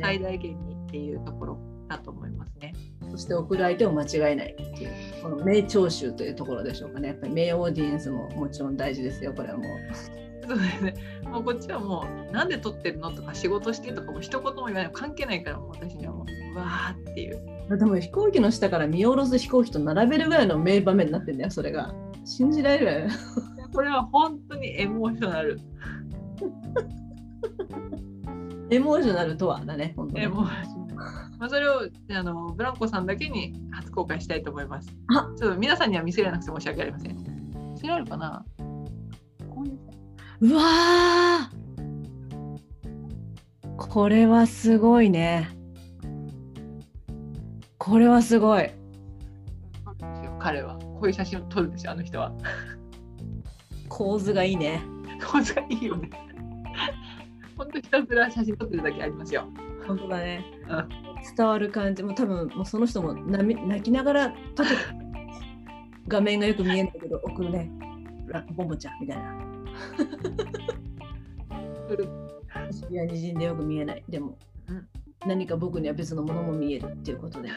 [0.00, 1.58] 最大限にっていうところ
[1.88, 2.74] だと思いますね。
[3.10, 7.08] そして送る相手を間違えないっていう、この名聴衆というところでしょうかね。
[7.08, 9.66] やっぱり名オーディエンスももちろん大事ですよ、これはもう。
[10.48, 10.94] そうですね。
[11.24, 17.40] もうこっちはもうなんで撮ってるのとか仕事してとかも一言も言わない関係ないからもう私にはもううわーっていう。
[17.78, 21.94] でも飛行機の下から見下ろす飛行機と並べるぐらいの名場面になってんだよ、それが。
[22.24, 23.08] 信じられる
[23.72, 25.58] これは本当にエモーショナル。
[28.70, 30.28] エモーショナルとはだね、本当にエ。
[30.28, 30.94] モーショナル。
[31.38, 34.88] まあそれをあのブランコさんだけに初公開したいと思います。
[35.14, 37.16] あちょっと皆さんには見せられなくて申し訳ありません。
[37.72, 38.44] 見せられるかな？
[39.48, 39.64] こ
[40.40, 41.62] うわー
[43.76, 45.48] これはすごいね。
[47.78, 48.70] これはすごい。
[50.38, 52.32] 彼はこういう写真を撮るんですよあの人は。
[53.88, 54.82] 構図がいいね。
[55.30, 56.10] 構図がいいよね。
[57.62, 59.46] 本当ひたすら写真撮ってるだけありますよ。
[59.86, 60.44] 本当だね。
[60.68, 64.80] うん伝わる感じも多分もうその人もなみ泣きながら撮ってた
[66.08, 67.70] 画面がよく見えないけど送るね。
[68.26, 69.22] ラボボちゃんみたいな。
[72.90, 74.04] いや、にじんでよく見えない。
[74.08, 74.36] でも、
[74.68, 74.88] うん
[75.24, 77.48] 何か僕には別のものも見えるっていうことで。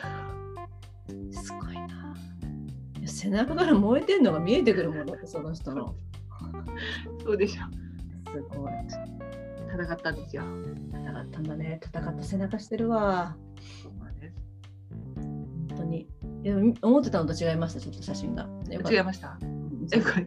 [1.31, 2.15] すごいな。
[3.07, 5.95] 背中から燃えてんのが見えてくるもんだって、その人の。
[7.25, 8.31] そうでしょ。
[8.31, 8.71] すごい。
[9.75, 10.43] 戦ったんですよ。
[10.93, 11.79] 戦ったんだね。
[11.83, 13.35] 戦った背中してるわ。
[15.15, 16.07] 本当に。
[16.81, 18.47] 思ってたのと違いました、ちょっと写真が。
[18.69, 19.37] 違いました？
[19.41, 19.65] うん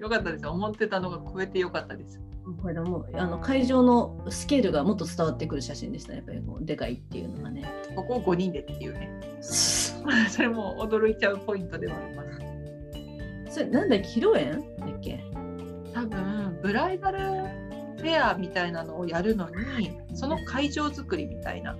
[0.00, 0.46] よかったです。
[0.46, 2.20] 思ってたのが超えてよかったです。
[2.62, 6.18] これでもあの会場のスケールがもっと伝わってくる写真でしたね。
[6.18, 7.64] やっぱりこうでかいっていうのがね。
[7.96, 9.10] ここを5人でっていうね。
[9.42, 12.24] それも驚いちゃうポイントではありま
[13.48, 13.54] す。
[13.54, 14.52] それなんだ披露宴？
[14.78, 15.24] だっけ？
[15.92, 17.18] 多分ブライダル
[17.98, 21.76] フェアみたいなのをやるのにその会場作りみたいな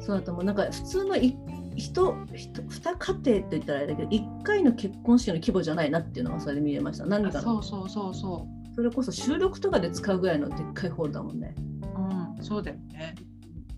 [0.00, 0.44] そうだと思う。
[0.44, 1.36] なんか普通のい
[1.74, 7.06] 人人二家庭って言ったらあれだけど1回の結婚式の規模じゃないなっていうのがそれで見えました。
[7.06, 7.42] 何かの？
[7.42, 8.46] そうそうそうそ
[8.76, 11.54] それこそ収録とかで使うぐらいのでっかいホールだもんね。
[11.82, 13.14] ううんそうだよね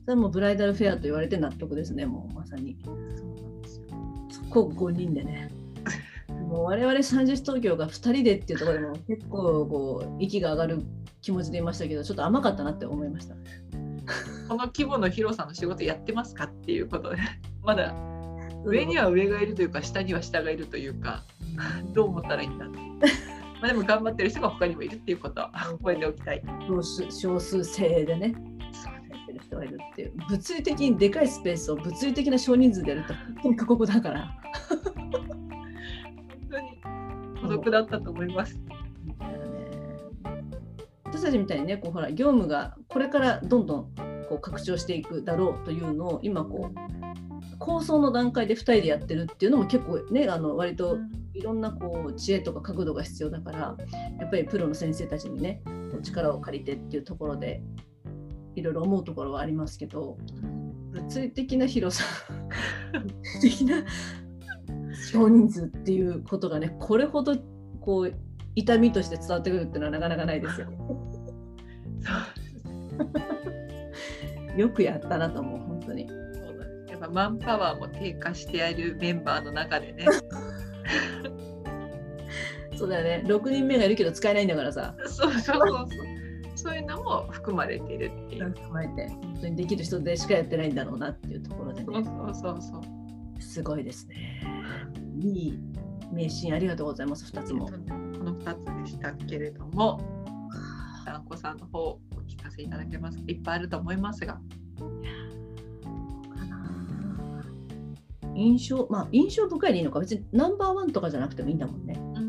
[0.05, 2.77] それもブライダルフェアと言われて納得ですね、もうまさに。
[2.85, 3.87] そうなんですよ
[4.31, 5.51] そこ5人でね。
[6.49, 10.83] もう我々三十東京が2人でっていうところでも結構こう息が上がる
[11.21, 13.35] 気持ちでいましたけど、ちょっと甘かったなって思いました。
[14.49, 17.17] この規模の広さの仕事やってますかっていうことで
[17.63, 17.95] まだ
[18.65, 21.23] 上には上がいるというか下には下がいるというか
[21.95, 22.79] どう思ったらいいんだって
[23.61, 28.35] まあでも頑張ってる人が他にもいるっていうことは覚えておきたい少数少数制でね、
[28.73, 30.13] そうやってる人がいるっていう。
[30.29, 34.41] 物理的にでかいスペースを物理的な少人数でやると本当に過酷だから。
[34.69, 35.19] 本
[36.51, 36.79] 当に
[37.41, 38.59] 孤独だったと思います
[41.09, 43.95] 私たちみたいにねこうほら業務がこれからどんどん
[44.29, 50.99] こう拡張していくだろうというのを今こう構想の段階で2人でやってるっていうのも結構ねあの割と
[51.33, 53.77] いろんなこう知恵とか角度が必要だから
[54.21, 55.63] やっぱりプロの先生たちにね
[56.03, 57.63] 力を借りてっていうところで
[58.55, 60.19] いろいろ思うところはありますけど
[60.93, 62.05] 物理的な広さ
[62.93, 63.07] 物
[63.41, 63.83] 理的な
[65.11, 67.37] 少人数っていうことがねこれほど
[67.81, 68.15] こう
[68.59, 70.67] 痛みとして伝わってくるっていうのはなかなかないですよ。
[74.57, 76.09] よくやったなと思う本当に。
[76.09, 76.19] そう
[76.57, 80.07] なんですやっぱマンパワーも低下してやるメンバーの中でね
[82.77, 84.97] そうだよね6人目がいるけど使えないんだからさ。
[85.07, 85.89] そうそうそうそう
[86.57, 92.83] そういうのも含まれているっていう踏まえて本当にできる人でしかやってないんだろうなっていうところでねそうそうそうそう
[93.41, 94.43] すごいですね。
[95.21, 95.61] いい
[96.13, 97.71] 名シーンありがとうございます2つも。
[98.19, 100.01] この2つでしたけれども
[101.07, 104.41] あんこさんの方お聞かせいただけますかいっぱいあると思いますが
[108.35, 112.01] 印象まあ印象深いでいいのか別にナンバーワンとかじゃなくてもいいんだもんね。
[112.15, 112.29] うん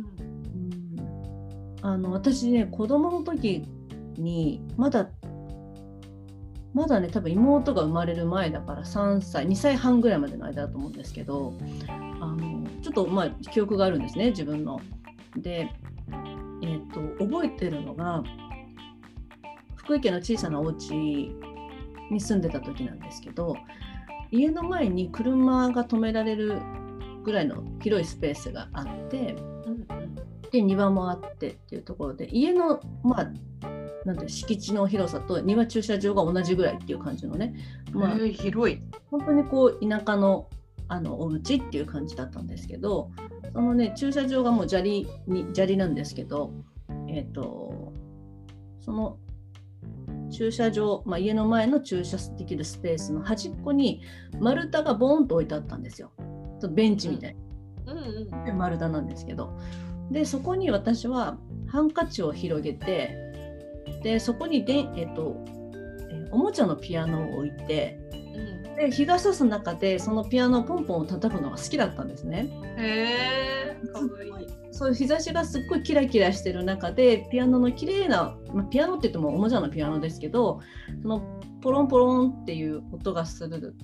[1.82, 3.66] あの私ね子供の時
[4.18, 5.10] にまだ
[6.74, 11.54] まだね多分妹が生まれる前だから3歳2歳半ぐらいまでの間だと思うんですけど
[12.20, 14.82] あのちょっとまあ記憶があるんですね自分の。
[15.42, 15.72] で、
[16.62, 18.24] えー、と覚えてるのが
[19.76, 20.92] 福井県の小さなお家
[22.12, 23.56] に住んでた時なんですけど
[24.32, 26.62] 家の前に車が止められる
[27.24, 29.36] ぐらいの広いスペースがあって。
[29.66, 33.32] うんで庭もあってっていうところで家のまあ
[34.06, 37.54] なんて敷地の広さと庭駐車場が同じぐらいっていう感じのね、
[37.92, 40.48] まあ、えー広い本当にこう田舎の
[40.88, 43.12] あのお家っていう感じだったんですけど
[43.54, 46.54] そのね駐車場がもう砂利に砂利なんですけど
[47.08, 47.94] えっ、と
[48.80, 49.18] その
[50.32, 54.02] 駐車場、まあ、家の前の駐車できるスペースの端っこに
[54.40, 56.12] 丸太がボーンと置いてあったんですよ。
[56.18, 57.94] ちょっとベンチみたいな。
[57.94, 58.02] うんう
[58.36, 59.58] んで丸太なんですけど
[60.12, 63.16] でそこに私はハンカチを広げて
[64.04, 65.44] でそこにで、えっと
[66.12, 68.09] えおもちゃのピアノを置いてうん
[68.80, 72.50] で日が差す中でそのピアノをポンポンを叩くのが好きだったんですね。
[72.78, 74.48] へえかわいい。
[74.72, 80.62] そういう日差しがすっごいキラキラしてる中でピアノの綺麗な、まあ、ピアノって言ってもおもちゃのピアノですけど
[81.02, 81.20] その
[81.62, 83.76] ポロンポロンっていう音がする。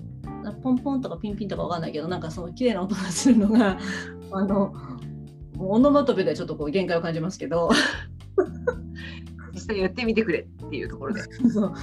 [0.42, 3.76] なポンポンとかピンピンとかわかんないけどなんかその綺麗な音がするのが
[4.32, 4.72] あの
[5.58, 7.68] オノマトペではちょっとこう限界を感じますけど。
[9.52, 11.22] 実際やってみてくれっていうところで。
[11.50, 11.74] そう。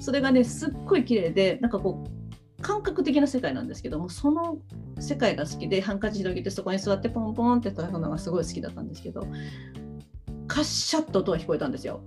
[0.00, 2.19] それがねすっごい綺麗でなんかこう
[2.60, 4.58] 感覚的な世界なんですけどもその
[4.98, 9.26] 世界が好きでハンカチ広げてそこに座ってポンポンって叩くのがすごい好きだったんですけど
[10.46, 12.02] カッシャッと音が聞こえたんですよ。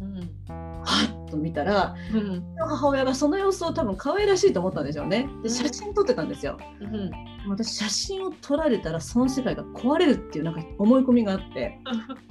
[0.00, 5.28] うんはっと見たらうん母親がその様子を多分可愛らしいと思ったんでしょうね。
[5.42, 6.58] で写真撮ってたんですよ。
[6.80, 7.10] うん
[7.48, 11.78] 私写真を撮られたらその世界が壊れるっていうなんか思い込みがあって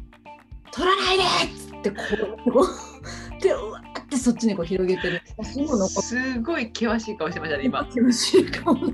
[0.71, 1.97] 「撮らないで!」っつってこ
[3.37, 3.57] う でう
[4.17, 7.85] ってそっちにこう広げてる写真も残ってすごい険しい顔してましたね今。
[7.85, 8.75] 気持ちいい顔。
[8.75, 8.93] も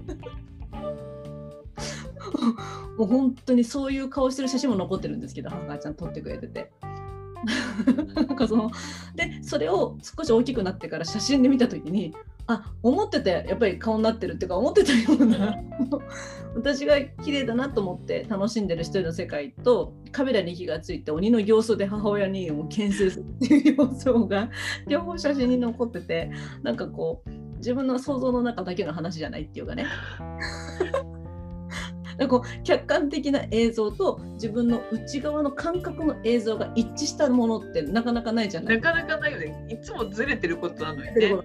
[2.99, 6.71] う本当にそういう顔してる写真も残ってるんですけど母ちゃん撮ってくれてて。
[8.15, 8.71] なんかその
[9.15, 12.15] でそれを少し大きくなってから写真で見た時に
[12.47, 15.55] あ思ってたやっぱり顔になってるっていうか思ってたような。
[16.55, 24.49] 私が綺麗だなと思って楽しんでる一人の世界とカメラに火がついて鬼の形相で母親にもう牽制するっていう様相が
[24.87, 29.85] 両方写真に残っててなんかこう自分の想像の中だけの話じゃないっていうかね。
[32.17, 38.75] なんかこう客観的な映像と自分の内側の感覚の映像が一致したものってなかなかないじゃない。
[38.79, 39.65] なかなかないよね。
[39.67, 41.35] いつもずれてることなのよね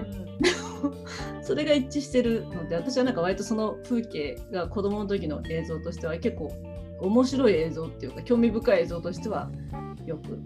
[0.00, 1.42] っていうことありますよね。
[1.42, 6.52] それが一致してるので私はなんか割とその風景が子供の時の映像としては結構
[7.00, 9.50] 面白い映像っていうか興味深い映像としては
[10.06, 10.38] よく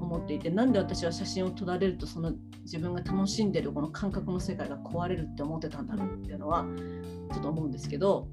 [0.00, 2.32] 思っていてなんで私は写真を撮られるとその
[2.62, 6.64] 自分が楽しんでるこの感覚の世界が壊れるって思ってたんだろうっていうのは
[7.32, 8.28] ちょっと思うんですけど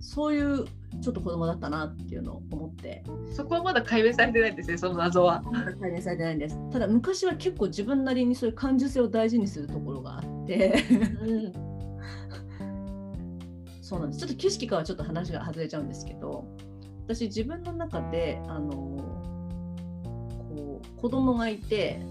[0.00, 0.64] そういう
[1.00, 3.04] ちょっと子供だったなっていうのを思って。
[3.32, 5.42] そこはまだ解明されてないんですねその謎は。
[5.80, 6.58] 解明されてないんです。
[6.70, 10.84] ただ昔は結構自分なりにそういう感受性を大事にするところがあって。
[11.22, 11.68] うん。
[13.88, 14.20] そうなんです。
[14.20, 16.46] ちょっと景色からはちょっと話が外れちゃうんですけど
[17.06, 22.02] 私自分の中であのこう子供がいて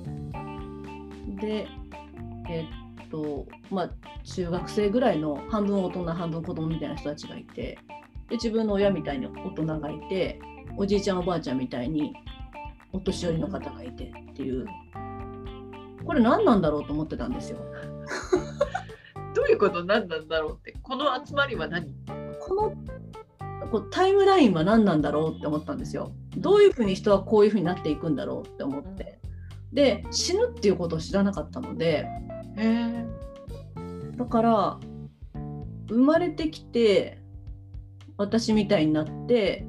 [1.40, 1.68] で
[2.50, 2.66] え
[3.06, 3.92] っとまあ
[4.24, 7.78] 中学生ぐらいの半分大人半分子供みたいな人たちがいて
[8.30, 10.40] で自分の親みたいに大人がいて
[10.78, 12.14] おじいちゃんおばあちゃんみたいに
[12.91, 14.66] お年寄りの方がいてっていう
[16.06, 17.60] これ何なんだろうと思ってたんですよ。
[19.36, 21.94] どういうこと何なんだろうってこの集まりは何？
[22.40, 22.74] この
[23.70, 26.14] こうタイムラインは何なんだろうって思ったんですよ。
[26.38, 29.20] どういうふうに人はこういうふうになっていくんだろうって思って。
[29.74, 32.08] で死ぬっていうことを知らなかったので
[34.18, 34.80] だから
[35.90, 37.20] 生まれてきて
[38.18, 39.65] 私みたいになって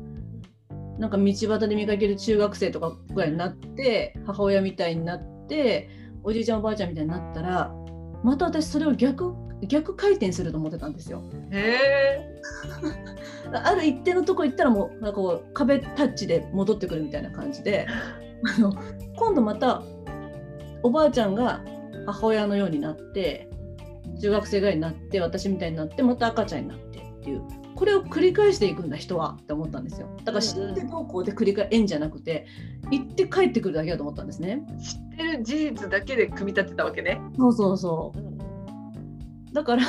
[0.98, 5.88] なんか道端で見かける中学生とかぐらいになって母親みたいになって
[6.24, 7.72] おじいちゃんおばあちゃんみたいになったら
[8.24, 9.34] また私それを逆
[9.66, 11.22] 逆回転すると思ってたんですよ。
[11.50, 12.38] へえ
[13.52, 17.86] ある一定のとこ行ったらもうなんかこう壁タッチで戻ってくるみたいな感じで
[18.56, 18.72] あの
[19.16, 19.82] 今度また
[20.82, 21.64] おばあちゃんが
[22.06, 23.48] 母親のようになって
[24.20, 27.42] 中学生ぐらいになって私みたいになってまた赤ちゃんになってっていう
[27.78, 30.09] これを繰り返していくんだ人はって思ったんですよ。
[30.24, 32.44] だから死んでどうこうで繰り返えんじゃなくて
[32.90, 34.66] 行って帰ってくるだけだと思ったんですね。
[34.82, 37.20] 知ってる事実だけで組み立てたわけね。
[37.38, 39.55] そうそうそう。
[39.55, 39.82] だから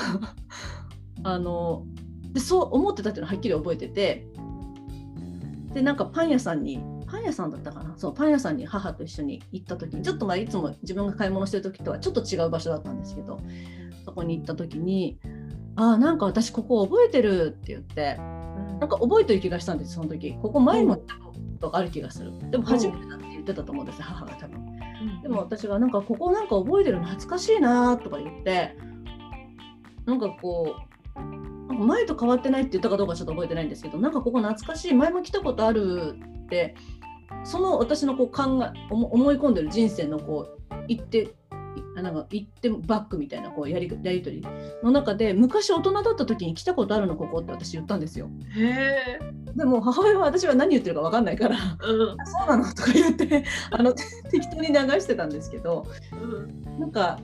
[1.23, 1.83] あの
[2.31, 4.27] でそう思ってたっていうのははっきり覚えてて
[5.73, 7.95] でなんかパン屋さんにパン屋さんだったかな？
[7.97, 13.39] そうパン屋さんに母と一緒に行った時にちょっとまあいつも自分が買い物してる時とはちょっと違う場所だったんですけど
[14.05, 15.17] そこに行った時に
[15.75, 18.17] 「ああなんか私ここ覚えてる」って言って
[18.79, 20.33] なんか覚えてる気がしたんですその時。
[20.41, 22.31] ここ前も行ったことがある気がする。
[22.49, 24.79] でも初めてだって言ってたと思うんです母が多分。
[25.21, 28.75] でも私がなんかここなんか覚えてるの懐かしいなとか言って
[30.05, 30.75] なんかこ
[31.15, 36.75] うなんか前と変わってないって言ったかどうかちょっと覚えてないんですけどなんかここ懐かしい前も来たことあるって
[37.43, 41.38] その私のこう考え思思い込んでる人生のこう行ってあ
[41.95, 44.47] なんか行ってバックみたいなこうやりやり取り
[44.83, 48.29] の中で昔大人だった時に来たことあるのここって私言ったんですよ。
[48.55, 49.19] へえ
[49.55, 53.93] でも母親は私は何言ってるか分かんないからうん「そうなの?」とか言って あの
[54.29, 56.79] 適当に流してたんですけどうん。
[56.79, 57.19] なんか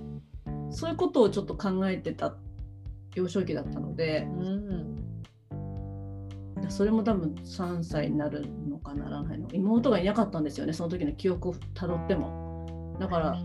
[0.70, 2.36] そういうことをちょっと考えてた
[3.14, 4.96] 幼少期だったのでうん。
[6.68, 9.48] それも多分3歳になるのかならないの。
[9.54, 12.96] 妹がいなかったんですよねその時の記憶をたどっても。
[13.00, 13.38] だから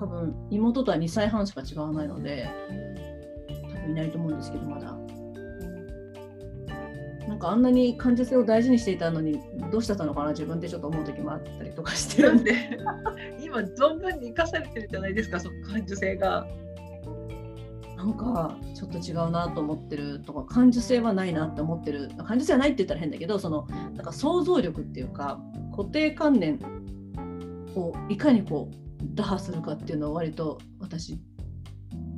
[0.00, 2.48] 多分妹とは2歳半しか違わないので
[3.48, 4.96] 多分いないと思うんですけどまだ。
[7.28, 9.38] なんかあんなに感受性を大事にしていたのに
[9.70, 12.54] どうしてたのかな自分でちょっと思う時もあったりとかしてなんで。
[13.40, 16.46] 今存分に生かされてるじゃないですかその感受性が。
[17.96, 22.08] なんかちょっと違うなと思ってるとか感受性はないなって思ってる。
[22.24, 25.38] 感受性はないって言ったら変だけどそのなんか想像力っていうか
[25.76, 26.58] 固定観念
[27.76, 31.18] をいかにこう打破するかっていうのを割と私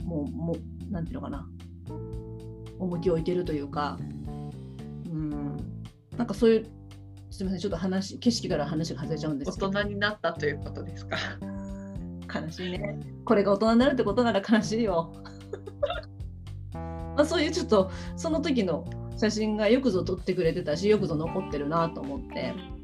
[0.05, 1.49] もうもうなんていうのかな。
[2.79, 3.99] 重きを置いてるというか。
[5.07, 5.57] うん。
[6.17, 6.67] なんかそういう
[7.31, 9.69] すみませんちょっと話景色から話が外れちゃうんですけど。
[9.69, 11.17] 大人になったということですか？
[12.35, 12.99] 悲しいね。
[13.25, 15.13] これが大人になるってことなら悲しいよ。
[16.75, 18.85] まあそういうちょっとその時の
[19.17, 22.83] 写真がよくぞ撮ってくれてたしよくぞ残ってるなと思って、うん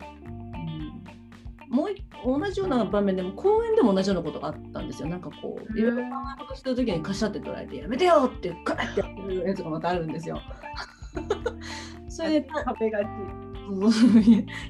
[1.69, 5.09] もう一同じような場面でも公園でも同じようなことがあったんですよ。
[5.09, 10.41] なんかこういろいろ考え事してる時にカシャって捉えてやめてよってガッてやってるやつがまたあるんですよ。
[12.09, 13.07] それで壁がち。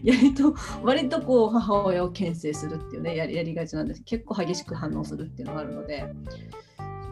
[0.02, 6.04] やりと割とこう母親を牽制するっていうねやりやりがちなんです結構激しく反応するっていうのがあるので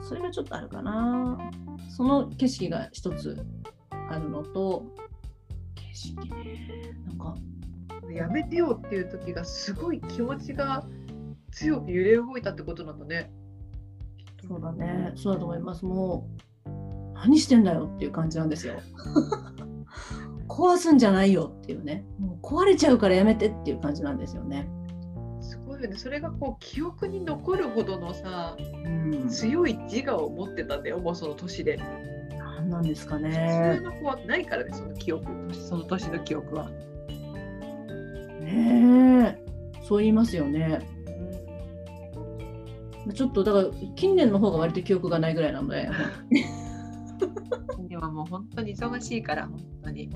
[0.03, 1.39] それがちょっとあるかな
[1.89, 3.41] その景色が一つ
[4.11, 4.85] あるのと
[5.77, 7.37] 景色ねなんか
[8.13, 10.85] やめてよっていう時がすごい気持ちが
[11.53, 13.33] 強く揺れ動いたってことなんだね。
[14.47, 16.29] そうだねそうだと思いますも
[16.67, 18.75] う何してんだよっていう感じなんですよ
[20.49, 24.69] 壊すんじゃないよっていうねもう壊れちゃうからやめてっていう感じなんですよね
[25.41, 25.97] すごいよね。
[25.97, 31.79] それがこう記憶に残るほどのさうん強い自我を持ってたんだよもうその年で。
[32.39, 36.71] 何なんですか普ね通の子はないからねその記憶その年の記憶は。
[38.47, 39.83] ねえ。
[39.83, 40.81] そう言いますよね。
[43.15, 45.89] ちょっとだから近年の方が割と記憶がないぐらいなので。
[47.89, 50.11] 今もう本当に忙しいから本当に。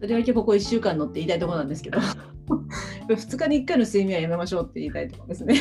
[0.00, 1.98] とりわけここ1週間のって言いたいところなんですけど。
[3.08, 5.56] 2日に1回の睡眠はやめましょうって言いたいところですね。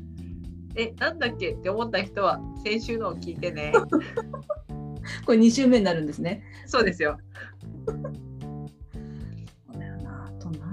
[0.76, 3.72] えなんだっけって思った人は先週のを聞いてね。
[5.24, 6.42] これ2週目になるんですね。
[6.66, 7.18] そうですよ。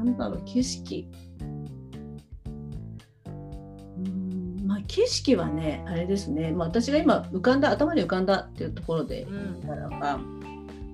[0.04, 1.08] なんだろう景色。
[3.26, 9.62] うーんまあ景色はねあれですね、まあ、私が今浮かんだ頭に浮かんだっていうところでうん。
[9.62, 10.20] 言ったらば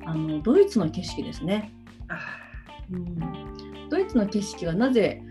[0.05, 1.71] あのドイツの景色ですね、
[2.07, 2.17] あ
[2.91, 5.21] うん、ドイツの景色はなぜ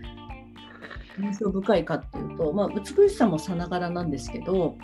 [1.19, 4.77] 印象深いかっていうと、まあ、美しさもさながらなんですけど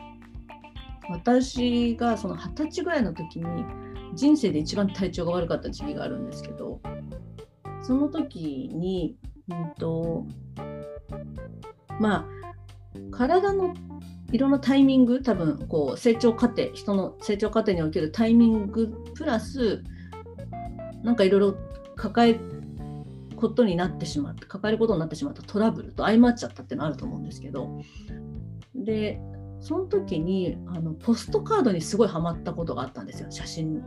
[1.09, 3.65] 私がその二十歳ぐらいの時に
[4.15, 6.81] 人生で一番体調が悪かった時期があるんですけど
[7.85, 9.15] その時に、
[9.49, 10.25] うんと
[11.99, 12.25] まあ
[13.11, 13.73] 体の
[14.31, 19.83] いろんなタイミング多分こう成長過程人の成長過程におけるタイミングプラス
[21.03, 21.57] なんかいろいろ
[21.95, 22.39] 抱える
[23.35, 27.79] ことになってしまって抱えることになってしまったトラブルと相まっちゃったっていうのあると思うんですけど
[28.73, 29.19] で
[29.59, 33.83] その時にあのポストカードにすごいハマったことがあったんですよ写真。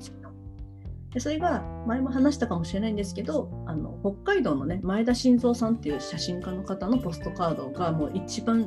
[1.12, 8.64] でそれが前も話したかもしれないんですけどあの北海道のね前田晋三さんっていう写真家の方のポストカードがもう一番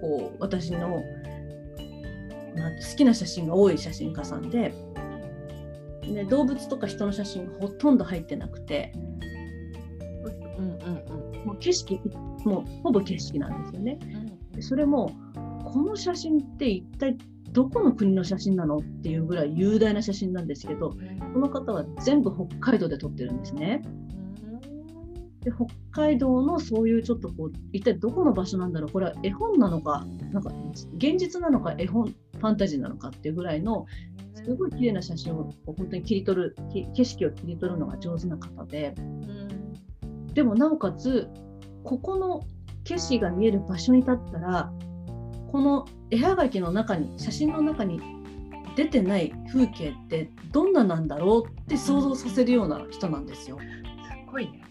[0.00, 1.02] こう私の
[2.54, 4.72] なんて好きな写真が多い写真家さんで
[6.02, 8.92] で動物とか人の写真がほとんど入ってなくて
[10.58, 12.00] うんうんもう景色
[12.44, 13.98] もうほぼ景色なんですよね。
[14.02, 15.10] うんでそれも
[15.64, 17.16] この写真って一体
[17.56, 23.80] どこの国の写真なのっていうぐらい雄大な写真なんですけどこの方は全部北海道で撮ってるんですね。
[25.40, 30.50] で北海道のそういうちょっとこう一体どこの場所なんだろうこれは絵本なのかなんか
[30.98, 33.86] 現実なのか絵本ファンタジーなのかっていうぐらいの
[34.34, 38.94] すごい綺麗な写真を本当に切り取るき景色を切り取るのが上手な方で。
[40.34, 41.30] でもなおかつ
[41.84, 42.42] ここの
[42.84, 44.70] 景色が見える場所に立ったら
[45.56, 47.98] この絵はがきの中に写真の中に
[48.76, 53.58] 出てない風景ってどんななんだろうって想像させるような人なんですよ。
[53.58, 54.62] すごいね。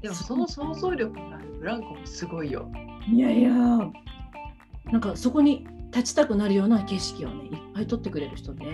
[0.00, 2.70] でもその想像力があるブランコもすごいよ。
[3.12, 8.64] いやいやなんかそこに立ちたくなるような景色をねいっぱい撮ってくれる人で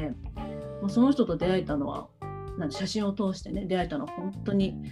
[0.83, 2.09] もうその人と出会えたのは
[2.59, 4.83] なん写真を通してね出会えたのは本当に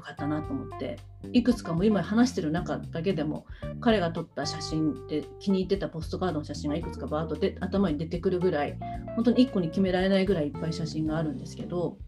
[0.00, 0.98] 良かったなと思って
[1.32, 3.46] いくつかも今話してる中だけでも
[3.80, 8.78] 彼が撮った写真で気に入ってたポストカードの写真がいくつかバーッとで頭に出てくるぐらい
[9.14, 11.98] 本当に1個に決められないぐらいいっぱい写真があるんですけど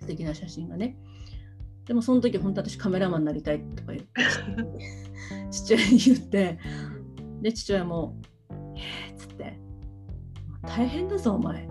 [0.00, 0.96] 素敵な写真がね。
[1.86, 4.22] でもその時本当私カメラマンになりたいとか言って
[5.50, 6.58] 父親に言って
[7.40, 8.20] で父親も
[8.76, 9.58] 「えっ」つって
[10.68, 11.66] 「大変だぞお前」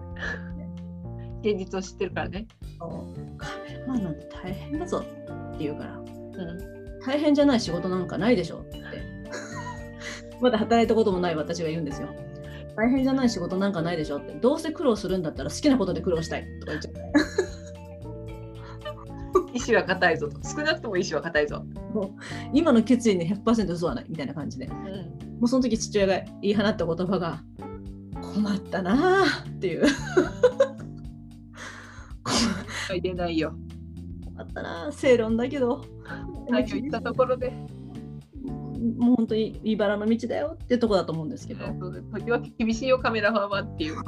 [1.44, 2.48] 現実を知ってるからね。
[2.80, 5.04] カメラマンなんて大変だぞ
[5.54, 5.98] って言うから。
[5.98, 7.00] うん。
[7.00, 8.82] 大変じゃない仕事なんかないでしょって。
[10.42, 12.10] まだ働いたこともない私が言うんですよ。
[12.76, 14.34] 大変じゃない仕事なんかないでしょって。
[14.34, 17.02] どうせ苦労するんだったら好きなことで苦労したいとか言っちゃって
[19.54, 20.40] 意志は固いぞと。
[20.48, 21.66] 少なくとも意志は固いぞ。
[22.54, 24.68] 今の決意に100%嘘はないみたいな感じで。
[24.68, 25.44] もうん。
[25.44, 27.42] うその時父親が言い放った言葉が
[28.22, 29.86] 困ったなあっていう
[32.94, 33.54] 言えないよ。
[34.26, 35.84] 困ったなあ正論だけど
[36.50, 37.52] 何を言ったところで。
[38.96, 41.66] もう本当に茨の道だよっていうとこだと思うんですけど、
[42.14, 43.96] 時は厳しいよカメラマンはっていう。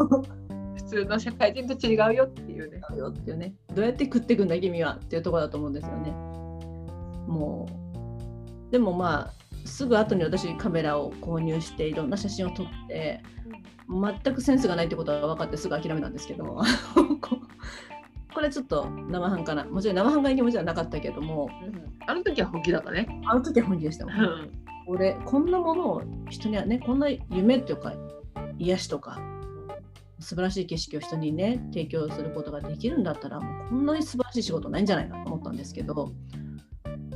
[0.75, 2.79] 普通の社会人と違うよっていうね。
[2.95, 6.11] よっていうねどうやって食っていくんだ君はっていうところだと思うんですよね
[7.27, 7.67] も
[8.67, 13.21] うでもまあすぐ後に私カメラを購入していろんな写真を撮って
[13.89, 16.45] 全くセンスがないってことは分かってすぐ諦めたんですけど
[18.29, 21.49] ここれちょっと生半可なもちろん生半可な気持ちはなかったけども
[22.07, 23.07] あの時は本気だったね。
[23.25, 24.51] あの時は本気でしたもんうん。
[24.87, 27.93] 俺こんなものを人にはねこんな夢っていうか
[28.57, 29.19] 癒しとか
[30.19, 36.13] 素晴らしい景色を人にね提供することができるんだったらもうこんなに素晴らしい仕事ないんじゃないかと思ったんですけど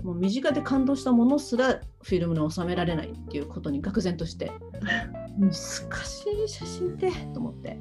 [0.04, 4.52] もう身近で感動したものすらフィルムに収められないっていうことに愕然として
[5.38, 7.80] 難しい写真ってと思って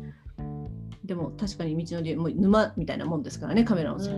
[1.04, 4.16] でも確かに道のりもう沼みたいなもんですからねカメラの世界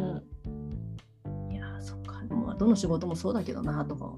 [1.51, 4.17] いやーそっかでもどの仕事もそうだけどなとかも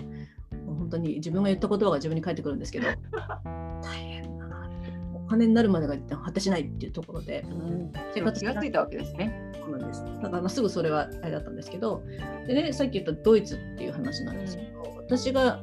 [0.69, 2.89] う本当に自分が言った言葉が自分に返ってくるんですけど
[3.83, 4.69] 大変だな
[5.15, 7.93] お金になるまでが果てしないっていうところでうん。
[8.15, 9.53] 生活気がついたわけですね。
[9.61, 12.03] そうなんですだからまあすぐそれはあれだったんですけど
[12.47, 15.61] でねさっき言ったドイツっていう話なんですけど、私が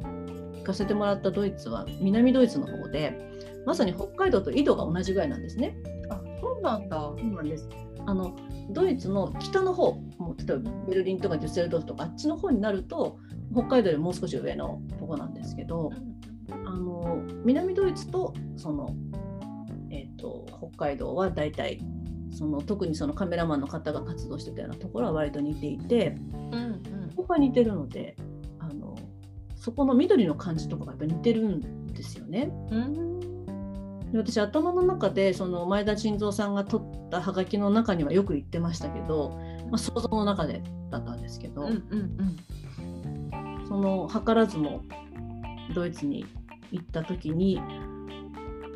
[0.58, 3.18] 行かせてもらったドイツは南ドイツの方で
[3.66, 5.78] まさに北海道と緯度が同じぐらいなんですね。
[6.44, 6.98] あ、そうなんだ。
[6.98, 7.70] そうなんです。
[8.06, 8.36] あの
[8.70, 13.18] ドイツの北の方、もう例えばベルリンとかデュッセルドルフとかあっちの方になると
[13.54, 15.92] 北海道よりもう少し上のとこなんですけど、
[16.50, 18.96] あの南ドイツとその
[19.90, 20.46] えっ、と
[20.76, 21.80] 北海道はだいたい
[22.32, 26.18] その特にそのカメラマンの方が活動してたようなところは割と似ていて、
[26.52, 27.12] うんうん。
[27.16, 28.16] ここが似てるので、
[28.60, 28.96] あの
[29.56, 32.52] そこの緑の感じとかがやっぱ似てるんですよね。
[32.72, 33.13] うん。
[34.14, 39.40] で私頭の中でその前田晋三さんが撮ったハガキの中にはよく言ってましたけど、
[39.72, 40.62] まあ、想像の中で
[40.92, 42.38] だったんですけど、うんうん
[43.68, 44.84] その図らずも
[45.74, 46.28] ドイツに
[46.72, 47.60] 行った時に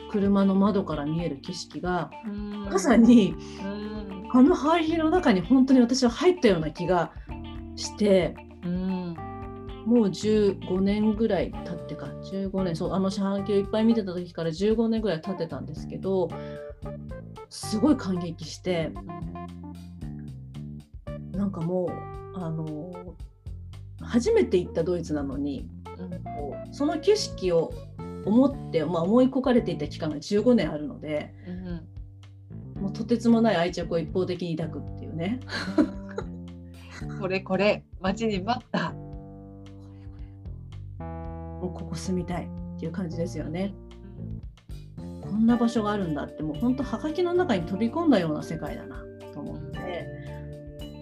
[0.09, 2.65] 車の窓から見える景色がうん。
[2.65, 4.30] まさにうん。
[4.34, 7.11] あの灰色の中に本当に私は入ったような気が
[7.76, 8.97] してうん。
[9.88, 16.27] もう15年ぐらい経ってか15年そうあの四半期をいっぱい見てた時から15年ぐらい経ってたんですけど
[17.49, 18.91] すごい感激して
[21.31, 22.91] なんかもうあの
[24.01, 25.69] 初めて行ったドイツなのに
[26.35, 27.72] こうその景色を
[28.26, 32.81] 思って、まあ、思い焦がれていた期間が15年あるのでうん。
[32.81, 35.39] もうとてつもない愛着を一方的に抱くっていうね
[37.22, 38.93] これこれ待ちに待った。
[41.61, 43.73] もうここ住みたいっていう感じですよね。
[45.21, 49.03] こんな場所があるんだってもう本当はがきの中に飛び込んだような世界だな
[49.34, 49.77] と思って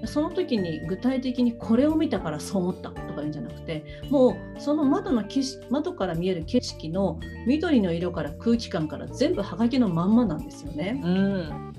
[0.06, 10.99] その時に具体的にこれを見たからそう思ったとか言うんじゃなくてもうその窓の景色窓から見える景色の緑の色から空気感から全部はがきのまんまなんですよね。
[11.03, 11.72] うん。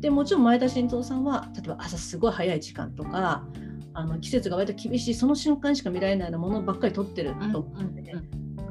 [0.00, 3.46] でもちろん前田晋三さんは例えば朝すごい早い時間とか
[3.94, 8.12] あの季節が割と厳しいその瞬間しか見られないようなものばっかり撮ってると思うんで、ね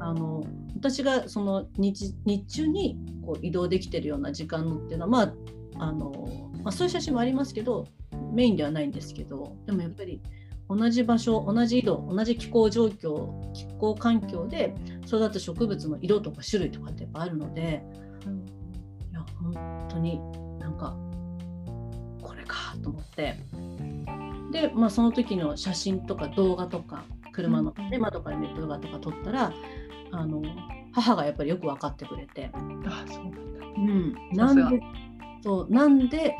[0.00, 0.44] あの
[0.76, 6.12] 私がその日日中にこう移動できてるような時間っていうのは、まああの
[6.62, 7.86] まあ、そういう写真もありますけど
[8.32, 10.20] メインではないんですけどでもやっぱり
[10.68, 14.74] 同じ場所同じ緯度同じ気候状況気候環境で
[15.06, 17.82] 育つ植物の色とか種類とかってやっぱあるので
[19.10, 20.20] いや本当に
[20.58, 20.96] なんか
[22.22, 23.36] これかと思って
[24.54, 29.52] で、まあ、その時の写真とか動画とか車の、ね、窓から見る動画とか撮ったら
[30.12, 30.40] あの
[30.92, 33.66] 母がやっぱりよく分かってくれて、あ、そうなんだ。
[33.76, 34.80] うん、なんで
[35.42, 36.36] そうなんで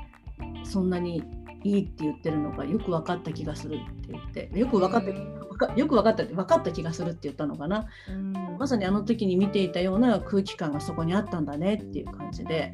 [0.62, 1.24] そんなに
[1.64, 4.50] いいって言ってるのかよく分かった気がするって言って。
[4.54, 7.86] よく分かったよく分かったって分かった気がするって言ったのかな。
[8.08, 8.32] うん。
[8.60, 12.72] まさにあの時に見ていたような空気感がそこにあったんだねっていう感じで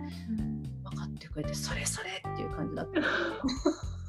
[0.84, 3.00] 分かってくれてそれそれっていう感じだった。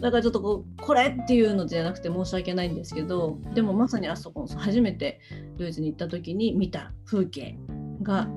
[0.00, 5.20] だからちょっとこうこれっていうのじゃなくて申し訳ないんですけどでもまさにあそこ初めて
[5.56, 7.58] ドイツに行った時に見た風景
[8.02, 8.28] が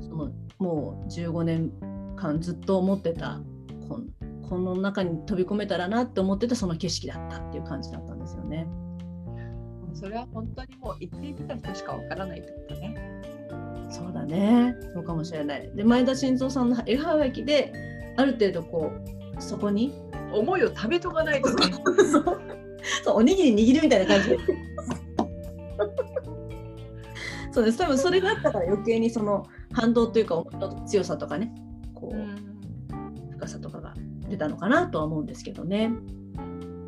[0.00, 1.72] そのもう15年
[2.16, 3.40] 間ずっと思ってた
[3.88, 4.04] この
[4.48, 8.66] この中に飛び込めたらなって思ってたその景色だったっていう感じだったんですよね。
[9.92, 12.96] それは本当にもう行ってみた人しかわからないってことね。
[13.90, 14.74] そうだね。
[14.94, 15.70] そうかもしれない。
[15.74, 17.72] で前田晋三さんの絵はがきで
[18.16, 18.90] ある程度こ
[19.36, 19.92] うそこに
[20.32, 21.66] 思いを食べとかないとね。
[23.04, 24.38] そうおにぎり握るみたいな感じで。
[27.50, 31.52] そうです多分それがあったから余計にその反動というか思いの強さとかね
[31.94, 32.16] こう、
[33.32, 33.94] 深さとかが
[34.28, 35.86] 出たのかなとは思うんですけどね。
[35.86, 35.90] う
[36.44, 36.78] ん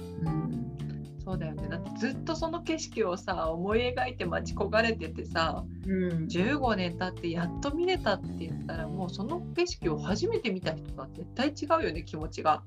[1.30, 12.62] そうだよねだってずっとその景色をさ思い描いて待ち焦がれててさうん、15年経ってやっと見れたって言ったらもうその景色を初めて見た人とは絶対違うよね気持ちが。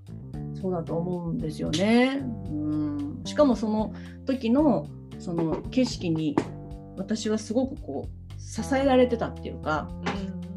[0.63, 2.21] そうだと思うんですよね。
[2.21, 3.93] うん、しかもその
[4.25, 4.87] 時の
[5.19, 6.37] その景色に
[6.95, 9.89] 私はすごくこう支えられてたっていうか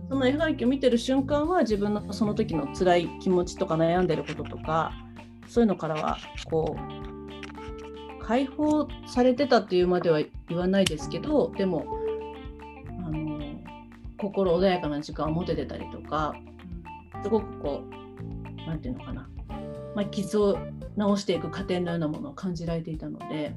[0.08, 4.92] その絵はがきを見てる瞬間は自分のその時の辛い気持ちとか悩んでることとか
[5.48, 6.18] そういうのからは
[6.48, 11.84] こう解放されてたっていうまでは言わないですけどでも
[13.04, 13.40] あの
[14.18, 16.32] 心穏やかな時間を持ててたりとか
[17.24, 19.28] すごくこうなんていうのかな、
[19.96, 20.58] まあ、傷を
[20.98, 23.54] 治していく過程のようなものを感じられていたので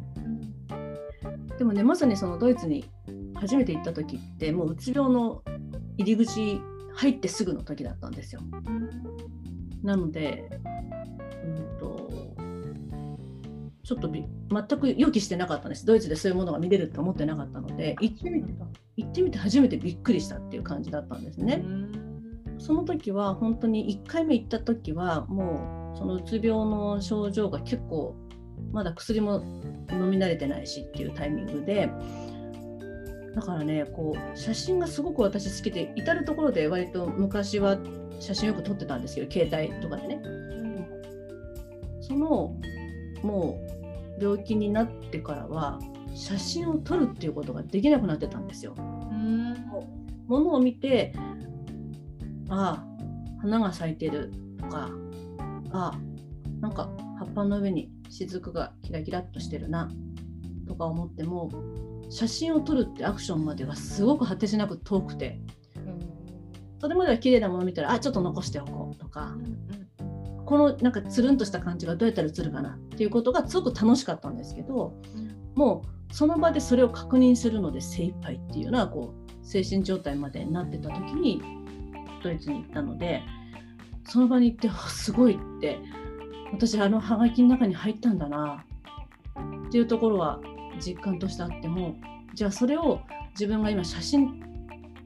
[1.58, 2.90] でもねまさにそのドイツに
[3.36, 5.44] 初めて行った時ってもううつ病の
[5.98, 6.62] 入り口
[6.94, 8.42] 入ってすぐの時だったんですよ。
[9.84, 10.50] なので、
[11.46, 12.10] うんと、
[13.84, 15.86] ちょっとび全く予期してなかったんです。
[15.86, 18.54] ドイツでそういうものが見れると思ってなかったので、行ってみて
[18.98, 21.64] 行ってみて初めてびっくりしたっていう感じだったんですね。
[22.58, 28.16] その時は本当に1回目行った時はもうそのうつ病の症状が結構
[28.72, 29.42] まだ薬も
[29.92, 31.90] 飲み慣れてないしっていうタイミングで
[33.36, 37.78] だからねこう写真がすごく私好きで至る所で割と昔は
[38.20, 40.22] 写真よく撮ってたんですけど携帯とかでね
[42.02, 42.56] その
[43.24, 43.60] も
[44.20, 45.80] う病気になってからは
[46.16, 48.76] 写真を撮るっていうことができなくなってたんですよ。
[48.76, 51.14] ものを見て
[52.50, 54.90] ああ花が咲いてるとか
[55.72, 59.90] ああなんか葉っぱの上に雫がキラキラっとしてるな
[60.68, 61.50] とか思っても
[62.10, 65.40] 写真を撮るってアクションまでがすごく果てしなく遠くて
[66.80, 69.36] それまでは綺麗なもの見たらあちょっと残しておこうとか
[70.46, 74.96] このなんかつるんとした感じがどうやったら映るかなっていうことがすごく楽しかったんですけど
[75.56, 81.42] もうその場でそれを確認するので精一杯っていうのはこう精神状態までになってた時に
[82.24, 83.22] ドイツに行ったので
[84.06, 85.80] その場に行ってあすごいって
[86.52, 88.66] 私あのハガキの中に入ったんだな
[89.68, 90.40] っていうところは
[90.80, 91.96] 実感としてあっても
[92.34, 93.02] じゃあそれを
[93.32, 94.44] 自分が今写真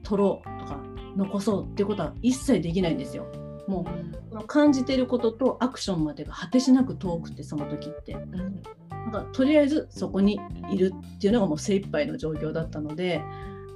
[0.02, 0.80] 撮ろうとか
[1.16, 3.26] 残そうっていうことは一切できないんですよ。
[3.66, 3.86] も
[4.32, 10.38] う感じていることとアクションまでが果てしなく遠くてその時ってなんかとりあえずそこに
[10.70, 13.22] いるっていうのがもう精一杯の状況だったので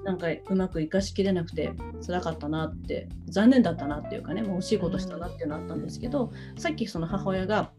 [0.04, 1.72] なんかうまく生かしきれなくて
[2.06, 7.72] 辛かったなって残念だったなっていうかねもう惜しいことしたなっていうのあったんですけど、さっきその母親が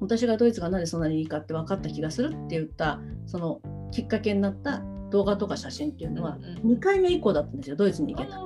[0.00, 3.60] 私がドイツがなぜそんなにいいかって分かった気がするって言ったその
[3.90, 8.38] きっかけになった動画とか写真っていうのは2回目以降だったんですよドイツに行けた。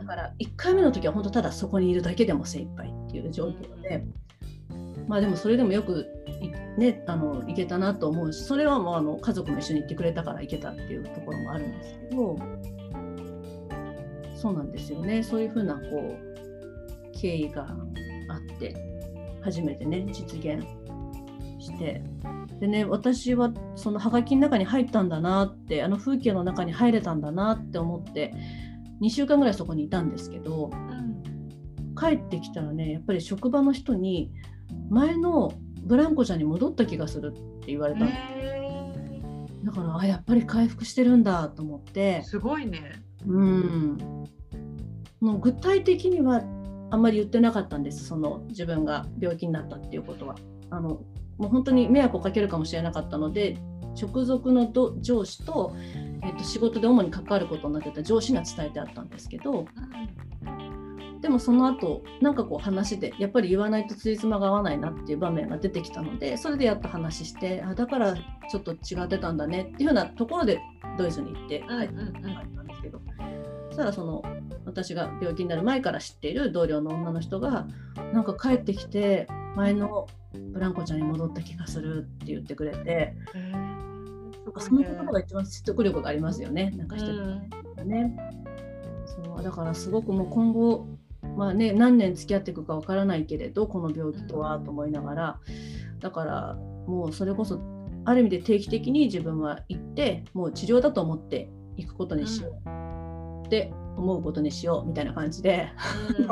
[0.00, 4.04] だから1回目の時は本当ただそこにいるだけでも精一杯っていう状況で、
[5.06, 6.06] まあでもそれでもよく
[6.78, 12.36] ねあの行けたなと思うしそれはもうあの家族も一緒に行ってくれたから行けたっていうところもあるんですけど
[14.36, 15.24] そうなんですよね。
[15.24, 18.76] そういうふうなこう経緯があって
[19.42, 20.64] 初めてね実現
[21.58, 22.02] して。
[22.60, 28.34] でね私はそのハガキの中に入ったんだなってあの風景の中に入れたんだなって思って
[29.00, 30.70] 2週間ぐらいそこにいたんですけど、
[31.96, 34.32] 帰ってきたらねやっぱり職場の人に
[34.90, 35.52] 前の
[35.88, 38.10] ブランコちゃんに戻った気がするって言われたの。
[39.64, 42.22] だからあやっぱり回復してるんだと思って。
[42.24, 43.02] すごいね。
[43.26, 43.98] うん。
[45.20, 46.42] もう具体的には
[46.90, 50.36] あんまり言ってなかったんですその自分が病気になったっていうことは。
[50.70, 51.00] あの
[51.38, 53.56] もう本当に迷惑をかけるかもしれなかったので
[54.00, 55.74] 直属のど上司と,、
[56.22, 59.66] えっと仕事で主に関わることになってた上司には伝えてあったんですけど
[61.20, 70.60] でもその後なんかこう話でやっぱり言わないとついつまが合わないなっていう場面が出てきたのでそれでやっと話してあだからちょっと違ってたんだねっていうようなところで
[70.96, 73.00] ドイツに行って帰ったんですけど、
[73.68, 74.22] そしたらその
[74.64, 77.66] 私が病気になる前から知っている同僚の女の人が
[78.12, 79.26] なんか帰ってきて
[79.56, 80.06] 前の
[80.52, 83.14] ブランコちゃんに戻った気がするって言ってくれて、
[84.44, 88.16] なんかその言葉が一番説得力がありますよね、なんか一人ね。
[89.06, 90.86] そうだからすごくもう今後、
[91.38, 95.40] まあね、何年付き合っていくかわからないけれどこの病気とはと思いながら
[96.00, 96.54] だから
[96.88, 97.60] もうそれこそ
[98.04, 103.46] ある意味で定期的に自分は行ってもう治療だと思っていくことにしよう。
[103.46, 105.68] って思うことにしようみたいな感じで、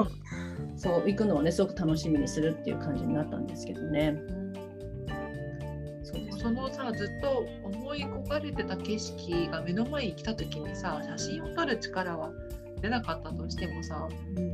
[0.77, 4.21] そう行くのをねすごく楽しみにするっていう感じになったんですけどね。
[6.31, 12.31] そのさずっと思い焦がれてた景色が目の前に来た時にさ写真を撮る力は
[12.81, 14.09] 出なかったとしてもさ、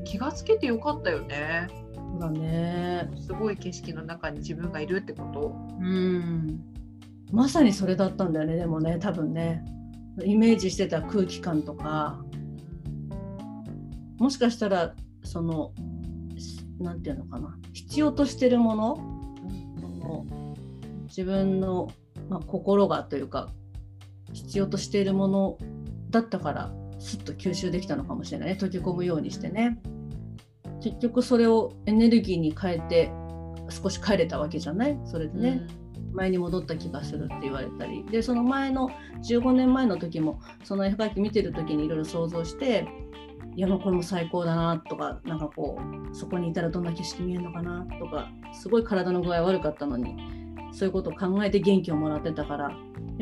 [0.04, 1.68] 気がつけてよかったよね。
[1.94, 3.10] そうだね。
[3.20, 5.56] すごい景色の中に自分がいるってこと。
[5.80, 6.60] うん。
[7.32, 9.64] まさにそれだったんだよねでもね多分ね。
[10.24, 12.22] イメージしてた空気感とか。
[14.18, 14.94] もしかしたら
[15.24, 15.72] その
[16.78, 17.56] なんていうのかな。
[17.72, 18.96] 必要としてるもの。
[19.80, 20.26] その
[21.04, 21.88] 自分の、
[22.28, 23.48] まあ、心がというか
[24.32, 25.58] 必要としているもの
[26.10, 26.72] だったから
[27.02, 28.56] すっと吸収できたのかもしれないね。
[28.58, 29.78] 溶け込むようにしてね。
[30.80, 33.12] 結局それをエネルギーに変えて
[33.68, 34.98] 少し帰れたわけじゃない？
[35.04, 35.66] それでね、
[36.12, 38.04] 前に戻った気がするって言われたり。
[38.04, 38.88] でその前の
[39.24, 42.86] 15年前の時もその絵描き見てる時にいろいろ想像して
[43.54, 45.78] いやもうこれも最高だなとかなんかこ
[46.10, 50.16] うそこにいたらどんな景色見えるのかなとかすごい体の具合悪かったのに
[50.72, 52.70] そういうことを考えて元気をもらってたから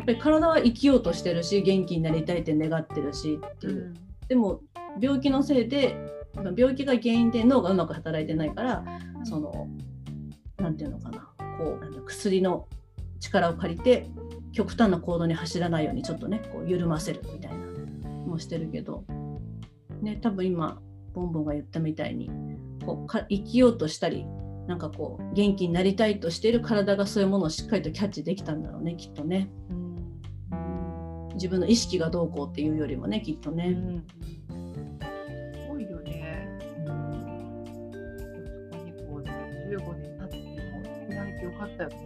[0.00, 3.94] やっぱり体は生きようとしてるし元気になりたいって願ってるしっていう、
[4.28, 4.62] でも
[4.98, 5.94] 病気のせいで
[6.56, 8.84] 病気が原因で脳がうまく働いてないから
[9.24, 9.68] その
[10.56, 11.28] なんていうのかな。
[11.58, 12.66] こう薬の
[13.18, 14.08] 力を借りて
[14.52, 17.58] 極端な行動に走らないようにちょっとねこう緩ませるみたいな
[18.26, 19.04] もしてるけど、
[20.00, 20.80] ね、多分今
[21.12, 22.30] ボンボンが言ったみたいに
[22.86, 24.24] こうか生きようとしたり
[24.66, 29.50] なんかこう元気になりたいとしている体がそういうものをしっかりとキャッチできたんだろうねきっとね。
[31.34, 33.76] 自分の意識がどうこうっていうよりもねきっとね。
[34.48, 34.54] す
[35.68, 36.48] ごいよね。
[36.86, 36.92] そ
[38.72, 40.42] こにこう15年経っても
[41.08, 41.96] 出られてよかったよね。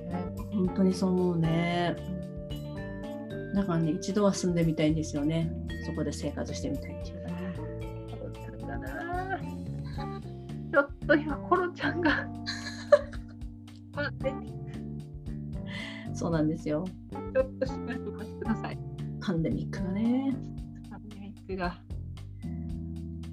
[0.53, 1.97] 本当にそう思うね。
[3.55, 5.51] だからね、一度は住んでみたいんですよね。
[5.87, 7.55] そこで生活してみたいっていうかね。
[8.11, 9.39] コロちゃんだな。
[10.73, 12.29] ちょっと今コロちゃんが。
[16.13, 16.85] そうなんですよ。
[17.13, 18.94] ちょっとしばらくお待ちください。
[19.25, 20.37] パンデミックがね。
[20.91, 21.79] パンデミックが。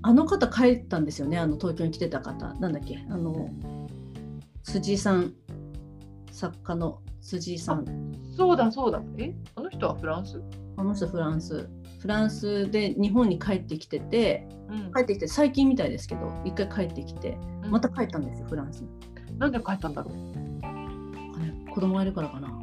[0.04, 1.38] あの方帰ったんですよね。
[1.38, 2.54] あの東京に来てた方。
[2.56, 3.50] なんだっけあの、
[4.64, 5.34] 辻井さん、
[6.32, 7.86] 作家の辻井さん。
[8.36, 9.02] そうだそうだ。
[9.18, 10.42] えあの人はフランス？
[10.78, 11.70] あの人フランス。
[12.00, 17.38] フランスで日本に帰ってきてて、うん帰ってきて最近みたいですけど、一回帰ってきて、
[17.70, 18.90] また帰ったんですよ、フランスに。
[19.38, 20.16] なんで帰ったんだろう？
[21.74, 22.61] 子供がいるからかな。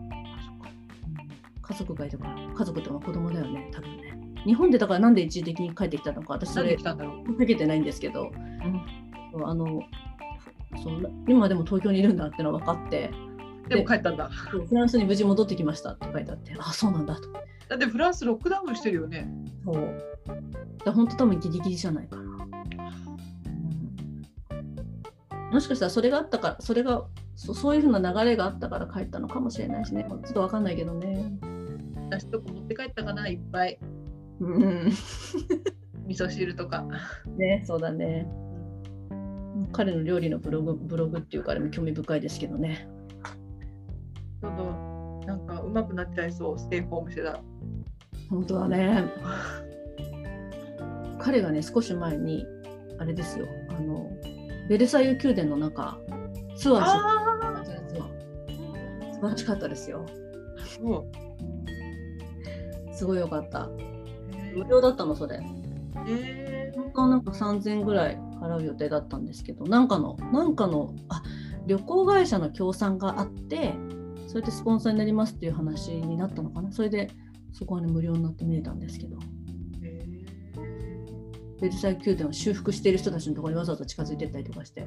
[1.68, 4.18] 家族がいるから家族ってのは子供だよね多分ね。
[4.44, 7.36] 日本でだからなんで一時的に帰ってきたのか私それ来たんだろう。
[7.36, 8.32] かけてないんですけど、
[9.44, 9.82] あの
[10.82, 13.10] そう今でも東京にいるんだってのは分かって
[13.68, 14.28] でも帰ったんだ。
[14.28, 17.22] フランスに無事戻ってきましたって書いてあってあそうなんだと。
[17.68, 19.28] だってフランスロックダウンしてるよね。
[19.64, 19.76] そう。
[20.84, 22.24] だ本当多分ギリギリじゃないかな、う
[25.44, 25.50] ん。
[25.52, 27.04] もしかしたらそれがあったからそれが
[27.34, 30.06] そそういうふうな流れがあったから帰ったのかもしれないしね。
[30.08, 31.38] ちょっと分かんないけどね
[32.10, 33.78] 私とこ持って帰ったかないっぱい。
[34.40, 34.92] うん
[36.06, 36.86] 味噌汁とか。
[37.36, 38.26] ねそうだね
[39.72, 42.88] 彼の料理のブログブログっていうかあれも興味深いですけどね。
[44.40, 47.40] どんどんなんか上手くなっちゃいそう、ステイホームしてたら。
[48.30, 49.04] 本当だね。
[51.18, 52.46] 彼がね少し前に
[52.98, 54.08] あれですよあの
[54.68, 55.98] ベルサイユ宮殿の中
[56.56, 60.06] ツアーあするツアー素晴らしかったですよ。
[60.80, 61.27] う。
[62.98, 63.68] すごい良かった。
[64.32, 65.40] へ無料だったのそれ。
[66.08, 71.22] え本当はなんか3000円ぐらい払う予定だったんですけどなんかのなんかのあ
[71.66, 73.74] 旅行会社の協賛があって
[74.26, 77.10] それでスポンサーになりますっていう話になったのかなそれで
[77.52, 79.18] そこはね無料になって見えたんですけど
[81.60, 84.86] ベルサイユ宮殿を修復している人たちのところにわざわざ近づいてったりとかして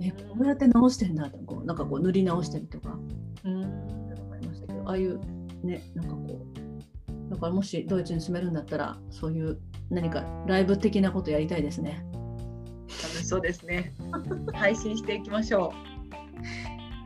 [0.00, 2.98] えこうやって直してんだってこうなんかこう塗り直したりとか
[3.44, 3.62] うん。
[3.62, 5.20] 思いましたけどああいう
[5.62, 6.57] ねなんかこう
[7.28, 9.58] だからもしドイツに住めるんだったらそういう
[9.90, 12.04] 何かライブ的なことやりたいですね。
[12.88, 13.92] 楽しそうですね。
[14.54, 15.72] 配信していきましょ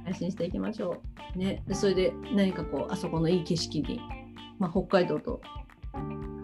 [0.05, 1.03] 配信していきましょ
[1.35, 1.39] う。
[1.39, 4.01] ね、でそれで何かこうあそこのいい景色に、
[4.59, 5.41] まあ、北海道と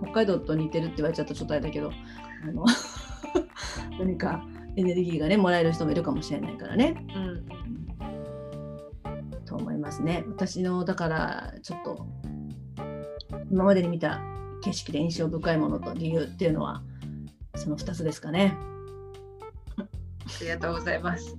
[0.03, 2.65] 北海道と似てるって言われちゃったらちょっとあれだけどあの
[3.99, 4.45] 何か
[4.77, 7.05] エネルギーがねもらえる人もいるかもしれないからね。
[7.15, 7.19] う。
[7.19, 7.45] うん。
[9.45, 10.25] と思いますね。
[10.29, 12.07] 私のだからちょっと
[13.51, 14.21] 今までに見た
[14.63, 16.83] 景色で印象深いものと理由っていうのは
[17.55, 18.57] その2つですかね。
[19.79, 19.85] あ
[20.43, 21.33] りがとうございます。
[21.33, 21.39] こ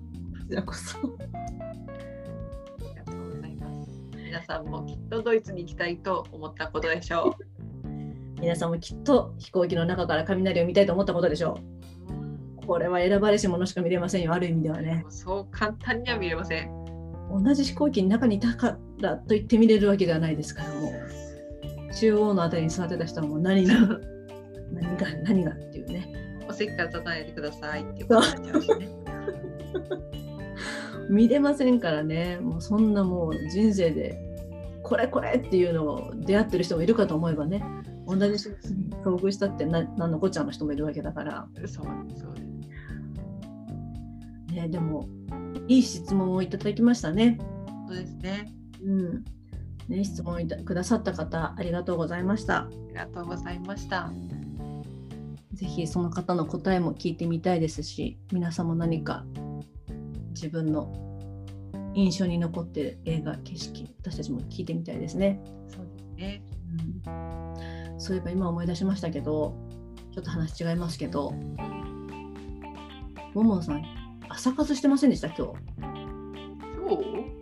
[0.49, 0.97] ちらこそ。
[0.97, 1.01] あ
[2.79, 3.89] りがとうございます。
[4.15, 7.35] 皆さんもきっとドイツに行きたいと思ったことでしょ
[8.41, 11.59] 皆さんもきっと飛行機の中から雷を見たいと思ったことでしょ
[12.59, 12.63] う。
[12.63, 12.67] う。
[12.67, 15.05] これは選ばれし者しか見れませんよ、ある意味ではね。
[15.09, 16.71] そう簡単には見れません。
[17.31, 21.18] 同じ飛行機の中にいたからと言って見れるわけではないですから、もう
[21.93, 23.75] 中央のあたりに座ってた人はもう何が
[24.71, 26.07] 何が何がっていうね。
[26.47, 28.89] お席から立たないでくださいっていうことになっちゃうしね。
[31.09, 34.17] 見れませんからね、もうそんなもう人生で
[34.83, 37.63] これこれっていうのを出会ってる人もいるかと思えばね、
[38.07, 38.21] 同じ
[39.03, 42.25] 遭遇したってな何のこっちゃの人もいるわけだから、そうですそうです。
[44.55, 45.07] ね、でも
[45.67, 47.37] いい質問をいただきましたね。
[47.87, 48.51] そうですね。
[48.83, 49.23] うん。
[49.89, 52.59] ね、質問いたくださった方、ありがとうございました。
[52.59, 54.11] ありがとうございました。
[55.53, 59.25] ぜひその方の答えも聞いてみたいですし、皆さんも何か
[60.29, 60.93] 自分の
[61.95, 65.41] 印象に残っている映画、景色、私たちも聞いてみたいですね。
[65.67, 66.43] そうですね。
[67.07, 69.55] うん、そういえば今思い出しましたけど、
[70.13, 71.33] ちょっと話違いますけど、
[73.33, 73.83] ももさん、
[74.29, 75.41] 朝活してませんでした、今日？
[75.41, 77.38] そう？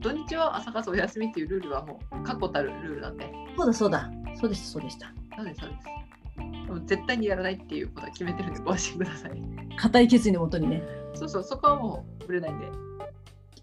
[0.00, 3.32] 土日は朝活お休みっていうルールはもう確固たるルールなんで。
[3.56, 5.12] そうだそうだ、そうでした、そうでした。
[5.36, 6.68] そうですそうです。
[6.68, 9.42] もう絶対にやらないっていうことは決めてるんでご安心ください。
[9.76, 10.82] 固い決意のもとにね、
[11.14, 12.66] そうそう、そこはもうぶれないんで。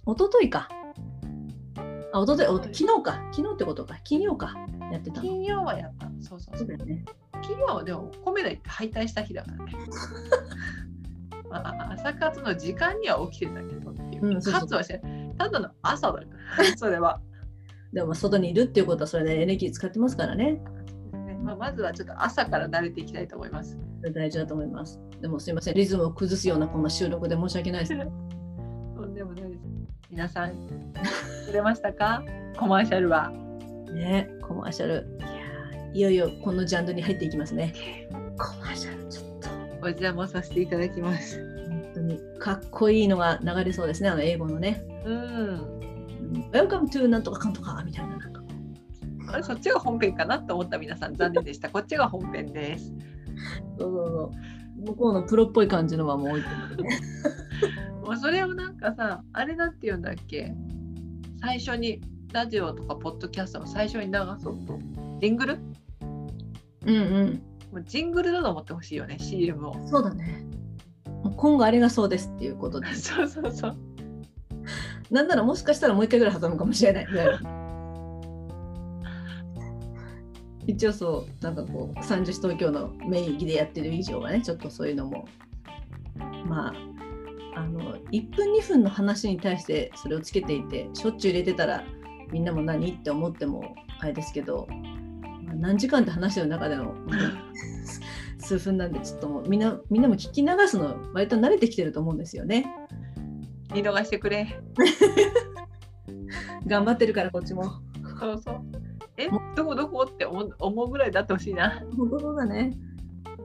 [0.06, 0.70] 一昨日か。
[2.14, 3.24] あ、一昨日お昨日か。
[3.32, 3.98] 昨日ってことか。
[4.04, 4.54] 金曜か。
[4.92, 5.22] やってたの。
[5.22, 6.08] 金曜はやった。
[6.22, 7.06] そうそうそうだよね。
[7.42, 9.74] 金曜はでもコメダ行って敗退した日だからね。
[11.50, 14.26] まあ、朝活の時間には起きてたけどっていう。
[14.26, 16.26] うんそうそう活はしてないただの朝だか
[16.58, 17.22] ら、 それは。
[17.94, 20.62] でも外にいるっていうことはそれでエネルギー使ってますからね。
[21.44, 23.78] まあ、まずはちょっと朝から慣れていきたいと思います。
[24.14, 25.00] 大事だと思います。
[25.22, 25.76] でもすいません。
[25.76, 28.06] リズムを崩すようなこんな収録で申し訳ないですね。
[28.96, 29.62] とんでもないです。
[30.10, 30.52] 皆さん、
[31.46, 32.24] くれましたか？
[32.58, 33.32] コマーシャルは。
[33.94, 35.18] ねコマーシャル。
[35.20, 37.74] いやーいよいよこのジャンルに入っていきますね。
[38.38, 39.50] コマーシャル、ちょっと。
[39.82, 41.53] お邪魔させていただきます。
[42.04, 44.10] にかっこいいのが流れそうですね。
[44.10, 44.84] あの英語のね。
[45.06, 45.16] うん。
[45.16, 45.84] うん
[46.52, 48.18] Welcome to なんとかかんとかみたいな。
[48.18, 48.44] なんか
[49.30, 51.70] あれそっちが本編かなと思った皆さん残念でした。
[51.70, 52.94] こっちが本編です。
[53.80, 54.32] そうそうそ
[54.82, 54.86] う。
[54.86, 57.00] 向こうのプロっぽい感じのはもう置いてるね。
[58.04, 60.54] もうそれをなんかさ、あれなんて言うんだっけ？
[61.42, 62.02] 最初に
[62.32, 64.80] ラジオとかポッドキャストの最初に流そうと。
[65.22, 65.60] ジングル？
[66.86, 67.42] うんうん。
[67.72, 69.76] もうジングルだと思ってほしいよね、CM を。
[69.88, 70.46] そうだね。
[71.32, 72.94] 今後あれがそうですっていうことで。
[72.96, 73.78] そうそうそう。
[75.12, 77.08] なんならもしかしたらもう一回ぐらい挟むかもしれない。
[80.66, 85.26] 一応そう、なんかこう、三十東京の名義でやってる以上はね、ちょっとそういうのも、
[86.46, 86.74] まあ、
[87.56, 91.84] あの、1分2分の話に対してそれをつけていて、しょっちゅう入れてたら、
[92.32, 94.68] みんなも何って思ってもあれですけど、
[95.46, 96.96] まあ何時間って話してる中での
[98.44, 102.66] 数分なんで、ちょっとみんな、みんなも聞き流すの割と慣れてきてると思うんですよね。
[103.74, 104.48] 見逃してくれ。
[106.68, 107.64] 頑張ってるからこっちも。
[108.20, 108.62] そうそう。
[109.18, 111.84] え、どこどこって思うぐらいだってほしいな。
[111.96, 112.78] 本当だね。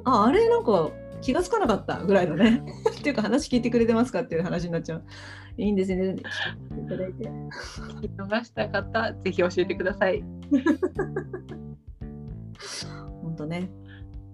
[0.04, 2.62] あ、あれなんか気がつかなかったぐらいのね。
[2.98, 5.04] っていうか話聞いてくれてますかっていう話になっちゃう。
[5.56, 6.14] いいんですね。
[6.14, 6.22] い
[6.88, 7.28] ただいて。
[7.28, 10.22] 聞き逃した方、ぜひ教えてください。
[13.22, 13.70] 本当ね。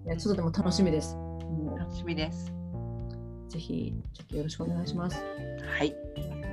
[0.05, 1.15] いや、ちょっとでも楽しみです。
[1.15, 2.53] も楽しみです。
[3.47, 5.17] うぜひ、ちょっとよろしくお願いします。
[5.77, 5.95] はい。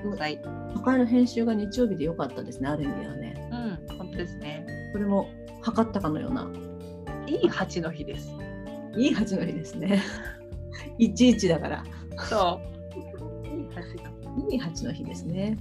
[0.02, 0.40] ください。
[0.74, 3.50] 都会の編集が日曜日で良かったですね、ある意味ではね。
[3.90, 4.66] うん、本当ですね。
[4.92, 5.28] これも
[5.60, 6.50] 測ったかのような、
[7.26, 8.30] いい蜂の日です。
[8.96, 10.02] いい蜂の日ですね。
[10.96, 11.84] いちいちだから、
[12.30, 12.58] そ
[12.96, 12.98] う。
[13.54, 15.58] いい蜂のいい蜂の日ですね。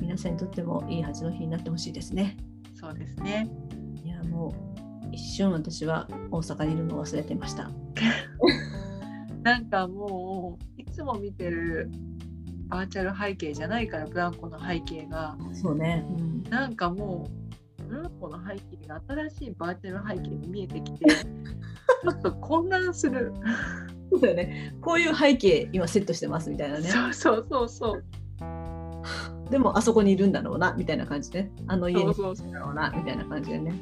[0.00, 2.36] 皆さんにとってもいい蜂の日になってほしいですね。
[2.74, 3.50] そうですね。
[4.04, 4.75] いや、もう
[5.12, 7.70] 一瞬私は大阪にいるのを忘れてました。
[9.42, 11.90] なんかもう、いつも見てる
[12.68, 16.04] バーチャル背景じゃないから、ブランコの背景が、そうね。
[16.18, 17.28] うんなんかも
[17.80, 23.32] う、ブランコの背景が新しいバーチャル背景に見えてきて、 ちょっと混乱する。
[24.10, 24.76] そうだよね。
[24.80, 26.88] こういう背景今セットしてますみたいなね。
[26.88, 28.04] そうそうそうそう。
[29.50, 32.32] でもあそこにいるんだろうなみたいな感じで、あの家にいる。
[32.32, 33.74] んだろうなみたいな感じでね。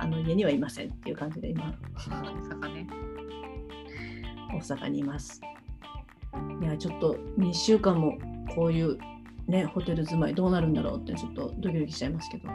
[0.00, 2.86] あの家にはいませんっていう感じで今大阪ね。
[4.52, 5.40] 大阪にいます。
[6.62, 8.18] いやちょっと2週間も
[8.54, 8.98] こういう
[9.50, 12.48] ね、ホテル住まいどうなるんだろうってちょっとドキドキしちゃいますけど、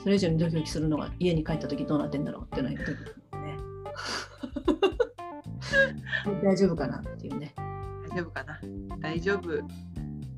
[0.00, 3.02] それ以上にドキドキするのが家に帰った時どうなってんだろうっていうのはドキドキ
[3.38, 3.56] ね。
[6.44, 7.52] 大丈夫かなっていうね。
[8.10, 8.60] 大丈夫かな
[9.00, 9.60] 大丈夫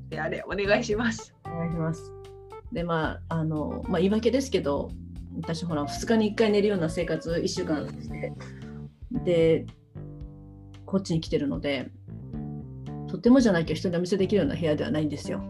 [0.09, 1.35] であれお願いします。
[1.45, 2.11] お願いします。
[2.71, 4.89] で、まあ、あの、まあ、言い訳ですけど、
[5.41, 8.33] 私ほら、2日に1回寝るような生活1週間して、
[9.23, 9.65] で、
[10.85, 11.91] こっちに来てるので、
[13.07, 15.41] とてもじゃないけど人にお見せできるような部屋ではないんですよ。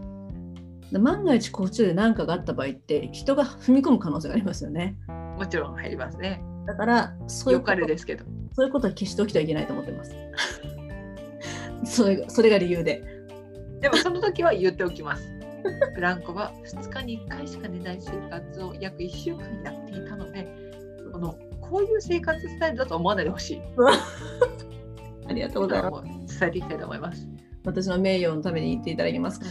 [0.92, 4.96] で万が一こっちで何かがあった場合って人が踏み込む可能性がありますよね。
[5.36, 6.42] もちろん入りますね。
[6.66, 8.24] だからそういうよことですけど。
[8.54, 10.14] そういうことは決して起きてはいけないと思ってます。
[11.84, 13.02] それがそれが理由で。
[13.80, 15.37] でもその時は言っておきます。
[15.94, 20.46] ブランコは2日に1回しか寝ない生活を約1週間やっていたので、
[21.12, 23.62] このこういう生活スタイルだと思わないでほしい。
[25.28, 26.40] ありがとうございます。
[26.40, 27.28] 伝えていきたいと思います。
[27.64, 29.46] 私の名誉のために言っていただきますか？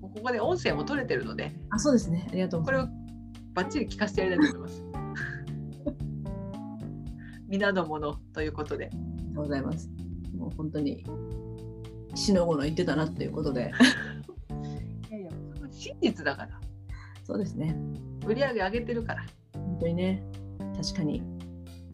[0.00, 2.26] ここで音声も取れてるので、あ、そうですね。
[2.30, 3.04] ありがとうごこれをざいます。
[3.54, 4.84] バッチリ聞かせてやりたいと思います。
[7.48, 8.90] 皆のものということで。
[9.34, 9.90] ございます。
[10.36, 11.04] もう本当に
[12.14, 13.72] 死の後の言ってたなっていうことで。
[15.74, 16.60] 真実だから。
[17.24, 17.76] そうですね。
[18.26, 19.24] 売り上げ上げてるから。
[19.54, 20.22] 本当にね。
[20.76, 21.22] 確かに。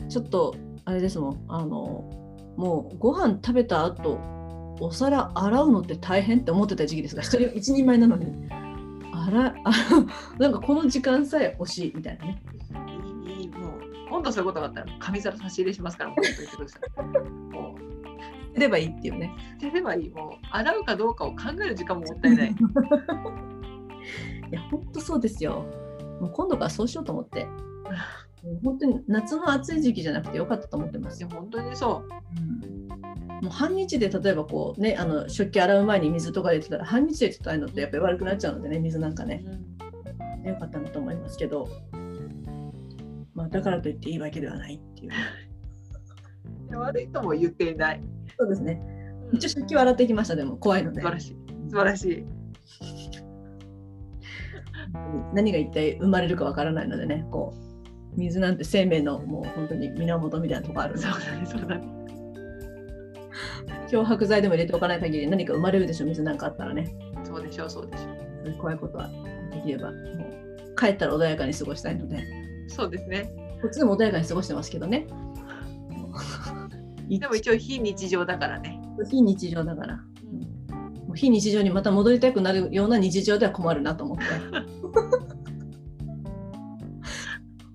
[0.09, 0.55] ちょっと
[0.85, 1.45] あれですもん。
[1.49, 2.11] あの
[2.57, 4.21] もうご飯食べた後
[4.81, 8.49] お皿洗うのって大変って思ってた時期ですが、一人 一人前なのに。
[9.13, 9.73] 洗いあ
[10.39, 12.43] なんかこの時間さえ欲しいみたいなね。
[13.27, 17.03] いいもう今度そういうことがあったら紙皿差し入れしますからもう言ってください。
[17.53, 19.37] もうすればいいっていうね。
[19.61, 20.11] 捨てればいい。
[20.11, 22.57] もう洗うかどうかを考える時間ももったいない。
[24.51, 25.65] いや、本当そうですよ。
[26.21, 27.47] もう今度からそうしようと思って。
[28.43, 31.29] もう本当に夏の暑い時期じゃなくてよかったと思ってますいや。
[31.29, 32.05] 本当にそ
[33.43, 39.27] もう半日で例えばこうねあの食器洗う前に水とか入れてたら半日で伝えるのってやっぱり悪くなっちゃうのでね水なんかう。
[39.27, 39.45] ね
[40.45, 41.69] よかったなと思いますけど、
[43.35, 48.03] まあ、だからといっていいわけではないっていういや悪いとも言っていない。
[48.39, 48.81] そうですね
[49.31, 51.37] うん一応食器は洗ってきましたでも怖いので素晴らしい。
[51.69, 52.25] 素晴らしい。
[55.35, 57.55] 何が一体生まれるかわからないのでねこ
[58.15, 62.01] う水なんて生命のもう本当に源みたいなとこあるのでそうだね、そうだね。
[63.89, 66.93] 漂白剤でも入れておかない限り何か生まれるでしょ水なんかあったらね
[67.25, 68.05] そうでしょう、そうでしょ
[68.45, 69.09] そう怖いことは
[69.53, 72.71] できればもう帰ったら穏やかに過ごしたいのでう。
[72.71, 73.31] そうですね。
[73.61, 75.07] こっちでも穏やかに過ごしてますけどね。
[77.09, 78.81] でも一応非日常だからね。
[79.11, 80.01] 非日常だから、
[81.11, 84.25] もう非日常にまた戻りたくなるような日常では困るなと思って。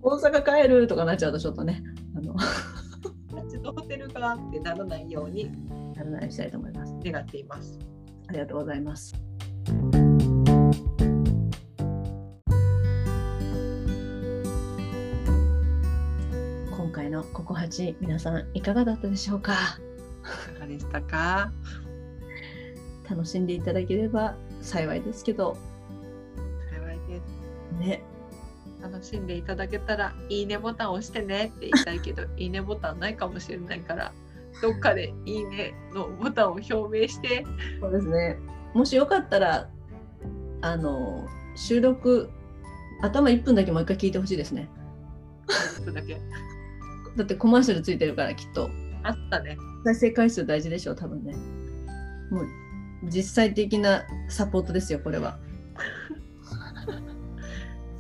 [0.02, 1.84] 大阪帰るとかなっちゃうとちょっとね、
[2.16, 5.52] あの、あっちのホテルかってならないように
[5.98, 6.96] やらないようにしたいと思います。
[7.04, 7.78] 願っています。
[8.30, 9.14] ありがとうございます。
[16.72, 19.56] 今回のココハチ皆さんいかがだったでしょうか？
[20.52, 21.52] いかがでしたか？
[23.10, 25.58] 楽しんでいただければ幸いですけど
[26.72, 27.80] 幸いです。
[27.80, 28.04] ね
[28.82, 34.14] 楽しんでいただけたらいいねボタンを押してねって言いたいけど いいねボタンないかもしれないから
[34.62, 37.46] どっかでいいねのボタンを表明して
[37.80, 38.38] そうですね。
[38.76, 39.70] もしよかったら、
[40.62, 41.26] あの、
[41.56, 42.30] 収録、
[43.02, 44.70] 頭1分だけもう一回聞いてほしいですね。
[45.48, 46.20] ちょっとだけ
[47.16, 48.70] だってコマーシャルついてるからきっと。
[49.04, 51.34] あったね再生回数大事でしょう、多分ね。
[52.30, 52.48] もう、
[53.10, 55.38] 実際的なサポートですよ、これは。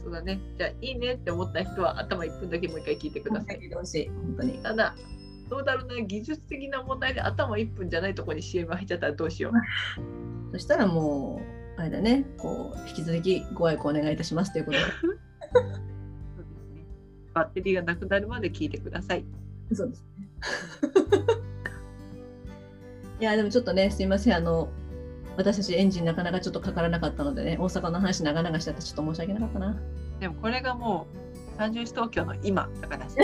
[0.03, 4.59] そうだねじゃあいいねって思った人は頭1分だけもう一回聞いてくださいい、本当に。
[4.59, 4.95] ただ
[5.49, 9.53] どうだろうな技術的な問題で頭1分じゃないところに CM 入っちゃったらどうしよう
[10.53, 11.41] そしたらも
[11.77, 14.83] う、あれだね、こう、引き続きご愛顧お願いいたしますということで。
[14.83, 16.85] そうですね
[17.33, 19.25] バッテリーがなくなるまで聞いてください
[19.73, 20.29] そうですね。
[23.19, 24.69] いや、でもちょっとね、すいません、あの、
[25.37, 29.75] 私たちエンジンなかなかちょっとかからなかったのでね、大阪の話長々しちゃってちょっと申し訳なかったな。
[30.19, 33.19] でもこれがもう三十市東京の今だからそう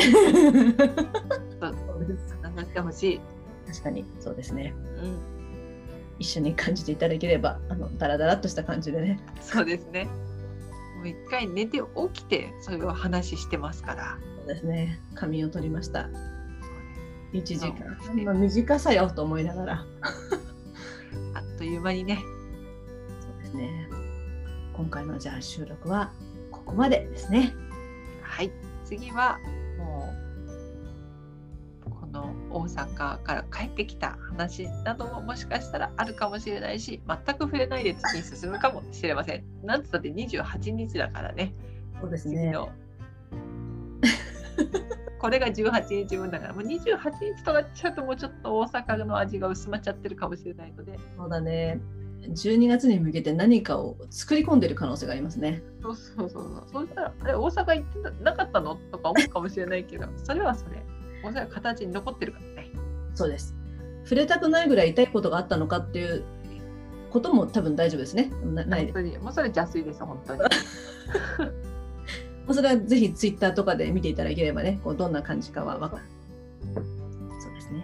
[2.05, 3.21] です話してほしい、
[3.67, 4.73] 確かにそうですね。
[5.01, 5.19] うん、
[6.19, 9.19] 一緒に感じていただければ、あのダラダラっとした感じでね。
[9.41, 10.07] そうですね
[10.97, 11.79] もう一回寝て
[12.13, 14.99] 起きてそれを話してますからそうですね。
[15.15, 16.09] 仮眠を取りました。
[17.33, 19.85] 1時間の短さよと思いながら。
[21.61, 22.17] という間にね
[23.19, 23.87] そうですね。
[24.73, 26.11] 今回のじゃあ収録は
[26.49, 27.53] ここまでですね。
[28.23, 28.51] はい
[28.83, 29.37] 次は
[29.77, 30.11] も
[31.85, 39.43] うこの大阪から帰ってきた話などももしかしたらあるかもしれないし全く触れないで次に進むかもしれません。
[39.63, 41.53] なんつったって28日だからね
[42.01, 42.37] そうですね。
[42.37, 42.71] 次の。
[45.19, 51.79] これが18日分だからもう28日とかちょっともうちょっと大阪の味が薄まっちゃってるかもしれないのでそうだね。
[52.21, 55.63] 12月に向けて何かを作り込んでる可能性がありますね。
[55.81, 60.83] そうそうそうそうそうしたらあれ大阪行ってなかったのとか思うかもしれないけどそれはそれ
[61.23, 62.71] 大阪形に残ってるからね。
[63.15, 63.55] そうです。
[64.03, 66.23] 触れたくないぐらい痛いことがあったのかっていう
[67.11, 68.31] ことも多分大丈夫ですね。
[68.43, 70.41] なない本当にもうそれ邪推です本当に。
[72.45, 76.03] まあそれはぜひツイッターとかで見ていただければね、こうどんな感じかは分かる。
[77.39, 77.83] そうですね。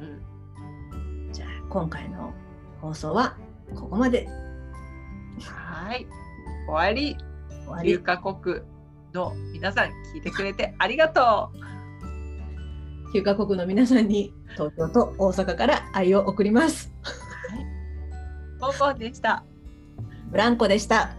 [0.00, 2.32] うんじゃあ今回の
[2.80, 3.36] 放送は
[3.74, 4.28] ここまで
[5.40, 6.06] はい
[6.66, 7.16] 終わり
[7.66, 8.60] 9終わ国
[9.14, 11.64] の皆さん聞いてくれてありがとう。
[13.16, 16.92] 9カ国の皆さんに東京と大阪から愛を送ります。
[18.60, 19.44] ボンボンでした。
[20.30, 21.16] ブランコでした。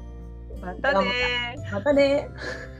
[0.65, 2.27] またねまたね。